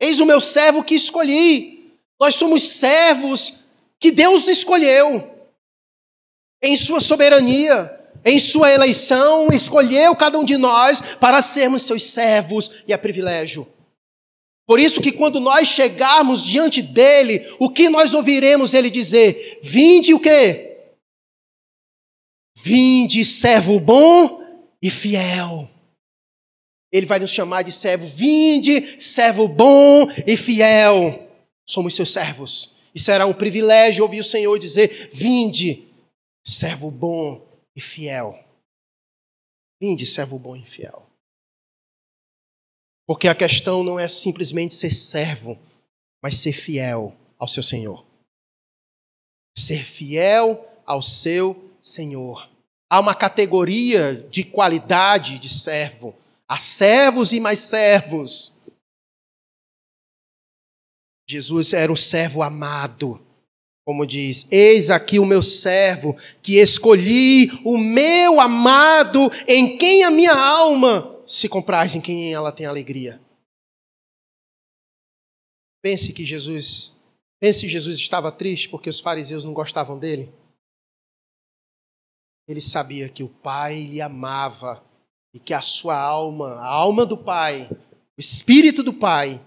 Eis 0.00 0.20
o 0.20 0.26
meu 0.26 0.40
servo 0.40 0.82
que 0.82 0.94
escolhi. 0.94 1.92
Nós 2.20 2.34
somos 2.36 2.62
servos 2.62 3.64
que 4.00 4.10
Deus 4.10 4.48
escolheu. 4.48 5.28
Em 6.62 6.76
sua 6.76 7.00
soberania, 7.00 7.90
em 8.24 8.38
sua 8.38 8.70
eleição, 8.70 9.48
escolheu 9.52 10.14
cada 10.14 10.38
um 10.38 10.44
de 10.44 10.56
nós 10.56 11.00
para 11.20 11.42
sermos 11.42 11.82
seus 11.82 12.04
servos 12.04 12.82
e 12.86 12.92
é 12.92 12.96
privilégio. 12.96 13.66
Por 14.72 14.80
isso 14.80 15.02
que 15.02 15.12
quando 15.12 15.38
nós 15.38 15.68
chegarmos 15.68 16.42
diante 16.42 16.80
dele, 16.80 17.46
o 17.58 17.68
que 17.68 17.90
nós 17.90 18.14
ouviremos 18.14 18.72
ele 18.72 18.88
dizer? 18.88 19.58
Vinde 19.62 20.14
o 20.14 20.18
quê? 20.18 20.94
Vinde, 22.56 23.22
servo 23.22 23.78
bom 23.78 24.42
e 24.80 24.88
fiel. 24.88 25.68
Ele 26.90 27.04
vai 27.04 27.18
nos 27.18 27.30
chamar 27.30 27.60
de 27.60 27.70
servo. 27.70 28.06
Vinde, 28.06 28.98
servo 28.98 29.46
bom 29.46 30.10
e 30.26 30.38
fiel. 30.38 31.30
Somos 31.68 31.94
seus 31.94 32.10
servos. 32.10 32.74
E 32.94 32.98
será 32.98 33.26
um 33.26 33.34
privilégio 33.34 34.02
ouvir 34.02 34.20
o 34.20 34.24
Senhor 34.24 34.58
dizer: 34.58 35.10
Vinde, 35.12 35.86
servo 36.42 36.90
bom 36.90 37.46
e 37.76 37.80
fiel. 37.82 38.42
Vinde, 39.78 40.06
servo 40.06 40.38
bom 40.38 40.56
e 40.56 40.64
fiel. 40.64 41.11
Porque 43.06 43.28
a 43.28 43.34
questão 43.34 43.82
não 43.82 43.98
é 43.98 44.08
simplesmente 44.08 44.74
ser 44.74 44.92
servo, 44.92 45.58
mas 46.22 46.38
ser 46.38 46.52
fiel 46.52 47.14
ao 47.38 47.48
seu 47.48 47.62
Senhor. 47.62 48.04
Ser 49.56 49.84
fiel 49.84 50.66
ao 50.86 51.02
seu 51.02 51.70
Senhor. 51.80 52.48
há 52.88 53.00
uma 53.00 53.14
categoria 53.14 54.14
de 54.30 54.44
qualidade 54.44 55.38
de 55.38 55.48
servo. 55.48 56.14
Há 56.46 56.58
servos 56.58 57.32
e 57.32 57.40
mais 57.40 57.58
servos. 57.58 58.52
Jesus 61.28 61.72
era 61.72 61.90
o 61.90 61.96
servo 61.96 62.42
amado. 62.42 63.20
Como 63.84 64.06
diz: 64.06 64.46
Eis 64.50 64.90
aqui 64.90 65.18
o 65.18 65.26
meu 65.26 65.42
servo, 65.42 66.14
que 66.42 66.58
escolhi 66.58 67.50
o 67.64 67.76
meu 67.76 68.40
amado, 68.40 69.30
em 69.48 69.76
quem 69.76 70.04
a 70.04 70.10
minha 70.10 70.34
alma 70.34 71.11
se 71.32 71.48
compraz, 71.48 71.94
em 71.94 72.00
quem 72.00 72.32
ela 72.32 72.52
tem 72.52 72.66
alegria. 72.66 73.18
Pense 75.82 76.12
que 76.12 76.26
Jesus, 76.26 77.00
pense 77.40 77.62
que 77.62 77.68
Jesus 77.68 77.96
estava 77.96 78.30
triste 78.30 78.68
porque 78.68 78.90
os 78.90 79.00
fariseus 79.00 79.42
não 79.42 79.54
gostavam 79.54 79.98
dele. 79.98 80.32
Ele 82.46 82.60
sabia 82.60 83.08
que 83.08 83.22
o 83.22 83.28
Pai 83.28 83.82
lhe 83.84 84.00
amava 84.00 84.84
e 85.32 85.40
que 85.40 85.54
a 85.54 85.62
sua 85.62 85.98
alma, 85.98 86.50
a 86.56 86.66
alma 86.66 87.06
do 87.06 87.16
Pai, 87.16 87.66
o 87.70 88.20
espírito 88.20 88.82
do 88.82 88.92
Pai, 88.92 89.42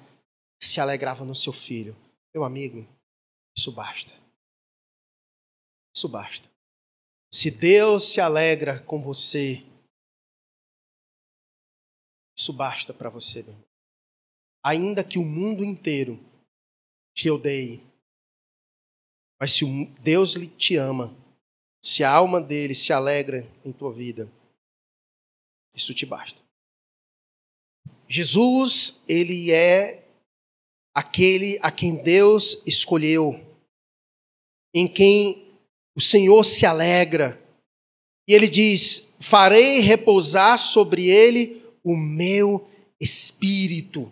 se 0.59 0.81
alegrava 0.81 1.23
no 1.23 1.36
seu 1.36 1.53
filho. 1.53 1.95
Meu 2.33 2.43
amigo, 2.43 2.86
isso 3.55 3.71
basta. 3.71 4.13
Isso 5.95 6.09
basta. 6.09 6.49
Se 7.31 7.51
Deus 7.51 8.11
se 8.11 8.19
alegra 8.19 8.79
com 8.79 8.99
você, 8.99 9.63
isso 12.38 12.51
basta 12.51 12.93
para 12.93 13.09
você, 13.09 13.41
meu 13.41 13.53
irmão. 13.53 13.65
Ainda 14.63 15.03
que 15.03 15.17
o 15.17 15.23
mundo 15.23 15.63
inteiro 15.63 16.19
te 17.13 17.29
odeie, 17.29 17.81
mas 19.39 19.51
se 19.51 19.65
Deus 20.01 20.33
te 20.57 20.75
ama, 20.75 21.15
se 21.81 22.03
a 22.03 22.11
alma 22.11 22.41
dele 22.41 22.73
se 22.73 22.91
alegra 22.91 23.47
em 23.63 23.71
tua 23.71 23.93
vida, 23.93 24.29
isso 25.73 25.93
te 25.93 26.05
basta. 26.05 26.41
Jesus, 28.07 29.03
ele 29.07 29.51
é 29.51 30.03
aquele 30.93 31.59
a 31.61 31.71
quem 31.71 31.95
Deus 31.95 32.61
escolheu, 32.65 33.39
em 34.73 34.88
quem 34.88 35.45
o 35.95 36.01
Senhor 36.01 36.43
se 36.43 36.65
alegra. 36.65 37.41
E 38.27 38.33
ele 38.33 38.47
diz: 38.47 39.15
Farei 39.19 39.79
repousar 39.79 40.57
sobre 40.57 41.07
ele 41.07 41.64
o 41.86 41.95
meu 41.95 42.67
espírito. 42.99 44.11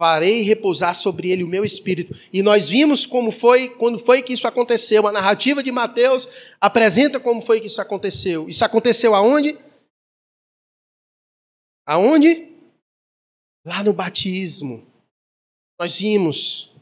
Farei 0.00 0.42
repousar 0.42 0.94
sobre 0.94 1.30
ele 1.30 1.44
o 1.44 1.48
meu 1.48 1.64
espírito. 1.64 2.14
E 2.32 2.42
nós 2.42 2.68
vimos 2.68 3.04
como 3.04 3.30
foi, 3.30 3.68
quando 3.68 3.98
foi 3.98 4.22
que 4.22 4.32
isso 4.32 4.48
aconteceu. 4.48 5.06
A 5.06 5.12
narrativa 5.12 5.62
de 5.62 5.70
Mateus 5.70 6.26
apresenta 6.58 7.20
como 7.20 7.42
foi 7.42 7.60
que 7.60 7.66
isso 7.66 7.82
aconteceu. 7.82 8.48
Isso 8.48 8.64
aconteceu 8.64 9.14
aonde? 9.14 9.58
Aonde? 11.86 12.48
Lá 13.66 13.82
no 13.82 13.92
batismo. 13.92 14.86
Nós 15.78 15.98
vimos, 15.98 16.72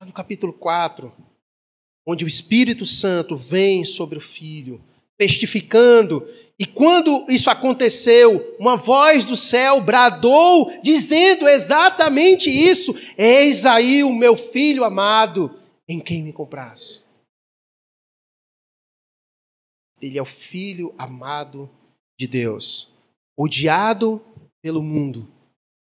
lá 0.00 0.06
no 0.06 0.12
capítulo 0.12 0.52
4, 0.52 1.12
onde 2.06 2.24
o 2.24 2.28
Espírito 2.28 2.86
Santo 2.86 3.36
vem 3.36 3.84
sobre 3.84 4.18
o 4.18 4.22
Filho, 4.22 4.82
testificando. 5.16 6.26
E 6.58 6.64
quando 6.64 7.26
isso 7.28 7.50
aconteceu, 7.50 8.56
uma 8.58 8.76
voz 8.76 9.24
do 9.26 9.36
céu 9.36 9.80
bradou, 9.80 10.80
dizendo 10.80 11.46
exatamente 11.46 12.48
isso: 12.50 12.94
Eis 13.18 13.66
aí 13.66 14.02
o 14.02 14.14
meu 14.14 14.34
filho 14.36 14.82
amado, 14.82 15.60
em 15.86 16.00
quem 16.00 16.22
me 16.22 16.32
compraz. 16.32 17.04
Ele 20.00 20.18
é 20.18 20.22
o 20.22 20.26
filho 20.26 20.94
amado 20.96 21.70
de 22.18 22.26
Deus, 22.26 22.92
odiado 23.36 24.22
pelo 24.62 24.82
mundo, 24.82 25.30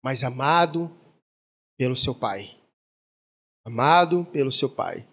mas 0.02 0.22
amado 0.22 0.90
pelo 1.76 1.96
seu 1.96 2.14
Pai. 2.14 2.56
Amado 3.64 4.24
pelo 4.32 4.52
seu 4.52 4.68
Pai. 4.68 5.06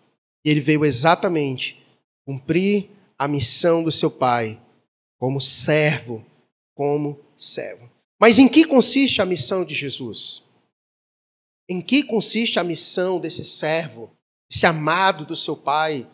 E 0.45 0.49
ele 0.49 0.61
veio 0.61 0.85
exatamente 0.85 1.83
cumprir 2.25 2.89
a 3.17 3.27
missão 3.27 3.83
do 3.83 3.91
seu 3.91 4.11
Pai, 4.11 4.61
como 5.19 5.41
servo, 5.41 6.25
como 6.75 7.19
servo. 7.35 7.89
Mas 8.19 8.39
em 8.39 8.47
que 8.47 8.65
consiste 8.65 9.21
a 9.21 9.25
missão 9.25 9.63
de 9.63 9.73
Jesus? 9.73 10.49
Em 11.69 11.81
que 11.81 12.03
consiste 12.03 12.59
a 12.59 12.63
missão 12.63 13.19
desse 13.19 13.43
servo, 13.43 14.11
esse 14.51 14.65
amado 14.65 15.25
do 15.25 15.35
seu 15.35 15.55
Pai, 15.55 16.07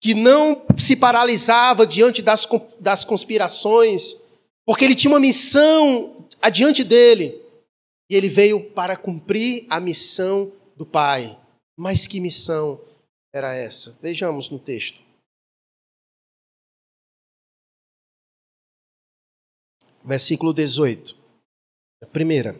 que 0.00 0.14
não 0.14 0.64
se 0.78 0.96
paralisava 0.96 1.86
diante 1.86 2.22
das, 2.22 2.48
das 2.78 3.04
conspirações, 3.04 4.16
porque 4.64 4.84
ele 4.84 4.94
tinha 4.94 5.12
uma 5.12 5.20
missão 5.20 6.26
adiante 6.40 6.82
dele. 6.82 7.40
E 8.10 8.16
ele 8.16 8.28
veio 8.28 8.70
para 8.70 8.96
cumprir 8.96 9.66
a 9.70 9.78
missão 9.78 10.50
do 10.76 10.84
Pai. 10.84 11.38
Mas 11.78 12.06
que 12.06 12.18
missão 12.18 12.80
era 13.32 13.54
essa? 13.54 13.96
Vejamos 14.02 14.50
no 14.50 14.58
texto. 14.58 15.00
Versículo 20.04 20.52
18. 20.52 21.16
A 22.02 22.06
primeira. 22.06 22.58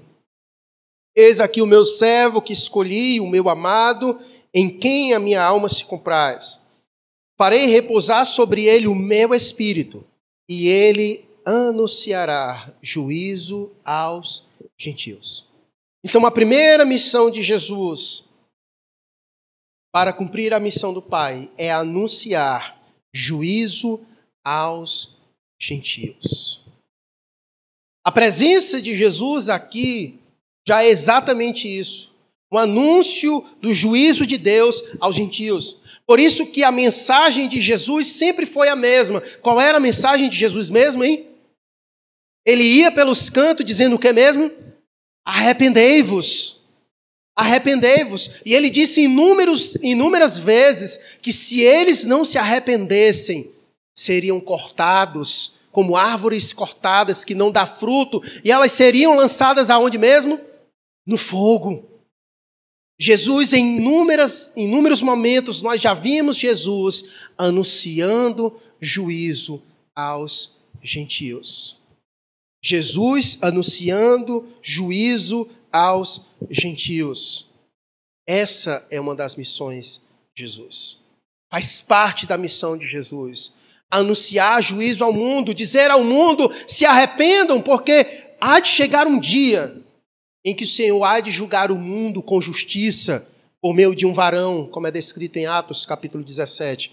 Eis 1.17 1.41
aqui 1.41 1.61
o 1.61 1.67
meu 1.67 1.85
servo 1.85 2.43
que 2.43 2.53
escolhi, 2.53 3.21
o 3.21 3.27
meu 3.27 3.49
amado, 3.49 4.21
em 4.55 4.69
quem 4.69 5.13
a 5.13 5.19
minha 5.19 5.43
alma 5.43 5.69
se 5.69 5.85
compraz. 5.85 6.61
Farei 7.39 7.67
repousar 7.67 8.27
sobre 8.27 8.67
ele 8.67 8.87
o 8.87 8.95
meu 8.95 9.35
espírito, 9.35 10.05
e 10.49 10.69
ele 10.69 11.25
anunciará 11.45 12.73
juízo 12.83 13.73
aos 13.85 14.47
gentios. 14.79 15.49
Então, 16.05 16.25
a 16.25 16.31
primeira 16.31 16.85
missão 16.85 17.31
de 17.31 17.43
Jesus 17.43 18.29
para 19.93 20.13
cumprir 20.13 20.55
a 20.55 20.61
missão 20.61 20.93
do 20.95 21.03
Pai 21.03 21.51
é 21.59 21.71
anunciar 21.73 22.81
juízo 23.13 24.01
aos 24.45 25.17
gentios. 25.61 26.60
A 28.05 28.11
presença 28.11 28.81
de 28.81 28.97
Jesus 28.97 29.49
aqui 29.49 30.19
já 30.67 30.83
é 30.83 30.89
exatamente 30.89 31.69
isso. 31.69 32.13
Um 32.53 32.59
anúncio 32.59 33.45
do 33.61 33.73
juízo 33.73 34.27
de 34.27 34.39
Deus 34.39 34.83
aos 34.99 35.15
gentios. 35.15 35.77
Por 36.07 36.19
isso 36.19 36.47
que 36.47 36.65
a 36.65 36.73
mensagem 36.73 37.49
de 37.49 37.61
Jesus 37.61 38.09
sempre 38.09 38.47
foi 38.47 38.69
a 38.69 38.75
mesma. 38.75 39.21
Qual 39.43 39.61
era 39.61 39.79
a 39.79 39.81
mensagem 39.81 40.29
de 40.29 40.37
Jesus 40.37 40.71
mesmo, 40.71 41.05
hein? 41.05 41.27
Ele 42.45 42.65
ia 42.65 42.91
pelos 42.91 43.31
cantos 43.31 43.65
dizendo 43.65 43.97
o 43.97 43.99
que 43.99 44.13
mesmo? 44.13 44.51
Arrependei-vos. 45.25 46.63
Arrependei-vos. 47.37 48.41
E 48.45 48.55
ele 48.55 48.71
disse 48.71 49.03
inúmeros, 49.03 49.77
inúmeras 49.77 50.39
vezes 50.39 51.19
que 51.23 51.33
se 51.33 51.61
eles 51.61 52.05
não 52.07 52.25
se 52.25 52.39
arrependessem, 52.39 53.51
seriam 53.95 54.41
cortados 54.41 55.60
como 55.71 55.97
árvores 55.97 56.53
cortadas 56.53 57.25
que 57.25 57.35
não 57.35 57.51
dá 57.51 57.67
fruto, 57.67 58.23
e 58.45 58.51
elas 58.51 58.73
seriam 58.73 59.15
lançadas 59.15 59.71
aonde 59.71 59.99
mesmo? 59.99 60.41
No 61.07 61.17
fogo. 61.17 61.89
Jesus, 62.99 63.55
em 63.55 63.79
inúmeras, 63.79 64.53
inúmeros 64.55 65.01
momentos, 65.01 65.63
nós 65.63 65.81
já 65.81 65.95
vimos 65.95 66.37
Jesus 66.37 67.05
anunciando 67.39 68.61
juízo 68.79 69.63
aos 69.97 70.57
gentios. 70.83 71.81
Jesus 72.63 73.39
anunciando 73.41 74.47
juízo 74.63 75.49
aos 75.73 76.27
gentios. 76.51 77.49
Essa 78.27 78.87
é 78.91 79.01
uma 79.01 79.15
das 79.15 79.35
missões 79.35 80.03
de 80.35 80.43
Jesus. 80.43 80.99
Faz 81.51 81.81
parte 81.81 82.27
da 82.27 82.37
missão 82.37 82.77
de 82.77 82.87
Jesus. 82.87 83.55
Anunciar 83.91 84.63
juízo 84.63 85.03
ao 85.05 85.13
mundo, 85.13 85.53
dizer 85.53 85.91
ao 85.91 86.05
mundo: 86.05 86.51
se 86.67 86.85
arrependam, 86.85 87.61
porque 87.61 88.07
há 88.41 88.61
de 88.61 88.69
chegar 88.69 89.07
um 89.07 89.19
dia 89.19 89.77
em 90.45 90.55
que 90.55 90.65
o 90.65 90.67
Senhor 90.67 91.03
há 91.03 91.21
de 91.21 91.31
julgar 91.31 91.71
o 91.71 91.77
mundo 91.77 92.23
com 92.23 92.41
justiça 92.41 93.29
por 93.61 93.75
meio 93.75 93.95
de 93.95 94.07
um 94.07 94.13
varão, 94.13 94.67
como 94.67 94.87
é 94.87 94.91
descrito 94.91 95.39
em 95.39 95.47
Atos 95.47 95.85
capítulo 95.85 96.25
17. 96.25 96.93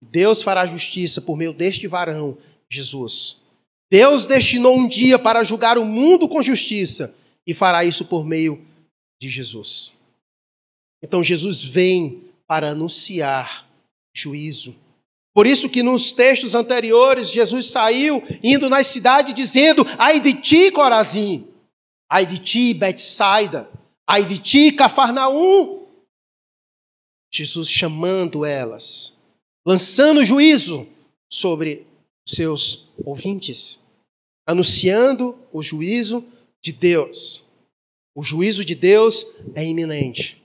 Deus 0.00 0.42
fará 0.42 0.66
justiça 0.66 1.20
por 1.20 1.36
meio 1.36 1.52
deste 1.52 1.86
varão, 1.86 2.36
Jesus. 2.68 3.40
Deus 3.90 4.26
destinou 4.26 4.76
um 4.76 4.88
dia 4.88 5.18
para 5.18 5.44
julgar 5.44 5.78
o 5.78 5.84
mundo 5.84 6.28
com 6.28 6.42
justiça 6.42 7.14
e 7.46 7.54
fará 7.54 7.84
isso 7.84 8.04
por 8.06 8.24
meio 8.24 8.64
de 9.20 9.28
Jesus. 9.28 9.92
Então 11.02 11.22
Jesus 11.22 11.62
vem 11.62 12.24
para 12.46 12.70
anunciar 12.70 13.68
juízo. 14.14 14.74
Por 15.34 15.46
isso 15.46 15.68
que 15.70 15.82
nos 15.82 16.12
textos 16.12 16.54
anteriores 16.54 17.30
Jesus 17.30 17.70
saiu 17.70 18.22
indo 18.42 18.68
na 18.68 18.84
cidade 18.84 19.32
dizendo: 19.32 19.84
"Ai 19.98 20.20
de 20.20 20.34
ti, 20.34 20.70
Corazim! 20.70 21.48
Ai 22.10 22.26
de 22.26 22.38
ti, 22.38 22.74
Betsaida! 22.74 23.70
Ai 24.06 24.26
de 24.26 24.38
ti, 24.38 24.72
Cafarnaum!" 24.72 25.86
Jesus 27.32 27.70
chamando 27.70 28.44
elas, 28.44 29.16
lançando 29.66 30.22
juízo 30.22 30.86
sobre 31.30 31.86
seus 32.28 32.90
ouvintes, 33.02 33.80
anunciando 34.46 35.38
o 35.50 35.62
juízo 35.62 36.22
de 36.60 36.72
Deus. 36.72 37.46
O 38.14 38.22
juízo 38.22 38.62
de 38.66 38.74
Deus 38.74 39.26
é 39.54 39.64
iminente. 39.64 40.42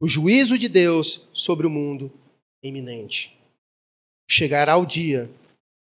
O 0.00 0.08
juízo 0.08 0.58
de 0.58 0.68
Deus 0.68 1.28
sobre 1.32 1.64
o 1.64 1.70
mundo 1.70 2.12
iminente. 2.62 3.36
Chegará 4.28 4.76
o 4.76 4.86
dia 4.86 5.30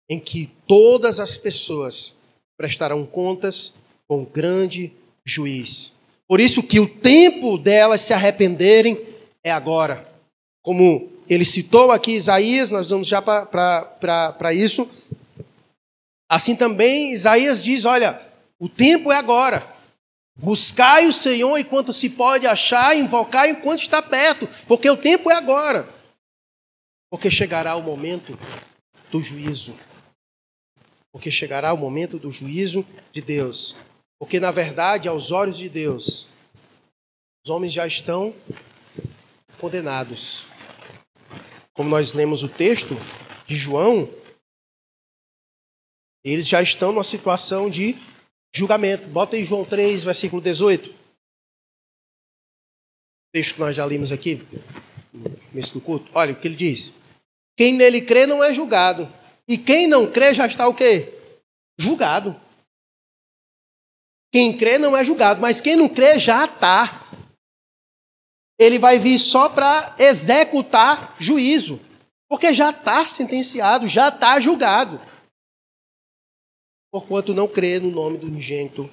em 0.09 0.21
que 0.21 0.51
todas 0.67 1.19
as 1.19 1.37
pessoas 1.37 2.15
prestarão 2.57 3.05
contas 3.05 3.75
com 4.07 4.23
o 4.23 4.27
grande 4.27 4.93
juiz. 5.25 5.95
Por 6.29 6.41
isso 6.41 6.63
que 6.63 6.81
o 6.81 6.89
tempo 6.89 7.59
delas 7.59 8.01
se 8.01 8.13
arrependerem 8.13 8.99
é 9.45 9.51
agora. 9.51 10.07
Como 10.63 11.09
ele 11.29 11.45
citou 11.45 11.91
aqui 11.91 12.13
Isaías, 12.13 12.71
nós 12.71 12.91
vamos 12.91 13.09
já 13.09 13.21
para 13.21 14.55
isso. 14.55 14.89
Assim 16.29 16.57
também 16.57 17.13
Isaías 17.13 17.63
diz: 17.63 17.85
olha, 17.85 18.21
o 18.59 18.69
tempo 18.69 19.13
é 19.13 19.17
agora. 19.17 19.65
Buscai 20.39 21.07
o 21.07 21.13
Senhor 21.13 21.57
enquanto 21.57 21.93
se 21.93 22.11
pode 22.11 22.47
achar, 22.47 22.97
invocar 22.97 23.49
enquanto 23.49 23.81
está 23.81 24.03
perto, 24.03 24.47
porque 24.67 24.89
o 24.91 24.97
tempo 24.97 25.31
é 25.31 25.35
agora. 25.35 25.89
Porque 27.11 27.31
chegará 27.31 27.77
o 27.77 27.83
momento 27.83 28.39
do 29.11 29.21
juízo. 29.21 29.77
Porque 31.13 31.31
chegará 31.31 31.73
o 31.73 31.79
momento 31.79 32.19
do 32.19 32.31
juízo 32.31 32.85
de 33.13 33.21
Deus. 33.21 33.77
Porque, 34.19 34.41
na 34.41 34.51
verdade, 34.51 35.09
aos 35.09 35.31
olhos 35.31 35.59
de 35.59 35.69
Deus, 35.69 36.29
os 37.45 37.51
homens 37.51 37.73
já 37.73 37.87
estão 37.87 38.35
condenados. 39.59 40.47
Como 41.73 41.89
nós 41.89 42.13
lemos 42.13 42.43
o 42.43 42.49
texto 42.49 42.95
de 43.47 43.57
João, 43.57 44.09
eles 46.25 46.49
já 46.49 46.61
estão 46.61 46.93
numa 46.93 47.05
situação 47.05 47.71
de 47.71 47.95
julgamento. 48.55 49.07
Bota 49.09 49.37
aí 49.37 49.45
João 49.45 49.65
3, 49.65 50.03
versículo 50.03 50.43
18. 50.43 50.91
O 50.91 50.95
texto 53.33 53.55
que 53.55 53.61
nós 53.61 53.77
já 53.77 53.85
lemos 53.85 54.11
aqui, 54.11 54.43
começo 55.51 55.75
do 55.75 55.81
culto. 55.81 56.11
Olha 56.15 56.33
o 56.33 56.37
que 56.37 56.49
ele 56.49 56.57
diz. 56.57 56.95
Quem 57.57 57.75
nele 57.75 58.03
crê 58.03 58.27
não 58.27 58.43
é 58.43 58.53
julgado. 58.53 59.09
E 59.49 59.57
quem 59.57 59.87
não 59.87 60.11
crê 60.11 60.35
já 60.35 60.47
está 60.47 60.69
o 60.69 60.75
quê? 60.75 61.13
Julgado. 61.79 62.35
Quem 64.33 64.57
crê 64.57 64.77
não 64.79 64.97
é 64.97 65.05
julgado, 65.05 65.41
mas 65.41 65.61
quem 65.61 65.77
não 65.77 65.89
crê 65.89 66.19
já 66.19 66.45
está. 66.45 67.03
Ele 68.59 68.79
vai 68.79 68.99
vir 68.99 69.19
só 69.19 69.49
para 69.49 69.95
executar 69.99 71.17
juízo. 71.19 71.81
Porque 72.29 72.53
já 72.53 72.71
está 72.71 73.07
sentenciado, 73.07 73.87
já 73.87 74.09
está 74.09 74.41
julgado 74.41 75.01
porquanto 76.97 77.35
não 77.35 77.47
crê 77.47 77.79
no 77.79 77.91
nome 77.91 78.17
do 78.17 78.27
unigênito 78.27 78.89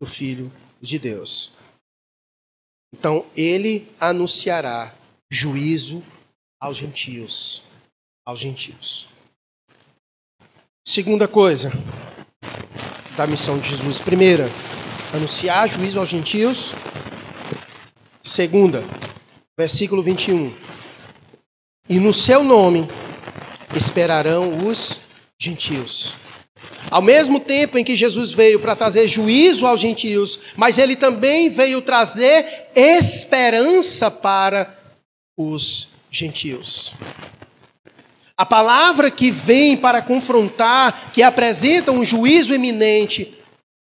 do 0.00 0.06
Filho 0.06 0.50
de 0.80 0.98
Deus. 0.98 1.52
Então, 2.94 3.26
ele 3.36 3.86
anunciará 4.00 4.94
juízo 5.32 6.02
aos 6.60 6.76
gentios. 6.76 7.62
Aos 8.24 8.38
gentios. 8.38 9.06
Segunda 10.86 11.26
coisa 11.26 11.72
da 13.16 13.26
missão 13.26 13.58
de 13.58 13.70
Jesus. 13.70 13.98
Primeira, 13.98 14.46
anunciar 15.14 15.68
juízo 15.68 15.98
aos 15.98 16.10
gentios. 16.10 16.74
Segunda, 18.22 18.84
versículo 19.58 20.02
21. 20.02 20.52
E 21.88 21.98
no 21.98 22.12
seu 22.12 22.44
nome 22.44 22.86
esperarão 23.74 24.66
os 24.66 25.00
gentios. 25.40 26.14
Ao 26.90 27.00
mesmo 27.00 27.40
tempo 27.40 27.78
em 27.78 27.84
que 27.84 27.96
Jesus 27.96 28.32
veio 28.32 28.60
para 28.60 28.76
trazer 28.76 29.08
juízo 29.08 29.66
aos 29.66 29.80
gentios, 29.80 30.38
mas 30.56 30.76
ele 30.76 30.94
também 30.94 31.48
veio 31.48 31.80
trazer 31.80 32.70
esperança 32.76 34.10
para 34.10 34.81
os 35.36 35.88
gentios. 36.10 36.92
A 38.36 38.46
palavra 38.46 39.10
que 39.10 39.30
vem 39.30 39.76
para 39.76 40.02
confrontar, 40.02 41.12
que 41.12 41.22
apresenta 41.22 41.92
um 41.92 42.04
juízo 42.04 42.52
eminente, 42.52 43.32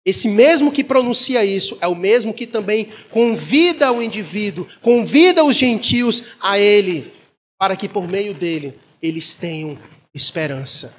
esse 0.04 0.28
mesmo 0.28 0.72
que 0.72 0.82
pronuncia 0.82 1.44
isso 1.44 1.76
é 1.80 1.86
o 1.86 1.94
mesmo 1.94 2.32
que 2.32 2.46
também 2.46 2.88
convida 3.10 3.92
o 3.92 4.02
indivíduo, 4.02 4.66
convida 4.80 5.44
os 5.44 5.56
gentios 5.56 6.22
a 6.40 6.58
ele, 6.58 7.12
para 7.58 7.76
que 7.76 7.88
por 7.88 8.08
meio 8.08 8.32
dele 8.32 8.78
eles 9.02 9.34
tenham 9.34 9.78
esperança. 10.14 10.94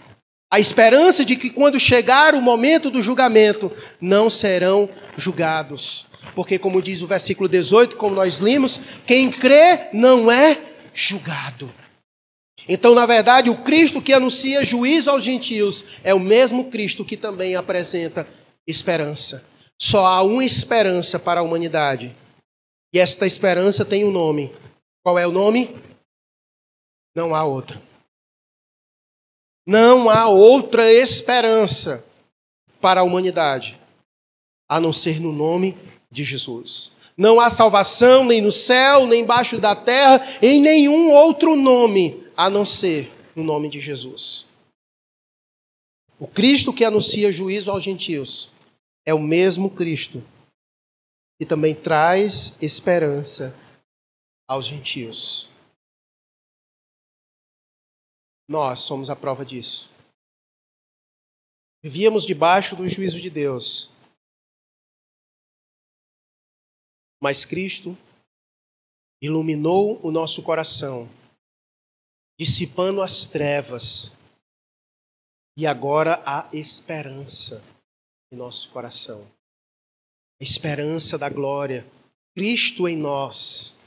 A 0.51 0.59
esperança 0.59 1.25
de 1.25 1.35
que 1.35 1.49
quando 1.49 1.79
chegar 1.79 2.35
o 2.35 2.41
momento 2.41 2.91
do 2.91 3.01
julgamento, 3.01 3.71
não 3.99 4.29
serão 4.29 4.87
julgados. 5.17 6.05
Porque, 6.36 6.57
como 6.57 6.82
diz 6.82 7.01
o 7.01 7.07
versículo 7.07 7.49
18, 7.49 7.95
como 7.95 8.15
nós 8.15 8.38
limos, 8.38 8.79
quem 9.05 9.29
crê 9.29 9.89
não 9.93 10.32
é 10.32 10.59
julgado. 10.93 11.69
Então, 12.67 12.93
na 12.93 13.05
verdade, 13.05 13.49
o 13.49 13.57
Cristo 13.57 14.01
que 14.01 14.13
anuncia 14.13 14.63
juízo 14.63 15.09
aos 15.09 15.23
gentios 15.23 15.84
é 16.03 16.13
o 16.13 16.19
mesmo 16.19 16.69
Cristo 16.69 17.03
que 17.03 17.17
também 17.17 17.55
apresenta 17.55 18.27
esperança. 18.67 19.43
Só 19.82 20.05
há 20.05 20.21
uma 20.21 20.45
esperança 20.45 21.19
para 21.19 21.39
a 21.39 21.43
humanidade. 21.43 22.15
E 22.93 22.99
esta 22.99 23.25
esperança 23.25 23.84
tem 23.84 24.05
um 24.05 24.11
nome. 24.11 24.53
Qual 25.03 25.17
é 25.17 25.25
o 25.25 25.32
nome? 25.32 25.75
Não 27.15 27.34
há 27.34 27.43
outra. 27.43 27.82
Não 29.65 30.09
há 30.09 30.27
outra 30.27 30.91
esperança 30.91 32.05
para 32.79 33.01
a 33.01 33.03
humanidade 33.03 33.79
a 34.69 34.79
não 34.79 34.93
ser 34.93 35.19
no 35.19 35.32
nome 35.34 35.77
de 36.12 36.24
Jesus. 36.24 36.91
Não 37.16 37.39
há 37.39 37.49
salvação 37.49 38.26
nem 38.26 38.41
no 38.41 38.51
céu, 38.51 39.05
nem 39.05 39.22
embaixo 39.22 39.59
da 39.59 39.76
terra, 39.76 40.22
em 40.41 40.62
nenhum 40.62 41.12
outro 41.12 41.55
nome 41.55 42.24
a 42.36 42.49
não 42.49 42.66
ser 42.66 43.12
no 43.36 43.43
nome 43.43 43.70
de 43.70 43.80
Jesus. 43.80 44.45
O 46.20 46.28
Cristo 46.28 46.74
que 46.74 46.86
anuncia 46.86 47.32
juízo 47.32 47.72
aos 47.72 47.84
gentios 47.84 48.49
é 49.05 49.14
o 49.14 49.20
mesmo 49.20 49.70
Cristo 49.70 50.24
que 51.39 51.45
também 51.45 51.74
traz 51.74 52.62
esperança 52.62 53.55
aos 54.47 54.68
gentios. 54.68 55.49
Nós 58.47 58.82
somos 58.82 59.09
a 59.09 59.16
prova 59.16 59.43
disso. 59.43 59.89
Vivíamos 61.82 62.28
debaixo 62.28 62.76
do 62.76 62.88
juízo 62.88 63.20
de 63.20 63.30
Deus. 63.32 63.89
Mas 67.22 67.45
Cristo 67.45 67.95
iluminou 69.22 69.99
o 70.03 70.09
nosso 70.09 70.41
coração, 70.41 71.07
dissipando 72.39 73.01
as 73.01 73.28
trevas. 73.28 74.13
E 75.55 75.67
agora 75.67 76.22
há 76.26 76.49
esperança 76.51 77.63
em 78.32 78.36
nosso 78.36 78.69
coração. 78.69 79.22
A 80.39 80.43
esperança 80.43 81.17
da 81.17 81.30
glória. 81.30 81.86
Cristo 82.36 82.88
em 82.88 82.97
nós. 82.97 83.78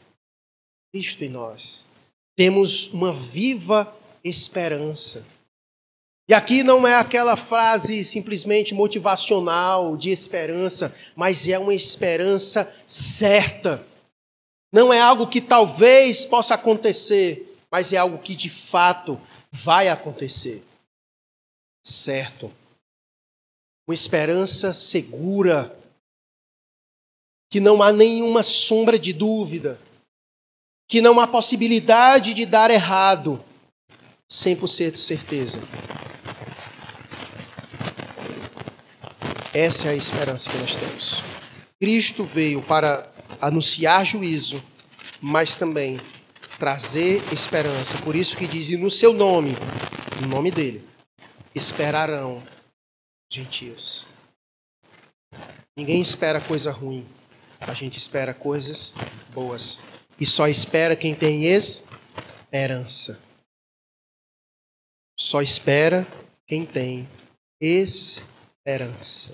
Cristo 0.92 1.24
em 1.24 1.28
nós. 1.28 1.88
Temos 2.36 2.92
uma 2.92 3.12
viva 3.12 3.92
esperança. 4.22 5.26
E 6.26 6.32
aqui 6.32 6.62
não 6.62 6.86
é 6.86 6.94
aquela 6.94 7.36
frase 7.36 8.02
simplesmente 8.02 8.72
motivacional 8.72 9.94
de 9.96 10.10
esperança, 10.10 10.94
mas 11.14 11.46
é 11.46 11.58
uma 11.58 11.74
esperança 11.74 12.72
certa. 12.86 13.84
Não 14.72 14.92
é 14.92 15.00
algo 15.00 15.26
que 15.26 15.40
talvez 15.40 16.24
possa 16.24 16.54
acontecer, 16.54 17.58
mas 17.70 17.92
é 17.92 17.98
algo 17.98 18.18
que 18.18 18.34
de 18.34 18.48
fato 18.48 19.20
vai 19.52 19.88
acontecer. 19.88 20.64
Certo. 21.84 22.50
Uma 23.86 23.94
esperança 23.94 24.72
segura, 24.72 25.78
que 27.50 27.60
não 27.60 27.82
há 27.82 27.92
nenhuma 27.92 28.42
sombra 28.42 28.98
de 28.98 29.12
dúvida, 29.12 29.78
que 30.88 31.02
não 31.02 31.20
há 31.20 31.26
possibilidade 31.26 32.32
de 32.32 32.46
dar 32.46 32.70
errado 32.70 33.44
100% 34.30 34.96
certeza. 34.96 35.58
Essa 39.52 39.88
é 39.88 39.90
a 39.90 39.94
esperança 39.96 40.50
que 40.50 40.58
nós 40.58 40.74
temos. 40.76 41.22
Cristo 41.80 42.24
veio 42.24 42.60
para 42.62 43.08
anunciar 43.40 44.04
juízo, 44.04 44.62
mas 45.20 45.54
também 45.54 45.98
trazer 46.58 47.22
esperança. 47.32 47.98
Por 47.98 48.16
isso 48.16 48.36
que 48.36 48.46
diz, 48.46 48.70
e 48.70 48.76
no 48.76 48.90
seu 48.90 49.12
nome, 49.12 49.54
no 50.20 50.28
nome 50.28 50.50
dele, 50.50 50.84
esperarão 51.54 52.42
gentios. 53.30 54.06
Ninguém 55.76 56.00
espera 56.00 56.40
coisa 56.40 56.70
ruim. 56.70 57.06
A 57.60 57.74
gente 57.74 57.98
espera 57.98 58.32
coisas 58.32 58.94
boas. 59.32 59.78
E 60.18 60.26
só 60.26 60.48
espera 60.48 60.94
quem 60.94 61.14
tem 61.14 61.44
esperança. 61.46 63.18
Só 65.16 65.40
espera 65.40 66.06
quem 66.46 66.66
tem 66.66 67.08
esperança. 67.60 69.32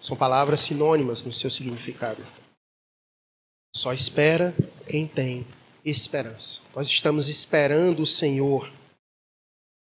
São 0.00 0.16
palavras 0.16 0.60
sinônimas 0.60 1.24
no 1.24 1.32
seu 1.32 1.50
significado. 1.50 2.24
Só 3.74 3.92
espera 3.92 4.54
quem 4.88 5.06
tem 5.06 5.46
esperança. 5.84 6.60
Nós 6.74 6.88
estamos 6.88 7.28
esperando 7.28 8.00
o 8.00 8.06
Senhor 8.06 8.70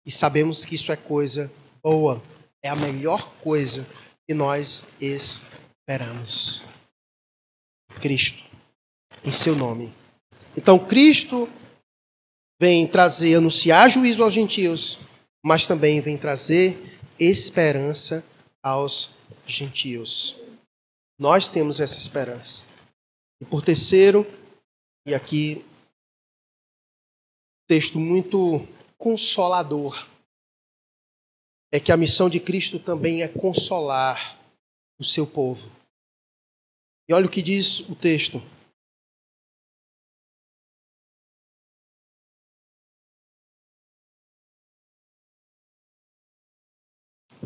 e 0.05 0.13
sabemos 0.13 0.65
que 0.65 0.75
isso 0.75 0.93
é 0.93 0.97
coisa 0.97 1.51
boa, 1.83 2.23
é 2.63 2.69
a 2.69 2.77
melhor 2.77 3.31
coisa 3.37 3.87
que 4.27 4.35
nós 4.35 4.83
esperamos. 5.01 6.63
Cristo, 8.01 8.45
em 9.25 9.33
seu 9.33 9.57
nome. 9.57 9.93
Então, 10.57 10.79
Cristo 10.79 11.49
vem 12.61 12.87
trazer, 12.87 13.37
anunciar 13.37 13.89
juízo 13.91 14.23
aos 14.23 14.33
gentios, 14.33 14.99
mas 15.45 15.67
também 15.67 16.01
vem 16.01 16.19
trazer 16.19 16.77
esperança 17.19 18.25
aos 18.63 19.11
gentios. 19.47 20.37
Nós 21.19 21.49
temos 21.49 21.81
essa 21.81 21.99
esperança. 21.99 22.65
E 23.41 23.45
por 23.45 23.63
terceiro, 23.63 24.27
e 25.07 25.15
aqui 25.15 25.65
texto 27.69 27.99
muito 27.99 28.67
consolador, 28.97 30.07
é 31.71 31.79
que 31.79 31.93
a 31.93 31.97
missão 31.97 32.29
de 32.29 32.41
Cristo 32.41 32.79
também 32.79 33.23
é 33.23 33.29
consolar 33.29 34.39
o 34.99 35.05
seu 35.05 35.27
povo. 35.27 35.71
E 37.09 37.13
olha 37.13 37.27
o 37.27 37.31
que 37.31 37.43
diz 37.43 37.81
o 37.81 37.95
texto. 37.95 38.43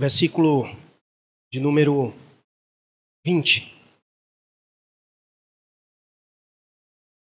Versículo 0.03 0.65
de 1.53 1.61
número 1.61 2.13
20. 3.25 3.73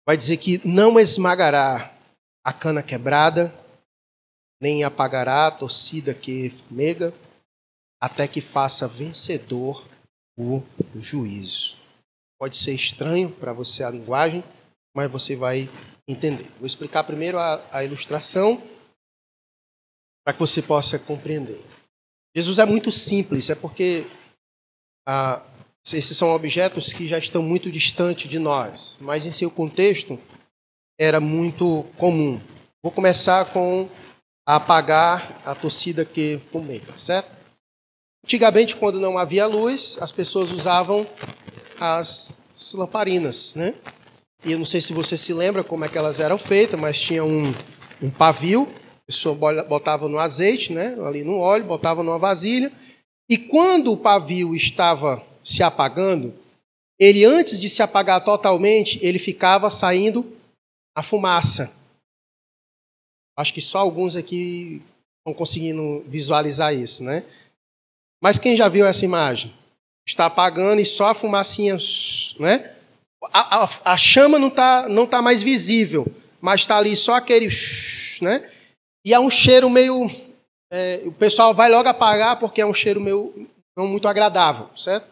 Vai 0.09 0.17
dizer 0.17 0.39
que 0.39 0.67
não 0.67 0.99
esmagará 0.99 1.95
a 2.43 2.51
cana 2.51 2.83
quebrada, 2.83 3.53
nem 4.59 4.85
apagará 4.85 5.49
a 5.49 5.51
torcida 5.51 6.15
que 6.15 6.49
fumega, 6.49 7.13
até 8.01 8.27
que 8.27 8.41
faça 8.41 8.89
vencedor 8.89 9.87
o 10.39 10.63
juízo. 10.95 11.77
Pode 12.41 12.57
ser 12.57 12.73
estranho 12.73 13.31
para 13.31 13.53
você 13.53 13.85
a 13.85 13.91
linguagem, 13.91 14.43
mas 14.97 15.11
você 15.11 15.37
vai 15.37 15.69
entender. 16.09 16.51
Vou 16.53 16.67
explicar 16.67 17.05
primeiro 17.05 17.39
a, 17.39 17.63
a 17.71 17.85
ilustração 17.85 18.57
para 20.25 20.33
que 20.33 20.41
você 20.41 20.63
possa 20.63 20.99
compreender. 20.99 21.63
Jesus 22.35 22.59
é 22.59 22.65
muito 22.65 22.91
simples, 22.91 23.51
é 23.51 23.55
porque 23.55 24.07
ah, 25.07 25.43
esses 25.93 26.17
são 26.17 26.35
objetos 26.35 26.93
que 26.93 27.07
já 27.07 27.19
estão 27.19 27.43
muito 27.43 27.71
distantes 27.71 28.29
de 28.29 28.39
nós, 28.39 28.97
mas 29.01 29.27
em 29.27 29.33
seu 29.33 29.51
contexto 29.51 30.19
era 30.99 31.21
muito 31.21 31.85
comum. 31.97 32.41
Vou 32.83 32.93
começar 32.93 33.45
com 33.47 33.89
apagar 34.47 35.41
a 35.45 35.55
torcida 35.55 36.05
que 36.05 36.41
fumei, 36.51 36.83
certo? 36.97 37.31
Antigamente, 38.25 38.77
quando 38.77 39.01
não 39.01 39.19
havia 39.19 39.47
luz, 39.47 39.99
as 40.01 40.13
pessoas 40.13 40.53
usavam 40.53 41.07
as 41.81 42.39
lamparinas, 42.75 43.55
né? 43.57 43.75
E 44.45 44.53
eu 44.53 44.59
não 44.59 44.65
sei 44.65 44.81
se 44.81 44.93
você 44.93 45.19
se 45.19 45.33
lembra 45.33 45.63
como 45.63 45.85
é 45.85 45.89
que 45.89 45.99
elas 45.99 46.21
eram 46.21 46.39
feitas, 46.39 46.79
mas 46.79 47.01
tinha 47.01 47.25
um, 47.25 47.43
um 48.01 48.11
pavio, 48.11 48.69
pessoa 49.13 49.63
botava 49.65 50.09
no 50.09 50.19
azeite, 50.19 50.73
né? 50.73 50.97
Ali 51.07 51.23
no 51.23 51.39
óleo, 51.39 51.65
botava 51.65 52.03
numa 52.03 52.19
vasilha, 52.19 52.73
e 53.29 53.37
quando 53.37 53.93
o 53.93 53.97
pavio 53.97 54.55
estava 54.55 55.25
se 55.45 55.63
apagando, 55.63 56.35
ele 56.99 57.25
antes 57.25 57.61
de 57.61 57.69
se 57.69 57.83
apagar 57.83 58.25
totalmente, 58.25 58.99
ele 59.03 59.19
ficava 59.19 59.71
saindo 59.71 60.37
a 60.97 61.03
fumaça. 61.03 61.73
Acho 63.37 63.53
que 63.53 63.61
só 63.61 63.79
alguns 63.79 64.17
aqui 64.17 64.83
estão 65.19 65.35
conseguindo 65.35 66.05
visualizar 66.09 66.75
isso, 66.75 67.05
né? 67.05 67.25
Mas 68.23 68.39
quem 68.39 68.57
já 68.57 68.69
viu 68.69 68.87
essa 68.87 69.05
imagem? 69.05 69.53
está 70.07 70.27
apagando 70.27 70.81
e 70.81 70.85
só 70.85 71.09
a 71.11 71.15
fumacinha, 71.15 71.77
né? 72.39 72.73
A, 73.33 73.63
a, 73.65 73.69
a 73.93 73.97
chama 73.97 74.37
não 74.39 74.49
está 74.49 74.89
não 74.89 75.07
tá 75.07 75.23
mais 75.23 75.43
visível, 75.43 76.07
mas 76.41 76.63
está 76.63 76.77
ali 76.77 76.97
só 76.97 77.15
aquele, 77.15 77.49
né? 78.21 78.51
E 79.05 79.13
é 79.13 79.19
um 79.19 79.31
cheiro 79.31 79.69
meio, 79.69 80.11
é, 80.73 81.03
o 81.05 81.13
pessoal 81.13 81.53
vai 81.53 81.71
logo 81.71 81.89
apagar 81.89 82.37
porque 82.39 82.61
é 82.61 82.67
um 82.67 82.75
cheiro 82.75 83.01
meio 83.01 83.49
não 83.77 83.87
muito 83.87 84.07
agradável, 84.07 84.69
certo? 84.77 85.07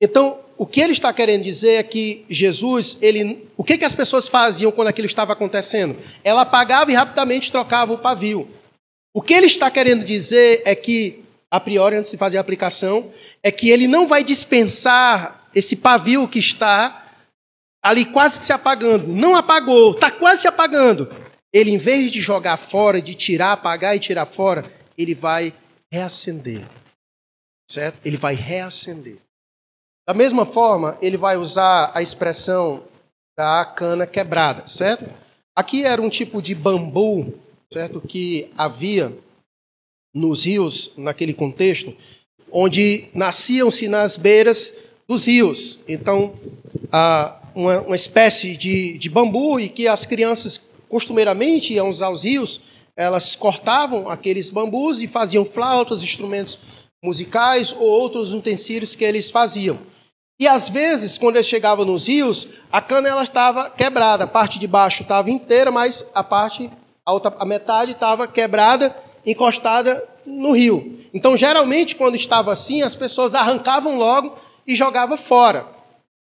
Então, 0.00 0.40
o 0.56 0.66
que 0.66 0.80
ele 0.80 0.92
está 0.92 1.12
querendo 1.12 1.42
dizer 1.42 1.74
é 1.74 1.82
que 1.82 2.24
Jesus, 2.28 2.98
ele, 3.00 3.48
o 3.56 3.64
que, 3.64 3.78
que 3.78 3.84
as 3.84 3.94
pessoas 3.94 4.28
faziam 4.28 4.70
quando 4.70 4.88
aquilo 4.88 5.06
estava 5.06 5.32
acontecendo? 5.32 5.96
Ela 6.22 6.42
apagava 6.42 6.90
e 6.90 6.94
rapidamente 6.94 7.50
trocava 7.50 7.92
o 7.92 7.98
pavio. 7.98 8.48
O 9.12 9.22
que 9.22 9.32
ele 9.32 9.46
está 9.46 9.70
querendo 9.70 10.04
dizer 10.04 10.62
é 10.64 10.74
que, 10.74 11.22
a 11.50 11.58
priori, 11.58 11.96
antes 11.96 12.10
de 12.10 12.16
fazer 12.16 12.36
a 12.36 12.40
aplicação, 12.40 13.10
é 13.42 13.50
que 13.50 13.70
ele 13.70 13.86
não 13.86 14.06
vai 14.06 14.22
dispensar 14.22 15.48
esse 15.54 15.76
pavio 15.76 16.28
que 16.28 16.38
está 16.38 17.04
ali 17.82 18.04
quase 18.04 18.38
que 18.38 18.46
se 18.46 18.52
apagando. 18.52 19.06
Não 19.08 19.36
apagou, 19.36 19.92
está 19.92 20.10
quase 20.10 20.42
se 20.42 20.48
apagando. 20.48 21.08
Ele, 21.54 21.70
em 21.70 21.76
vez 21.76 22.10
de 22.10 22.20
jogar 22.20 22.56
fora, 22.56 23.00
de 23.00 23.14
tirar, 23.14 23.52
apagar 23.52 23.94
e 23.94 24.00
tirar 24.00 24.26
fora, 24.26 24.64
ele 24.98 25.14
vai 25.14 25.54
reacender. 25.92 26.66
Certo? 27.70 28.00
Ele 28.04 28.16
vai 28.16 28.34
reacender. 28.34 29.18
Da 30.06 30.12
mesma 30.12 30.44
forma, 30.44 30.98
ele 31.00 31.16
vai 31.16 31.36
usar 31.36 31.92
a 31.94 32.02
expressão 32.02 32.82
da 33.38 33.64
cana 33.64 34.04
quebrada, 34.04 34.66
certo? 34.66 35.08
Aqui 35.56 35.84
era 35.84 36.02
um 36.02 36.08
tipo 36.08 36.42
de 36.42 36.56
bambu, 36.56 37.32
certo? 37.72 38.00
Que 38.00 38.50
havia 38.58 39.16
nos 40.12 40.44
rios 40.44 40.92
naquele 40.96 41.32
contexto, 41.32 41.96
onde 42.50 43.08
nasciam-se 43.14 43.86
nas 43.86 44.16
beiras 44.16 44.74
dos 45.08 45.26
rios. 45.26 45.78
Então, 45.88 46.34
uma, 47.54 47.94
espécie 47.94 48.56
de 48.56 49.08
bambu 49.08 49.58
e 49.58 49.68
que 49.68 49.86
as 49.86 50.04
crianças 50.04 50.73
costumeiramente 50.94 51.72
iam 51.72 51.90
usar 51.90 52.08
os 52.08 52.22
rios, 52.22 52.60
elas 52.96 53.34
cortavam 53.34 54.08
aqueles 54.08 54.48
bambus 54.48 55.02
e 55.02 55.08
faziam 55.08 55.44
flautas, 55.44 56.04
instrumentos 56.04 56.56
musicais 57.02 57.74
ou 57.76 57.88
outros 57.88 58.32
utensílios 58.32 58.94
que 58.94 59.02
eles 59.02 59.28
faziam. 59.28 59.76
E 60.38 60.46
às 60.46 60.68
vezes, 60.68 61.18
quando 61.18 61.34
eles 61.34 61.48
chegavam 61.48 61.84
nos 61.84 62.06
rios, 62.06 62.46
a 62.70 62.80
cana 62.80 63.20
estava 63.20 63.68
quebrada, 63.70 64.22
a 64.22 64.28
parte 64.28 64.56
de 64.56 64.68
baixo 64.68 65.02
estava 65.02 65.28
inteira, 65.32 65.72
mas 65.72 66.06
a 66.14 66.22
parte 66.22 66.70
a 67.04 67.12
outra 67.12 67.34
a 67.40 67.44
metade 67.44 67.90
estava 67.90 68.28
quebrada, 68.28 68.94
encostada 69.26 70.00
no 70.24 70.52
rio. 70.52 71.00
Então, 71.12 71.36
geralmente, 71.36 71.96
quando 71.96 72.14
estava 72.14 72.52
assim, 72.52 72.82
as 72.82 72.94
pessoas 72.94 73.34
arrancavam 73.34 73.98
logo 73.98 74.38
e 74.64 74.76
jogavam 74.76 75.16
fora. 75.16 75.66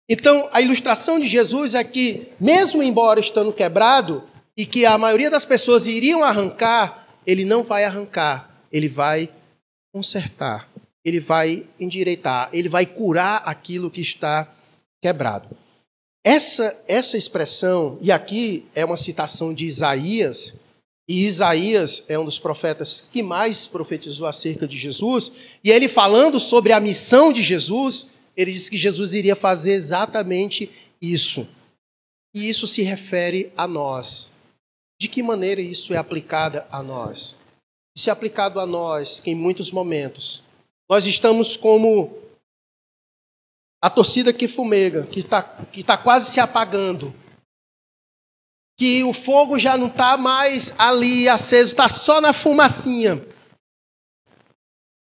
Então, 0.07 0.47
a 0.53 0.62
ilustração 0.62 1.20
de 1.20 1.28
Jesus 1.28 1.74
é 1.74 1.84
que, 1.84 2.28
mesmo 2.39 2.84
embora 2.84 3.20
estando 3.20 3.51
quebrado, 3.51 4.30
e 4.58 4.66
que 4.66 4.86
a 4.86 4.97
maioria 4.97 5.30
das 5.30 5.45
pessoas 5.45 5.88
iriam 5.88 6.24
arrancar, 6.24 7.08
ele 7.26 7.45
não 7.45 7.64
vai 7.64 7.84
arrancar, 7.84 8.49
ele 8.72 8.88
vai 8.88 9.30
consertar, 9.93 10.70
ele 11.04 11.20
vai 11.20 11.66
endireitar, 11.80 12.49
ele 12.54 12.70
vai 12.70 12.86
curar 12.86 13.43
aquilo 13.45 13.91
que 13.91 14.02
está 14.02 14.47
quebrado. 15.02 15.49
Essa, 16.24 16.78
essa 16.88 17.18
expressão, 17.18 17.97
e 18.02 18.12
aqui 18.12 18.66
é 18.76 18.86
uma 18.86 18.97
citação 18.97 19.54
de 19.54 19.66
Isaías, 19.66 20.56
e 21.10 21.26
Isaías 21.26 22.04
é 22.08 22.18
um 22.18 22.26
dos 22.26 22.38
profetas 22.38 23.04
que 23.12 23.24
mais 23.24 23.66
profetizou 23.66 24.28
acerca 24.28 24.68
de 24.68 24.78
Jesus, 24.78 25.32
e 25.64 25.72
ele 25.72 25.88
falando 25.88 26.39
sobre 26.39 26.74
a 26.74 26.80
missão 26.80 27.34
de 27.34 27.41
Jesus, 27.41 28.08
ele 28.38 28.52
diz 28.52 28.70
que 28.70 28.78
Jesus 28.78 29.16
iria 29.16 29.36
fazer 29.36 29.74
exatamente 29.74 30.70
isso. 31.02 31.47
E 32.34 32.47
isso 32.47 32.68
se 32.68 32.82
refere 32.82 33.52
a 33.58 33.68
nós. 33.68 34.30
De 35.02 35.08
que 35.08 35.24
maneira 35.24 35.60
isso 35.60 35.95
é 35.95 35.97
aplicado 35.97 36.64
a 36.72 36.84
nós? 36.84 37.36
Isso 37.97 38.08
é 38.08 38.14
aplicado 38.14 38.60
a 38.60 38.68
nós 38.68 39.20
que 39.20 39.32
em 39.32 39.36
muitos 39.36 39.72
momentos 39.72 40.43
nós 40.88 41.08
estamos 41.08 41.58
como 41.58 42.16
a 43.84 43.89
torcida 43.89 44.32
que 44.32 44.47
fumega, 44.47 45.08
que 45.08 45.22
está 45.22 45.41
que 45.41 45.84
tá 45.84 45.97
quase 45.97 46.30
se 46.30 46.39
apagando 46.39 47.12
que 48.78 49.04
o 49.04 49.12
fogo 49.12 49.58
já 49.58 49.76
não 49.76 49.88
está 49.88 50.18
mais 50.18 50.72
ali 50.78 51.28
aceso, 51.28 51.72
está 51.72 51.89
só 51.89 52.22
na 52.22 52.32
fumacinha. 52.32 53.20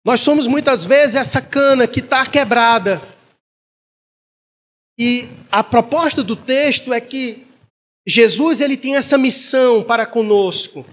Nós 0.05 0.21
somos 0.21 0.49
muitas 0.49 0.85
vezes 0.85 1.15
essa 1.15 1.41
cana 1.41 1.87
que 1.87 2.01
está 2.01 2.27
quebrada. 2.27 3.01
E 4.99 5.29
a 5.53 5.63
proposta 5.63 6.25
do 6.25 6.35
texto 6.35 6.93
é 6.93 7.01
que 7.01 7.44
Jesus 8.07 8.61
ele 8.61 8.77
tem 8.77 8.97
essa 8.97 9.17
missão 9.17 9.83
para 9.83 10.07
conosco. 10.07 10.85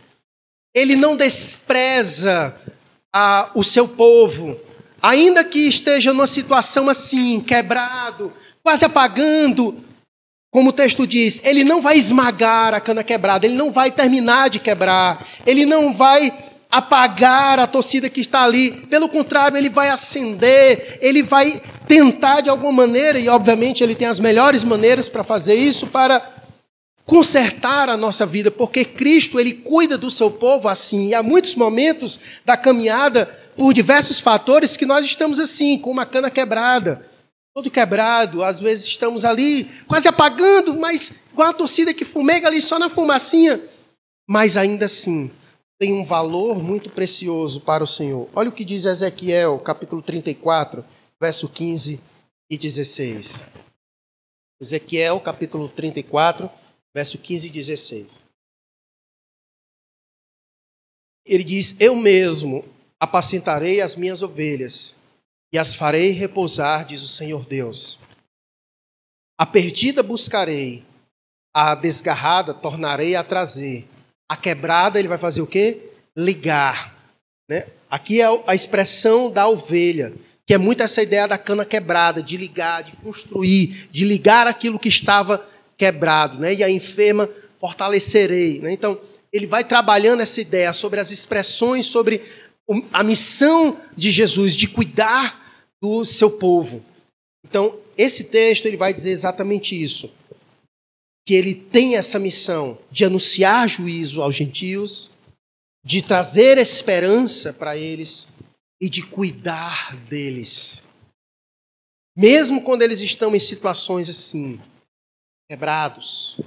Ele 0.74 0.96
não 0.96 1.18
despreza 1.18 2.56
a, 3.14 3.50
o 3.54 3.64
seu 3.64 3.88
povo, 3.88 4.58
ainda 5.02 5.44
que 5.44 5.68
esteja 5.68 6.14
numa 6.14 6.28
situação 6.28 6.90
assim, 6.90 7.42
quebrado, 7.42 8.32
quase 8.64 8.86
apagando, 8.86 9.84
como 10.50 10.70
o 10.70 10.74
texto 10.74 11.06
diz, 11.06 11.42
ele 11.44 11.64
não 11.64 11.82
vai 11.82 11.98
esmagar 11.98 12.74
a 12.74 12.80
cana 12.80 13.04
quebrada, 13.04 13.46
ele 13.46 13.56
não 13.56 13.72
vai 13.72 13.92
terminar 13.92 14.50
de 14.50 14.60
quebrar, 14.60 15.26
ele 15.46 15.66
não 15.66 15.94
vai 15.94 16.34
apagar 16.70 17.60
a 17.60 17.68
torcida 17.68 18.10
que 18.10 18.22
está 18.22 18.44
ali, 18.44 18.72
pelo 18.88 19.10
contrário, 19.10 19.58
ele 19.58 19.70
vai 19.70 19.90
acender, 19.90 21.00
ele 21.02 21.22
vai 21.22 21.62
tentar 21.86 22.40
de 22.40 22.50
alguma 22.50 22.72
maneira, 22.72 23.20
e 23.20 23.28
obviamente 23.28 23.84
ele 23.84 23.96
tem 23.96 24.08
as 24.08 24.22
melhores 24.22 24.64
maneiras 24.64 25.10
para 25.10 25.24
fazer 25.24 25.56
isso, 25.56 25.88
para 25.88 26.22
consertar 27.06 27.90
a 27.90 27.98
nossa 27.98 28.26
vida, 28.26 28.52
porque 28.52 28.86
Cristo 28.86 29.40
ele 29.40 29.54
cuida 29.54 29.98
do 29.98 30.12
seu 30.12 30.32
povo 30.32 30.68
assim. 30.68 31.10
E 31.10 31.16
há 31.16 31.24
muitos 31.24 31.56
momentos 31.56 32.20
da 32.46 32.56
caminhada, 32.56 33.26
por 33.56 33.74
diversos 33.74 34.20
fatores, 34.20 34.78
que 34.78 34.86
nós 34.86 35.06
estamos 35.06 35.40
assim, 35.40 35.78
com 35.78 35.92
uma 35.92 36.06
cana 36.06 36.30
quebrada, 36.30 37.06
todo 37.54 37.70
quebrado, 37.70 38.44
às 38.44 38.60
vezes 38.60 38.86
estamos 38.86 39.26
ali 39.26 39.66
quase 39.88 40.08
apagando, 40.08 40.74
mas 40.74 41.12
com 41.36 41.42
a 41.42 41.54
torcida 41.54 41.94
que 41.94 42.06
fumega 42.06 42.48
ali 42.48 42.62
só 42.62 42.80
na 42.80 42.90
fumacinha, 42.90 43.60
mas 44.28 44.56
ainda 44.56 44.86
assim 44.86 45.30
tem 45.82 45.94
um 45.94 46.04
valor 46.04 46.62
muito 46.62 46.92
precioso 46.92 47.60
para 47.60 47.84
o 47.84 47.88
Senhor. 47.88 48.30
Olha 48.36 48.50
o 48.50 48.52
que 48.52 48.64
diz 48.64 48.86
Ezequiel, 48.86 49.58
capítulo 49.60 50.02
34, 50.02 50.86
verso 51.20 51.50
15 51.50 52.00
e 52.50 52.58
16. 52.58 53.46
Ezequiel, 54.62 55.20
capítulo 55.20 55.68
34, 55.68 56.48
verso 56.94 57.18
15 57.18 57.48
e 57.48 57.52
16. 57.52 58.20
Ele 61.26 61.44
diz: 61.44 61.76
Eu 61.80 61.96
mesmo 61.96 62.66
apacentarei 63.00 63.82
as 63.82 63.96
minhas 63.96 64.22
ovelhas 64.22 64.96
e 65.54 65.58
as 65.58 65.76
farei 65.76 66.12
repousar, 66.12 66.86
diz 66.86 67.02
o 67.02 67.08
Senhor 67.08 67.46
Deus. 67.46 68.00
A 69.40 69.46
perdida 69.46 70.04
buscarei, 70.04 70.84
a 71.54 71.76
desgarrada 71.76 72.54
tornarei 72.54 73.16
a 73.16 73.24
trazer. 73.24 73.88
A 74.30 74.38
quebrada 74.38 74.98
ele 75.00 75.08
vai 75.08 75.18
fazer 75.18 75.42
o 75.42 75.48
quê? 75.48 75.90
Ligar. 76.16 76.96
Né? 77.50 77.68
Aqui 77.90 78.22
é 78.22 78.26
a 78.48 78.56
expressão 78.56 79.30
da 79.30 79.48
ovelha, 79.48 80.14
que 80.46 80.54
é 80.54 80.58
muito 80.58 80.84
essa 80.84 81.02
ideia 81.02 81.28
da 81.28 81.38
cana 81.38 81.66
quebrada, 81.66 82.24
de 82.24 82.38
ligar, 82.38 82.84
de 82.84 82.94
construir, 82.98 83.90
de 83.92 84.06
ligar 84.06 84.48
aquilo 84.48 84.80
que 84.80 84.88
estava 84.88 85.46
quebrado, 85.82 86.38
né? 86.38 86.54
E 86.54 86.64
a 86.64 86.70
enferma 86.70 87.28
fortalecerei, 87.58 88.60
né? 88.60 88.72
Então, 88.72 89.02
ele 89.34 89.48
vai 89.48 89.64
trabalhando 89.64 90.22
essa 90.22 90.40
ideia 90.40 90.72
sobre 90.74 91.00
as 91.00 91.10
expressões, 91.10 91.88
sobre 91.88 92.22
a 92.94 93.04
missão 93.04 93.82
de 93.98 94.12
Jesus 94.12 94.56
de 94.56 94.68
cuidar 94.68 95.66
do 95.82 96.06
seu 96.06 96.30
povo. 96.30 96.86
Então, 97.44 97.76
esse 97.98 98.26
texto 98.26 98.68
ele 98.68 98.78
vai 98.78 98.94
dizer 98.94 99.10
exatamente 99.10 99.82
isso, 99.82 100.14
que 101.26 101.34
ele 101.34 101.56
tem 101.56 101.96
essa 101.96 102.20
missão 102.20 102.78
de 102.92 103.04
anunciar 103.04 103.68
juízo 103.68 104.22
aos 104.22 104.36
gentios, 104.36 105.10
de 105.84 106.04
trazer 106.04 106.60
esperança 106.60 107.52
para 107.54 107.76
eles 107.76 108.28
e 108.80 108.88
de 108.88 109.02
cuidar 109.02 109.96
deles. 110.08 110.84
Mesmo 112.16 112.62
quando 112.62 112.84
eles 112.84 113.02
estão 113.02 113.36
em 113.36 113.40
situações 113.40 114.10
assim, 114.10 114.60
quebrados, 115.52 116.40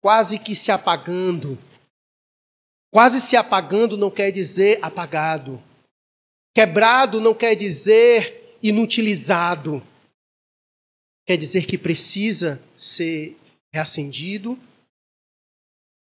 quase 0.00 0.38
que 0.38 0.56
se 0.56 0.72
apagando. 0.72 1.58
Quase 2.90 3.20
se 3.20 3.36
apagando 3.36 3.98
não 3.98 4.10
quer 4.10 4.30
dizer 4.30 4.78
apagado. 4.80 5.62
Quebrado 6.54 7.20
não 7.20 7.34
quer 7.34 7.54
dizer 7.54 8.56
inutilizado. 8.62 9.82
Quer 11.26 11.36
dizer 11.36 11.66
que 11.66 11.76
precisa 11.76 12.62
ser 12.74 13.36
reacendido. 13.74 14.58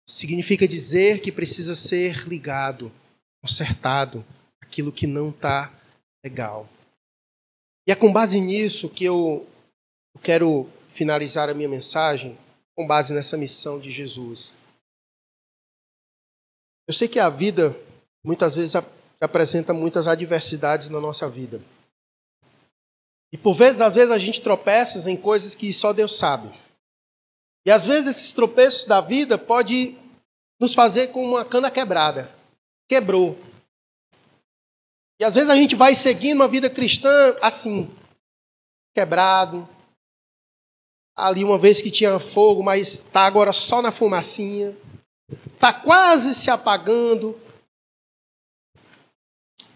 Significa 0.07 0.67
dizer 0.67 1.21
que 1.21 1.31
precisa 1.31 1.73
ser 1.73 2.27
ligado, 2.27 2.91
consertado, 3.41 4.23
aquilo 4.61 4.91
que 4.91 5.07
não 5.07 5.31
está 5.31 5.73
legal. 6.23 6.69
E 7.87 7.91
é 7.91 7.95
com 7.95 8.13
base 8.13 8.39
nisso 8.39 8.89
que 8.89 9.05
eu 9.05 9.49
quero 10.21 10.69
finalizar 10.91 11.49
a 11.49 11.53
minha 11.53 11.69
mensagem 11.69 12.37
com 12.75 12.85
base 12.85 13.13
nessa 13.13 13.37
missão 13.37 13.79
de 13.79 13.91
Jesus. 13.91 14.53
Eu 16.87 16.93
sei 16.93 17.07
que 17.07 17.19
a 17.19 17.29
vida 17.29 17.75
muitas 18.23 18.55
vezes 18.55 18.75
apresenta 19.19 19.73
muitas 19.73 20.07
adversidades 20.07 20.89
na 20.89 20.99
nossa 20.99 21.29
vida. 21.29 21.61
E 23.31 23.37
por 23.37 23.53
vezes, 23.53 23.79
às 23.79 23.95
vezes 23.95 24.11
a 24.11 24.17
gente 24.17 24.41
tropeça 24.41 25.09
em 25.09 25.15
coisas 25.15 25.55
que 25.55 25.71
só 25.71 25.93
Deus 25.93 26.17
sabe. 26.17 26.51
E 27.65 27.71
às 27.71 27.85
vezes 27.85 28.15
esses 28.15 28.31
tropeços 28.31 28.85
da 28.85 28.99
vida 28.99 29.37
pode 29.37 29.95
nos 30.59 30.73
fazer 30.73 31.07
com 31.07 31.23
uma 31.23 31.45
cana 31.45 31.71
quebrada. 31.71 32.29
Quebrou. 32.89 33.39
E 35.19 35.23
às 35.23 35.35
vezes 35.35 35.49
a 35.49 35.55
gente 35.55 35.75
vai 35.75 35.95
seguindo 35.95 36.37
uma 36.37 36.47
vida 36.47 36.69
cristã 36.69 37.09
assim, 37.41 37.89
quebrado, 38.93 39.67
ali 41.15 41.43
uma 41.43 41.57
vez 41.57 41.81
que 41.81 41.91
tinha 41.91 42.19
fogo, 42.19 42.63
mas 42.63 42.93
está 42.93 43.25
agora 43.25 43.53
só 43.53 43.81
na 43.81 43.91
fumacinha, 43.91 44.75
está 45.53 45.73
quase 45.73 46.33
se 46.33 46.49
apagando. 46.49 47.39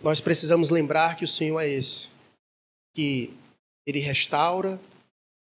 Nós 0.02 0.22
precisamos 0.22 0.70
lembrar 0.70 1.16
que 1.16 1.26
o 1.26 1.28
Senhor 1.28 1.60
é 1.60 1.68
esse, 1.68 2.10
que 2.94 3.34
Ele 3.86 4.00
restaura, 4.00 4.80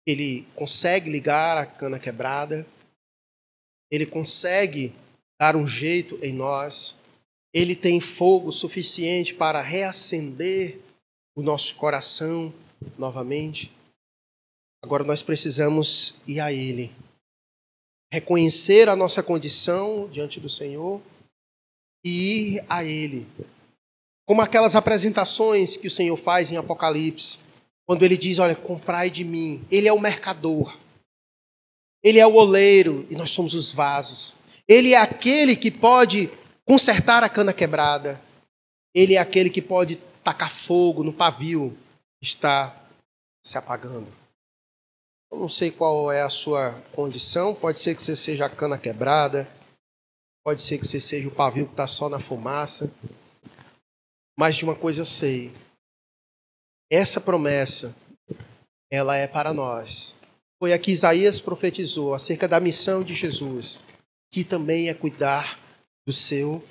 Ele 0.07 0.47
consegue 0.55 1.11
ligar 1.11 1.57
a 1.57 1.67
cana 1.67 1.99
quebrada, 1.99 2.67
Ele 3.91 4.07
consegue 4.07 4.93
dar 5.41 5.57
um 5.57 5.67
jeito 5.67 6.19
em 6.23 6.33
nós, 6.33 6.97
Ele 7.55 7.75
tem 7.75 8.01
fogo 8.01 8.53
suficiente 8.53 9.35
para 9.35 9.61
reacender 9.61 10.79
o 11.37 11.43
nosso 11.43 11.75
coração 11.77 12.53
novamente. 12.99 13.73
Agora 14.83 15.05
nós 15.05 15.23
precisamos 15.23 16.17
ir 16.27 16.41
a 16.41 16.53
Ele, 16.53 16.93
reconhecer 18.13 18.89
a 18.89 18.97
nossa 18.97 19.23
condição 19.23 20.09
diante 20.09 20.41
do 20.41 20.49
Senhor 20.49 21.01
e 22.05 22.55
ir 22.55 22.65
a 22.69 22.85
Ele. 22.85 23.27
Como 24.27 24.41
aquelas 24.41 24.75
apresentações 24.75 25.77
que 25.77 25.87
o 25.87 25.91
Senhor 25.91 26.17
faz 26.17 26.51
em 26.51 26.57
Apocalipse, 26.57 27.39
quando 27.87 28.05
ele 28.05 28.17
diz: 28.17 28.39
Olha, 28.39 28.55
comprai 28.55 29.11
de 29.11 29.25
mim. 29.25 29.65
Ele 29.69 29.89
é 29.89 29.93
o 29.93 30.01
mercador, 30.01 30.79
ele 32.03 32.19
é 32.19 32.27
o 32.27 32.35
oleiro 32.35 33.07
e 33.11 33.17
nós 33.17 33.31
somos 33.31 33.55
os 33.55 33.71
vasos. 33.71 34.35
Ele 34.67 34.95
é 34.95 34.97
aquele 34.97 35.57
que 35.57 35.71
pode 35.71 36.31
consertar 36.65 37.23
a 37.25 37.29
cana 37.29 37.53
quebrada. 37.53 38.21
Ele 38.95 39.15
é 39.15 39.19
aquele 39.19 39.51
que 39.51 39.61
pode 39.61 39.97
tacar 40.25 40.51
fogo 40.51 41.03
no 41.03 41.13
pavio 41.13 41.77
que 42.21 42.27
está 42.27 42.75
se 43.45 43.59
apagando. 43.59 44.20
Eu 45.31 45.39
não 45.39 45.49
sei 45.49 45.71
qual 45.71 46.11
é 46.11 46.23
a 46.23 46.31
sua 46.31 46.73
condição, 46.93 47.55
pode 47.55 47.79
ser 47.79 47.95
que 47.95 48.03
você 48.03 48.17
seja 48.17 48.47
a 48.47 48.51
cana 48.51 48.77
quebrada, 48.77 49.49
pode 50.45 50.61
ser 50.61 50.79
que 50.79 50.87
você 50.87 51.01
seja 51.01 51.29
o 51.29 51.35
pavio 51.35 51.67
que 51.67 51.73
está 51.73 51.87
só 51.87 52.09
na 52.09 52.19
fumaça, 52.19 52.93
mas 54.37 54.57
de 54.57 54.65
uma 54.65 54.75
coisa 54.75 55.03
eu 55.03 55.07
sei: 55.07 55.53
essa 56.91 57.21
promessa, 57.21 57.95
ela 58.91 59.17
é 59.17 59.29
para 59.29 59.55
nós. 59.55 60.17
Foi 60.59 60.73
a 60.73 60.79
que 60.79 60.91
Isaías 60.91 61.41
profetizou 61.41 62.13
acerca 62.13 62.49
da 62.49 62.59
missão 62.59 63.05
de 63.05 63.15
Jesus, 63.15 63.79
que 64.33 64.43
também 64.43 64.89
é 64.89 64.95
cuidar 64.95 65.59
do 66.07 66.13
seu 66.13 66.63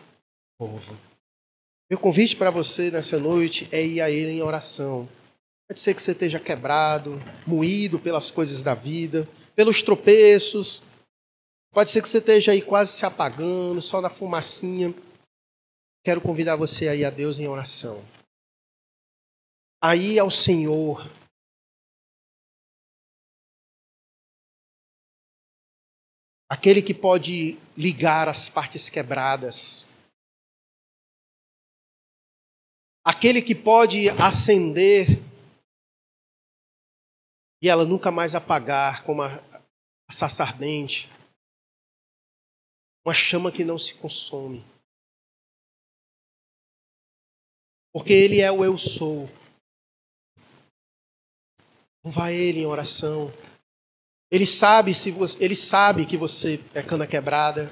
povo. 0.60 0.98
Meu 1.90 1.98
convite 1.98 2.36
para 2.36 2.52
você 2.52 2.92
nessa 2.92 3.18
noite 3.18 3.70
é 3.72 3.84
ir 3.84 4.02
a 4.02 4.12
Ele 4.12 4.32
em 4.32 4.44
oração 4.44 5.08
Pode 5.70 5.82
ser 5.82 5.94
que 5.94 6.02
você 6.02 6.14
esteja 6.14 6.40
quebrado, 6.40 7.20
moído 7.46 8.00
pelas 8.00 8.32
coisas 8.32 8.64
da 8.64 8.74
vida, 8.74 9.30
pelos 9.56 9.84
tropeços. 9.84 10.82
Pode 11.72 11.92
ser 11.92 12.02
que 12.02 12.10
você 12.10 12.18
esteja 12.18 12.52
aí 12.52 12.60
quase 12.60 12.92
se 12.94 13.06
apagando, 13.06 13.80
só 13.80 14.02
na 14.02 14.10
fumacinha. 14.10 14.92
Quero 16.04 16.22
convidar 16.22 16.56
você 16.56 16.88
aí 16.88 17.06
a 17.06 17.12
Deus 17.12 17.38
em 17.38 17.48
oração. 17.48 18.04
Aí 19.80 20.18
ao 20.18 20.32
Senhor. 20.32 21.08
Aquele 26.50 26.82
que 26.82 26.96
pode 26.96 27.60
ligar 27.78 28.28
as 28.28 28.50
partes 28.50 28.90
quebradas. 28.90 29.86
Aquele 33.06 33.40
que 33.40 33.54
pode 33.54 34.10
acender 34.10 35.29
e 37.62 37.68
ela 37.70 37.86
nunca 37.86 38.12
mais 38.12 38.36
apagar 38.36 39.04
como 39.04 39.22
a, 39.22 39.30
sarça 40.10 40.44
ardente, 40.44 41.10
uma 43.06 43.14
chama 43.14 43.52
que 43.52 43.64
não 43.64 43.78
se 43.78 43.96
consome. 43.96 44.64
Porque 47.92 48.14
Ele 48.14 48.40
é 48.40 48.52
o 48.52 48.64
eu 48.64 48.78
sou. 48.78 49.30
Vai 52.04 52.34
Ele 52.36 52.62
em 52.62 52.66
oração. 52.66 53.32
Ele 54.32 54.46
sabe 54.46 54.94
se 54.94 55.10
você, 55.12 55.44
ele 55.44 55.56
sabe 55.56 56.06
que 56.06 56.16
você 56.16 56.64
é 56.74 56.84
cana 56.84 57.08
quebrada. 57.08 57.72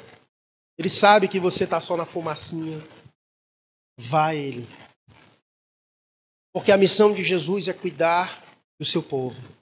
Ele 0.78 0.90
sabe 0.90 1.28
que 1.28 1.40
você 1.40 1.64
está 1.64 1.80
só 1.80 1.96
na 1.96 2.06
fumacinha. 2.06 2.78
Vá 3.98 4.34
Ele. 4.34 4.68
Porque 6.52 6.72
a 6.72 6.78
missão 6.78 7.14
de 7.14 7.24
Jesus 7.24 7.68
é 7.68 7.74
cuidar 7.74 8.44
do 8.80 8.86
seu 8.86 9.04
povo. 9.04 9.57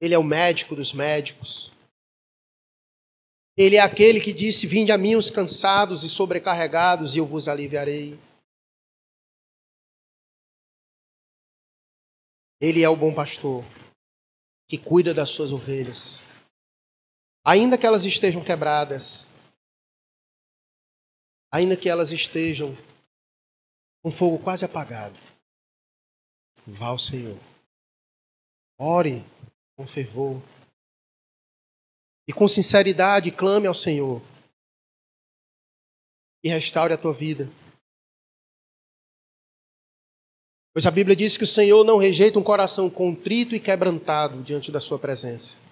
Ele 0.00 0.14
é 0.14 0.18
o 0.18 0.22
médico 0.22 0.74
dos 0.74 0.92
médicos. 0.92 1.72
Ele 3.56 3.76
é 3.76 3.80
aquele 3.80 4.20
que 4.20 4.32
disse: 4.32 4.66
Vinde 4.66 4.90
a 4.90 4.98
mim 4.98 5.14
os 5.14 5.30
cansados 5.30 6.02
e 6.02 6.08
sobrecarregados, 6.08 7.14
e 7.14 7.18
eu 7.18 7.26
vos 7.26 7.48
aliviarei. 7.48 8.18
Ele 12.60 12.82
é 12.82 12.88
o 12.88 12.96
bom 12.96 13.14
pastor 13.14 13.62
que 14.68 14.78
cuida 14.78 15.12
das 15.12 15.30
suas 15.30 15.52
ovelhas. 15.52 16.20
Ainda 17.44 17.76
que 17.76 17.86
elas 17.86 18.04
estejam 18.04 18.42
quebradas, 18.42 19.28
ainda 21.52 21.76
que 21.76 21.88
elas 21.88 22.10
estejam 22.10 22.74
com 24.02 24.10
fogo 24.10 24.42
quase 24.42 24.64
apagado, 24.64 25.14
vá 26.66 26.86
ao 26.86 26.98
Senhor. 26.98 27.38
Ore 28.78 29.22
com 29.76 29.86
fervor. 29.86 30.40
E 32.26 32.32
com 32.32 32.48
sinceridade 32.48 33.30
clame 33.30 33.66
ao 33.66 33.74
Senhor. 33.74 34.22
E 36.42 36.48
restaure 36.48 36.92
a 36.92 36.98
tua 36.98 37.12
vida. 37.12 37.50
Pois 40.72 40.86
a 40.86 40.90
Bíblia 40.90 41.14
diz 41.14 41.36
que 41.36 41.44
o 41.44 41.46
Senhor 41.46 41.84
não 41.84 41.98
rejeita 41.98 42.38
um 42.38 42.42
coração 42.42 42.90
contrito 42.90 43.54
e 43.54 43.60
quebrantado 43.60 44.42
diante 44.42 44.72
da 44.72 44.80
sua 44.80 44.98
presença. 44.98 45.63